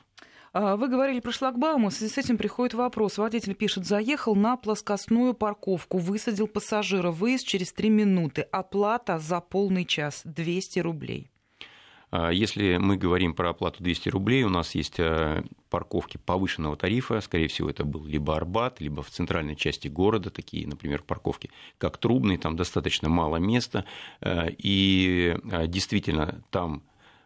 А, 0.54 0.76
вы 0.76 0.90
говорили 0.90 1.22
про 1.22 1.32
шлагбаум, 1.32 1.88
в 1.90 1.94
связи 1.94 2.14
с 2.14 2.18
этим 2.18 2.38
приходит 2.38 2.74
вопрос. 2.74 3.18
Водитель 3.18 3.56
пишет, 3.56 3.86
заехал 3.86 4.36
на 4.36 4.58
плоскостную 4.58 5.34
парковку, 5.34 5.98
высадил 5.98 6.48
пассажира, 6.48 7.10
выезд 7.10 7.48
через 7.48 7.72
3 7.72 7.90
минуты, 7.90 8.42
оплата 8.42 9.18
за 9.18 9.40
полный 9.40 9.86
час 9.86 10.24
200 10.26 10.80
рублей. 10.80 11.32
А, 12.12 12.32
если 12.32 12.76
мы 12.76 12.98
говорим 12.98 13.34
про 13.34 13.52
оплату 13.52 13.82
200 13.82 14.10
рублей, 14.10 14.44
у 14.44 14.50
нас 14.50 14.76
есть 14.76 15.00
э, 15.00 15.42
парковки 15.70 16.18
повышенного 16.18 16.76
тарифа, 16.76 17.22
скорее 17.22 17.48
всего, 17.48 17.70
это 17.70 17.86
был 17.86 18.04
либо 18.06 18.36
Арбат, 18.36 18.82
либо 18.82 19.04
в 19.04 19.10
центральной 19.10 19.56
части 19.56 19.88
города, 19.88 20.32
такие, 20.32 20.68
например, 20.68 21.02
парковки, 21.02 21.50
как 21.78 21.98
Трубный, 21.98 22.38
там 22.38 22.58
достаточно 22.58 23.08
мало 23.08 23.38
места, 23.38 23.86
э, 24.20 24.50
и 24.58 25.38
э, 25.50 25.68
действительно 25.68 26.44
там 26.50 26.84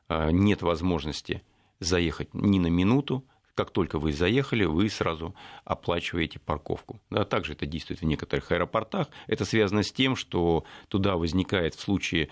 нет 0.08 0.62
возможности 0.62 1.42
заехать 1.80 2.34
ни 2.34 2.60
на 2.60 2.68
минуту, 2.68 3.26
как 3.56 3.72
только 3.72 4.00
вы 4.00 4.12
заехали, 4.12 4.66
вы 4.66 4.90
сразу 4.90 5.34
оплачиваете 5.64 6.40
парковку. 6.40 7.00
Да, 7.10 7.24
также 7.24 7.54
это 7.54 7.66
действует 7.66 8.02
в 8.02 8.06
некоторых 8.06 8.52
аэропортах. 8.52 9.08
Это 9.28 9.46
связано 9.46 9.82
с 9.82 9.92
тем, 9.92 10.16
что 10.16 10.66
туда 10.90 11.16
возникает 11.16 11.74
в 11.74 11.80
случае, 11.80 12.30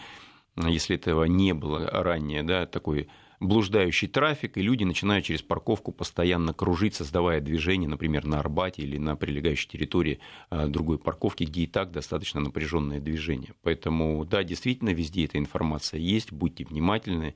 если 0.57 0.97
этого 0.97 1.23
не 1.23 1.53
было 1.53 1.89
ранее, 1.89 2.43
да, 2.43 2.65
такой 2.65 3.07
блуждающий 3.39 4.07
трафик, 4.07 4.57
и 4.57 4.61
люди 4.61 4.83
начинают 4.83 5.25
через 5.25 5.41
парковку 5.41 5.91
постоянно 5.91 6.53
кружить, 6.53 6.95
создавая 6.95 7.41
движение, 7.41 7.89
например, 7.89 8.25
на 8.25 8.39
Арбате 8.39 8.83
или 8.83 8.97
на 8.97 9.15
прилегающей 9.15 9.69
территории 9.69 10.19
а, 10.49 10.67
другой 10.67 10.97
парковки, 10.97 11.43
где 11.43 11.63
и 11.63 11.67
так 11.67 11.91
достаточно 11.91 12.39
напряженное 12.39 12.99
движение. 12.99 13.53
Поэтому, 13.61 14.23
да, 14.25 14.43
действительно, 14.43 14.89
везде 14.89 15.25
эта 15.25 15.37
информация 15.37 15.99
есть, 15.99 16.31
будьте 16.31 16.63
внимательны, 16.63 17.35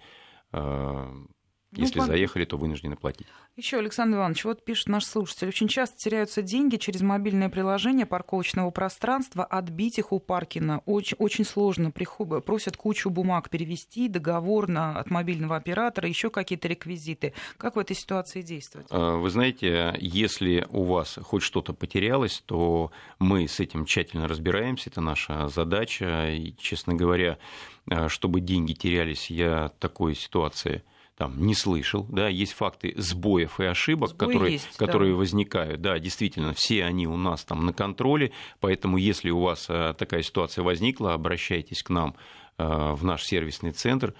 ну, 1.71 1.81
Если 1.81 1.99
под... 1.99 2.07
заехали, 2.07 2.45
то 2.45 2.57
вынуждены 2.57 2.95
платить. 2.95 3.27
Еще, 3.57 3.77
Александр 3.77 4.17
Иванович, 4.17 4.45
вот 4.45 4.63
пишет 4.63 4.87
наш 4.87 5.05
слушатель. 5.05 5.49
Очень 5.49 5.67
часто 5.67 5.97
теряются 5.97 6.41
деньги 6.41 6.77
через 6.77 7.01
мобильное 7.01 7.49
приложение 7.49 8.05
парковочного 8.05 8.71
пространства. 8.71 9.43
Отбить 9.43 9.99
их 9.99 10.13
у 10.13 10.19
паркина 10.19 10.81
очень, 10.85 11.17
очень 11.19 11.43
сложно. 11.43 11.91
Приход... 11.91 12.45
Просят 12.45 12.77
кучу 12.77 13.09
бумаг 13.09 13.49
перевести, 13.49 14.07
договор 14.07 14.69
на... 14.69 14.97
от 14.97 15.09
мобильного 15.09 15.57
оператора, 15.57 16.07
еще 16.07 16.29
какие-то 16.29 16.69
реквизиты. 16.69 17.33
Как 17.57 17.75
в 17.75 17.79
этой 17.79 17.97
ситуации 17.97 18.41
действовать? 18.41 18.87
А, 18.89 19.17
вы 19.17 19.29
знаете, 19.29 19.93
если 19.99 20.65
у 20.69 20.83
вас 20.83 21.19
хоть 21.21 21.43
что-то 21.43 21.73
потерялось, 21.73 22.41
то 22.45 22.91
мы 23.19 23.45
с 23.45 23.59
этим 23.59 23.85
тщательно 23.85 24.29
разбираемся. 24.29 24.89
Это 24.89 25.01
наша 25.01 25.49
задача. 25.49 26.29
И, 26.29 26.55
честно 26.57 26.93
говоря, 26.93 27.37
а, 27.89 28.07
чтобы 28.07 28.39
деньги 28.39 28.71
терялись, 28.71 29.29
я 29.29 29.71
такой 29.79 30.15
ситуации 30.15 30.83
там, 31.17 31.45
не 31.45 31.55
слышал, 31.55 32.05
да, 32.09 32.27
есть 32.27 32.53
факты 32.53 32.93
сбоев 32.95 33.59
и 33.59 33.65
ошибок, 33.65 34.11
Сбой 34.11 34.27
которые, 34.27 34.53
есть, 34.53 34.77
которые 34.77 35.13
да. 35.13 35.17
возникают, 35.17 35.81
да, 35.81 35.97
действительно, 35.97 36.53
все 36.53 36.85
они 36.85 37.07
у 37.07 37.17
нас 37.17 37.43
там 37.43 37.65
на 37.65 37.73
контроле, 37.73 38.31
поэтому 38.59 38.97
если 38.97 39.31
у 39.31 39.41
вас 39.41 39.65
э, 39.67 39.95
такая 39.97 40.21
ситуация 40.21 40.63
возникла, 40.63 41.15
обращайтесь 41.15 41.81
к 41.81 41.89
нам 41.89 42.15
э, 42.59 42.93
в 42.93 43.03
наш 43.03 43.23
сервисный 43.23 43.71
центр, 43.71 44.13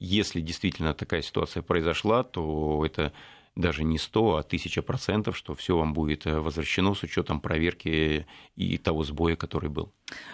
если 0.00 0.40
действительно 0.40 0.92
такая 0.92 1.22
ситуация 1.22 1.62
произошла, 1.62 2.24
то 2.24 2.84
это 2.84 3.12
даже 3.56 3.84
не 3.84 3.98
100, 3.98 4.36
а 4.36 4.40
1000 4.40 4.82
процентов, 4.82 5.36
что 5.36 5.54
все 5.54 5.76
вам 5.76 5.92
будет 5.92 6.26
э, 6.26 6.38
возвращено 6.38 6.94
с 6.94 7.02
учетом 7.02 7.40
проверки 7.40 8.26
и 8.56 8.78
того 8.78 9.04
сбоя, 9.04 9.36
который 9.36 9.68
был. 9.68 9.92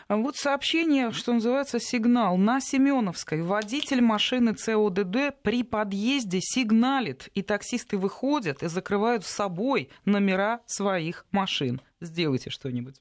Вот 0.08 0.36
сообщение, 0.36 1.12
что 1.12 1.32
называется, 1.32 1.80
сигнал. 1.80 2.36
На 2.36 2.60
Семеновской 2.60 3.42
водитель 3.42 4.00
машины 4.00 4.54
ЦОДД 4.54 5.42
при 5.42 5.62
подъезде 5.62 6.40
сигналит, 6.40 7.28
и 7.34 7.42
таксисты 7.42 7.98
выходят 7.98 8.62
и 8.62 8.68
закрывают 8.68 9.24
с 9.24 9.30
собой 9.30 9.90
номера 10.04 10.60
своих 10.66 11.26
машин. 11.30 11.80
Сделайте 12.00 12.50
что-нибудь. 12.50 12.96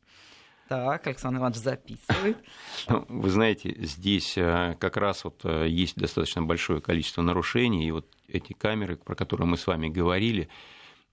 Так, 0.68 1.06
Александр 1.06 1.40
Иванович 1.40 1.60
записывает. 1.60 2.38
Ну, 2.90 3.06
вы 3.08 3.30
знаете, 3.30 3.76
здесь 3.80 4.38
э, 4.38 4.76
как 4.80 4.98
раз 4.98 5.24
вот 5.24 5.42
э, 5.44 5.68
есть 5.68 5.96
достаточно 5.96 6.42
большое 6.42 6.82
количество 6.82 7.22
нарушений, 7.22 7.88
и 7.88 7.92
вот 7.92 8.08
эти 8.28 8.54
камеры, 8.54 8.98
про 8.98 9.16
которые 9.16 9.48
мы 9.48 9.58
с 9.58 9.68
вами 9.68 9.90
говорили, 9.90 10.50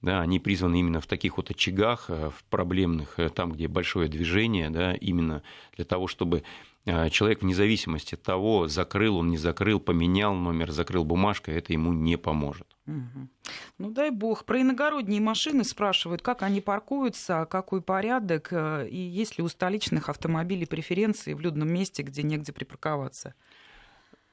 да, 0.00 0.20
они 0.20 0.40
призваны 0.40 0.80
именно 0.80 1.00
в 1.00 1.06
таких 1.06 1.36
вот 1.36 1.50
очагах, 1.50 2.06
э, 2.08 2.30
в 2.30 2.44
проблемных, 2.44 3.18
там, 3.34 3.52
где 3.52 3.68
большое 3.68 4.08
движение, 4.08 4.70
да, 4.70 4.94
именно 4.94 5.42
для 5.76 5.84
того, 5.84 6.06
чтобы 6.06 6.42
человек 6.84 7.42
вне 7.42 7.54
зависимости 7.54 8.16
от 8.16 8.22
того, 8.22 8.66
закрыл 8.66 9.18
он, 9.18 9.30
не 9.30 9.38
закрыл, 9.38 9.78
поменял 9.78 10.34
номер, 10.34 10.72
закрыл 10.72 11.04
бумажкой, 11.04 11.54
это 11.54 11.72
ему 11.72 11.92
не 11.92 12.16
поможет. 12.16 12.66
Ну 12.86 13.90
дай 13.90 14.10
бог. 14.10 14.44
Про 14.44 14.60
иногородние 14.60 15.20
машины 15.20 15.64
спрашивают, 15.64 16.22
как 16.22 16.42
они 16.42 16.60
паркуются, 16.60 17.46
какой 17.48 17.80
порядок, 17.80 18.48
э, 18.50 18.88
и 18.88 18.96
есть 18.96 19.38
ли 19.38 19.44
у 19.44 19.48
столичных 19.48 20.08
автомобилей 20.08 20.66
преференции 20.66 21.34
в 21.34 21.40
людном 21.40 21.72
месте, 21.72 22.02
где 22.02 22.22
негде 22.22 22.52
припарковаться. 22.52 23.34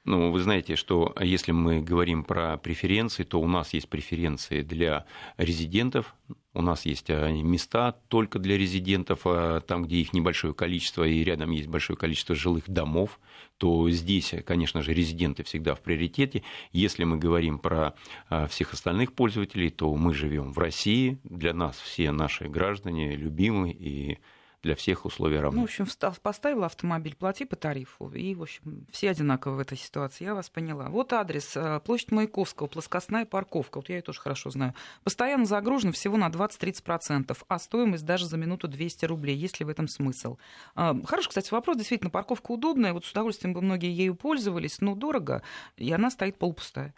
Ну, 0.06 0.32
вы 0.32 0.40
знаете, 0.40 0.76
что 0.76 1.14
если 1.20 1.52
мы 1.52 1.82
говорим 1.82 2.24
про 2.24 2.58
преференции, 2.58 3.24
то 3.24 3.40
у 3.40 3.48
нас 3.48 3.74
есть 3.74 3.90
преференции 3.90 4.62
для 4.62 5.06
резидентов, 5.38 6.16
у 6.54 6.62
нас 6.62 6.86
есть 6.86 7.10
э, 7.10 7.32
места 7.32 7.92
только 8.08 8.40
для 8.40 8.58
резидентов, 8.58 9.22
а 9.26 9.60
там, 9.60 9.84
где 9.84 9.98
их 9.98 10.14
небольшое 10.14 10.54
количество, 10.54 11.04
и 11.04 11.24
рядом 11.24 11.52
есть 11.52 11.68
большое 11.68 11.98
количество 11.98 12.34
жилых 12.34 12.70
домов, 12.70 13.20
то 13.58 13.90
здесь, 13.92 14.34
конечно 14.46 14.82
же, 14.82 14.94
резиденты 14.94 15.44
всегда 15.44 15.76
в 15.76 15.82
приоритете. 15.82 16.44
Если 16.72 17.04
мы 17.04 17.18
говорим 17.18 17.60
про 17.60 17.94
всех 18.48 18.74
остальных 18.74 19.14
пользователей, 19.14 19.70
то 19.70 19.94
мы 19.94 20.14
живем 20.14 20.54
в 20.54 20.58
России, 20.58 21.20
для 21.24 21.54
нас 21.54 21.78
все 21.78 22.12
наши 22.12 22.48
граждане 22.48 23.16
любимы 23.16 23.70
и 23.72 24.20
для 24.62 24.76
всех 24.76 25.06
условия 25.06 25.40
равны. 25.40 25.58
Ну, 25.60 25.66
в 25.66 25.70
общем, 25.70 25.88
поставил 26.22 26.64
автомобиль, 26.64 27.16
плати 27.16 27.46
по 27.46 27.56
тарифу. 27.56 28.10
И, 28.12 28.36
в 28.36 28.42
общем, 28.42 28.86
все 28.92 29.10
одинаковы 29.12 29.58
в 29.58 29.60
этой 29.60 29.78
ситуации. 29.78 30.26
Я 30.26 30.36
вас 30.36 30.50
поняла. 30.50 30.90
Вот 30.90 31.14
адрес. 31.14 31.56
Э, 31.56 31.80
площадь 31.80 32.12
Маяковского, 32.12 32.68
плоскостная 32.68 33.26
парковка. 33.26 33.78
Вот 33.78 33.90
я 33.90 33.96
ее 33.96 34.02
тоже 34.02 34.20
хорошо 34.20 34.50
знаю. 34.50 34.74
Постоянно 35.04 35.46
загружено 35.46 35.92
всего 35.92 36.18
на 36.18 36.28
20-30%, 36.28 37.38
а 37.48 37.60
стоимость 37.60 38.06
даже 38.06 38.26
за 38.26 38.38
минуту 38.38 38.68
200 38.68 39.06
рублей. 39.06 39.36
Есть 39.36 39.60
ли 39.60 39.66
в 39.66 39.70
этом 39.70 39.88
смысл? 39.88 40.38
А, 40.76 40.96
хороший, 41.06 41.30
кстати, 41.30 41.52
вопрос. 41.52 41.78
Действительно, 41.78 42.10
парковка 42.10 42.52
удобная. 42.52 42.94
Вот 42.94 43.06
с 43.06 43.12
удовольствием 43.12 43.54
бы 43.54 43.62
многие 43.62 43.92
ею 43.92 44.16
пользовались, 44.16 44.82
но 44.82 44.96
дорого, 44.96 45.42
и 45.78 45.92
она 45.92 46.12
стоит 46.12 46.38
полупустая. 46.38 46.94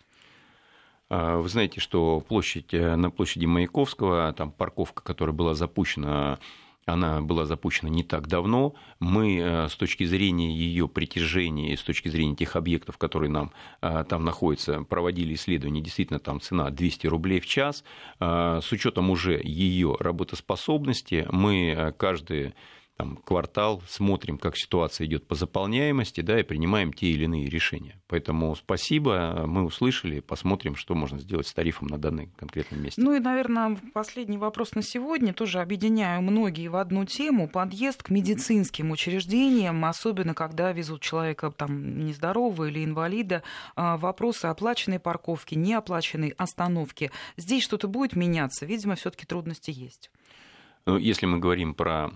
А, 1.09 1.37
вы 1.37 1.49
знаете, 1.49 1.81
что 1.81 2.21
площадь, 2.21 2.73
э, 2.73 2.95
на 2.95 3.11
площади 3.11 3.45
Маяковского, 3.45 4.31
там 4.33 4.51
парковка, 4.51 5.03
которая 5.03 5.35
была 5.35 5.53
запущена 5.53 6.39
она 6.85 7.21
была 7.21 7.45
запущена 7.45 7.89
не 7.89 8.03
так 8.03 8.27
давно. 8.27 8.73
Мы 8.99 9.37
э, 9.37 9.69
с 9.69 9.75
точки 9.75 10.03
зрения 10.03 10.51
ее 10.51 10.87
притяжения 10.87 11.77
с 11.77 11.83
точки 11.83 12.09
зрения 12.09 12.35
тех 12.35 12.55
объектов, 12.55 12.97
которые 12.97 13.29
нам 13.29 13.51
э, 13.81 14.03
там 14.07 14.25
находятся, 14.25 14.83
проводили 14.83 15.35
исследования. 15.35 15.81
Действительно, 15.81 16.19
там 16.19 16.41
цена 16.41 16.69
200 16.69 17.07
рублей 17.07 17.39
в 17.39 17.45
час. 17.45 17.83
Э, 18.19 18.59
с 18.63 18.71
учетом 18.71 19.09
уже 19.09 19.39
ее 19.43 19.95
работоспособности 19.99 21.27
мы 21.31 21.93
каждый 21.97 22.53
там, 23.01 23.17
квартал, 23.17 23.81
смотрим, 23.87 24.37
как 24.37 24.55
ситуация 24.55 25.07
идет 25.07 25.25
по 25.25 25.33
заполняемости, 25.33 26.21
да, 26.21 26.39
и 26.39 26.43
принимаем 26.43 26.93
те 26.93 27.07
или 27.07 27.23
иные 27.23 27.49
решения. 27.49 27.99
Поэтому 28.07 28.55
спасибо, 28.55 29.45
мы 29.47 29.63
услышали, 29.63 30.19
посмотрим, 30.19 30.75
что 30.75 30.93
можно 30.93 31.17
сделать 31.17 31.47
с 31.47 31.53
тарифом 31.53 31.87
на 31.87 31.97
данном 31.97 32.27
конкретном 32.37 32.83
месте. 32.83 33.01
Ну 33.01 33.15
и, 33.15 33.19
наверное, 33.19 33.75
последний 33.95 34.37
вопрос 34.37 34.75
на 34.75 34.83
сегодня, 34.83 35.33
тоже 35.33 35.61
объединяю 35.61 36.21
многие 36.21 36.67
в 36.67 36.75
одну 36.75 37.05
тему. 37.05 37.47
Подъезд 37.47 38.03
к 38.03 38.11
медицинским 38.11 38.91
учреждениям, 38.91 39.83
особенно 39.83 40.35
когда 40.35 40.71
везут 40.71 41.01
человека 41.01 41.49
там 41.49 42.05
нездорового 42.05 42.65
или 42.65 42.85
инвалида, 42.85 43.41
а, 43.75 43.97
вопросы 43.97 44.45
оплаченной 44.45 44.99
парковки, 44.99 45.55
неоплаченной 45.55 46.35
остановки. 46.37 47.09
Здесь 47.35 47.63
что-то 47.63 47.87
будет 47.87 48.15
меняться? 48.15 48.67
Видимо, 48.67 48.93
все-таки 48.93 49.25
трудности 49.25 49.71
есть. 49.71 50.11
Ну, 50.85 50.97
если 50.97 51.25
мы 51.25 51.39
говорим 51.39 51.73
про 51.73 52.11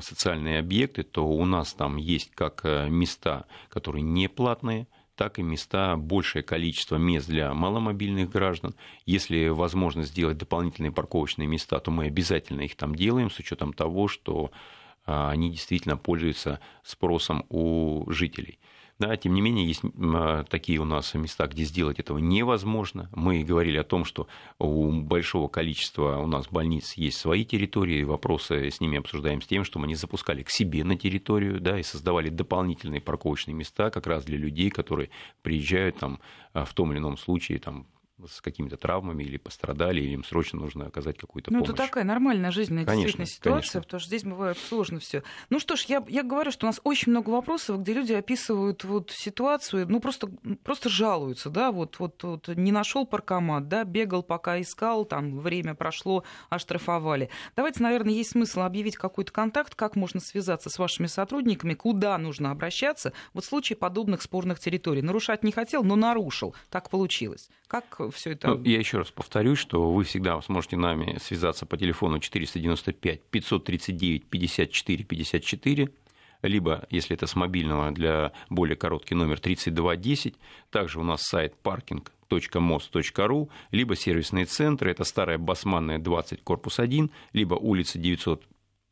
социальные 0.00 0.60
объекты, 0.60 1.02
то 1.02 1.26
у 1.26 1.44
нас 1.44 1.74
там 1.74 1.96
есть 1.96 2.30
как 2.34 2.60
э, 2.64 2.88
места, 2.88 3.46
которые 3.68 4.02
не 4.02 4.28
платные, 4.28 4.86
так 5.16 5.38
и 5.38 5.42
места, 5.42 5.96
большее 5.96 6.42
количество 6.42 6.96
мест 6.96 7.26
для 7.26 7.52
маломобильных 7.52 8.30
граждан. 8.30 8.74
Если 9.06 9.48
возможно 9.48 10.02
сделать 10.04 10.38
дополнительные 10.38 10.92
парковочные 10.92 11.48
места, 11.48 11.80
то 11.80 11.90
мы 11.90 12.06
обязательно 12.06 12.60
их 12.60 12.76
там 12.76 12.94
делаем 12.94 13.30
с 13.30 13.38
учетом 13.38 13.72
того, 13.72 14.08
что 14.08 14.50
а, 15.06 15.30
они 15.30 15.50
действительно 15.50 15.96
пользуются 15.96 16.60
спросом 16.82 17.44
у 17.48 18.10
жителей. 18.10 18.58
Да, 18.98 19.14
тем 19.18 19.34
не 19.34 19.42
менее, 19.42 19.66
есть 19.66 19.82
а, 19.84 20.44
такие 20.44 20.78
у 20.78 20.86
нас 20.86 21.12
места, 21.12 21.46
где 21.46 21.64
сделать 21.64 21.98
этого 21.98 22.16
невозможно. 22.16 23.10
Мы 23.14 23.44
говорили 23.44 23.76
о 23.76 23.84
том, 23.84 24.06
что 24.06 24.26
у 24.58 24.90
большого 24.90 25.48
количества 25.48 26.16
у 26.16 26.26
нас 26.26 26.48
больниц 26.48 26.94
есть 26.94 27.18
свои 27.18 27.44
территории, 27.44 28.04
вопросы 28.04 28.70
с 28.70 28.80
ними 28.80 28.98
обсуждаем 28.98 29.42
с 29.42 29.46
тем, 29.46 29.64
что 29.64 29.78
мы 29.78 29.86
не 29.86 29.96
запускали 29.96 30.42
к 30.42 30.48
себе 30.48 30.82
на 30.82 30.96
территорию, 30.96 31.60
да, 31.60 31.78
и 31.78 31.82
создавали 31.82 32.30
дополнительные 32.30 33.02
парковочные 33.02 33.54
места 33.54 33.90
как 33.90 34.06
раз 34.06 34.24
для 34.24 34.38
людей, 34.38 34.70
которые 34.70 35.10
приезжают 35.42 35.98
там 35.98 36.18
а, 36.54 36.64
в 36.64 36.72
том 36.72 36.90
или 36.92 36.98
ином 36.98 37.18
случае 37.18 37.58
там, 37.58 37.86
с 38.24 38.40
какими-то 38.40 38.76
травмами 38.76 39.24
или 39.24 39.36
пострадали, 39.36 40.00
или 40.00 40.14
им 40.14 40.24
срочно 40.24 40.58
нужно 40.58 40.86
оказать 40.86 41.18
какую-то 41.18 41.50
ну, 41.50 41.58
помощь. 41.58 41.68
Ну, 41.68 41.74
это 41.74 41.84
такая 41.84 42.04
нормальная 42.04 42.50
жизненная 42.50 42.84
конечно, 42.84 43.02
действительно 43.02 43.26
ситуация, 43.26 43.72
конечно. 43.72 43.80
потому 43.82 44.00
что 44.00 44.08
здесь 44.08 44.24
бывает 44.24 44.58
сложно 44.58 45.00
все. 45.00 45.22
Ну 45.50 45.58
что 45.58 45.76
ж, 45.76 45.82
я, 45.82 46.02
я 46.08 46.22
говорю, 46.22 46.50
что 46.50 46.66
у 46.66 46.68
нас 46.68 46.80
очень 46.84 47.12
много 47.12 47.28
вопросов, 47.28 47.80
где 47.80 47.92
люди 47.92 48.14
описывают 48.14 48.84
вот 48.84 49.10
ситуацию, 49.10 49.86
ну 49.88 50.00
просто, 50.00 50.30
просто 50.64 50.88
жалуются, 50.88 51.50
да, 51.50 51.70
вот, 51.70 51.98
вот, 51.98 52.22
вот 52.22 52.48
не 52.48 52.72
нашел 52.72 53.06
паркомат, 53.06 53.68
да, 53.68 53.84
бегал, 53.84 54.22
пока 54.22 54.60
искал, 54.60 55.04
там 55.04 55.38
время 55.38 55.74
прошло, 55.74 56.24
оштрафовали. 56.48 57.28
Давайте, 57.54 57.82
наверное, 57.82 58.14
есть 58.14 58.30
смысл 58.30 58.60
объявить 58.60 58.96
какой-то 58.96 59.30
контакт, 59.30 59.74
как 59.74 59.94
можно 59.94 60.20
связаться 60.20 60.70
с 60.70 60.78
вашими 60.78 61.06
сотрудниками, 61.06 61.74
куда 61.74 62.16
нужно 62.16 62.50
обращаться 62.50 63.12
вот 63.34 63.44
в 63.44 63.48
случае 63.48 63.76
подобных 63.76 64.22
спорных 64.22 64.58
территорий. 64.58 65.02
Нарушать 65.02 65.44
не 65.44 65.52
хотел, 65.52 65.84
но 65.84 65.96
нарушил. 65.96 66.54
Так 66.70 66.88
получилось. 66.88 67.50
Как 67.68 68.00
все 68.10 68.32
это? 68.32 68.48
Ну, 68.48 68.62
я 68.64 68.78
еще 68.78 68.98
раз 68.98 69.10
повторюсь, 69.10 69.58
что 69.58 69.92
вы 69.92 70.04
всегда 70.04 70.40
сможете 70.42 70.76
нами 70.76 71.18
связаться 71.20 71.66
по 71.66 71.76
телефону 71.76 72.18
495 72.18 73.22
539 73.22 74.26
54 74.26 75.04
54 75.04 75.88
либо, 76.42 76.86
если 76.90 77.16
это 77.16 77.26
с 77.26 77.34
мобильного, 77.34 77.90
для 77.90 78.32
более 78.50 78.76
короткий 78.76 79.14
номер 79.14 79.40
3210. 79.40 80.36
Также 80.70 81.00
у 81.00 81.02
нас 81.02 81.22
сайт 81.22 81.54
parking.most.ru, 81.62 83.48
либо 83.70 83.96
сервисные 83.96 84.44
центры, 84.44 84.90
это 84.90 85.04
старая 85.04 85.38
Басманная 85.38 85.98
20, 85.98 86.42
корпус 86.42 86.78
1, 86.78 87.10
либо 87.32 87.54
улица 87.54 87.98
900 87.98 88.44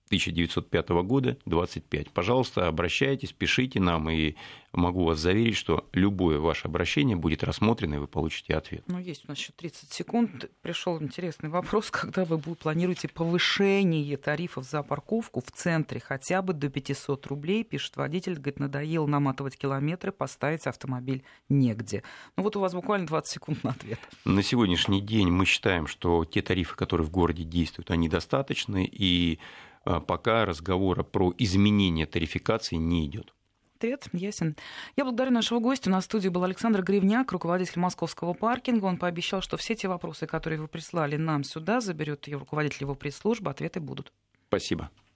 1905 0.06 0.88
года, 1.04 1.38
25. 1.46 2.10
Пожалуйста, 2.10 2.68
обращайтесь, 2.68 3.32
пишите 3.32 3.80
нам, 3.80 4.10
и 4.10 4.34
могу 4.72 5.04
вас 5.04 5.18
заверить, 5.18 5.56
что 5.56 5.88
любое 5.92 6.38
ваше 6.38 6.68
обращение 6.68 7.16
будет 7.16 7.42
рассмотрено, 7.42 7.94
и 7.94 7.98
вы 7.98 8.06
получите 8.06 8.54
ответ. 8.54 8.84
Ну, 8.86 8.98
есть 8.98 9.24
у 9.24 9.28
нас 9.28 9.38
еще 9.38 9.52
30 9.56 9.92
секунд. 9.92 10.50
Пришел 10.62 11.00
интересный 11.00 11.48
вопрос, 11.48 11.90
когда 11.90 12.24
вы 12.24 12.38
планируете 12.38 13.08
повышение 13.08 14.16
тарифов 14.16 14.64
за 14.64 14.82
парковку 14.82 15.40
в 15.40 15.50
центре 15.50 16.00
хотя 16.00 16.42
бы 16.42 16.52
до 16.52 16.68
500 16.68 17.26
рублей, 17.26 17.64
пишет 17.64 17.96
водитель, 17.96 18.34
говорит, 18.34 18.58
надоело 18.58 19.06
наматывать 19.06 19.56
километры, 19.56 20.12
поставить 20.12 20.66
автомобиль 20.66 21.24
негде. 21.48 22.02
Ну 22.36 22.42
вот 22.42 22.56
у 22.56 22.60
вас 22.60 22.74
буквально 22.74 23.06
20 23.06 23.32
секунд 23.32 23.64
на 23.64 23.70
ответ. 23.70 23.98
На 24.24 24.42
сегодняшний 24.42 25.00
день 25.00 25.30
мы 25.30 25.46
считаем, 25.46 25.86
что 25.86 26.24
те 26.24 26.42
тарифы, 26.42 26.76
которые 26.76 27.06
в 27.06 27.10
городе 27.10 27.44
действуют, 27.44 27.90
они 27.90 28.08
достаточны, 28.08 28.88
и 28.90 29.38
пока 29.84 30.44
разговора 30.44 31.02
про 31.02 31.32
изменение 31.38 32.06
тарификации 32.06 32.76
не 32.76 33.06
идет. 33.06 33.34
Ответ 33.76 34.08
ясен. 34.12 34.56
Я 34.96 35.04
благодарю 35.04 35.30
нашего 35.30 35.58
гостя. 35.58 35.90
У 35.90 35.92
нас 35.92 36.04
в 36.04 36.06
студии 36.06 36.28
был 36.28 36.44
Александр 36.44 36.82
Гривняк, 36.82 37.30
руководитель 37.32 37.80
московского 37.80 38.32
паркинга. 38.32 38.86
Он 38.86 38.96
пообещал, 38.96 39.42
что 39.42 39.56
все 39.56 39.74
те 39.74 39.88
вопросы, 39.88 40.26
которые 40.26 40.60
вы 40.60 40.68
прислали 40.68 41.16
нам 41.16 41.44
сюда, 41.44 41.80
заберет 41.80 42.26
ее 42.26 42.38
руководитель 42.38 42.82
его 42.82 42.94
пресс-службы, 42.94 43.50
ответы 43.50 43.80
будут. 43.80 44.12
Спасибо. 44.48 44.90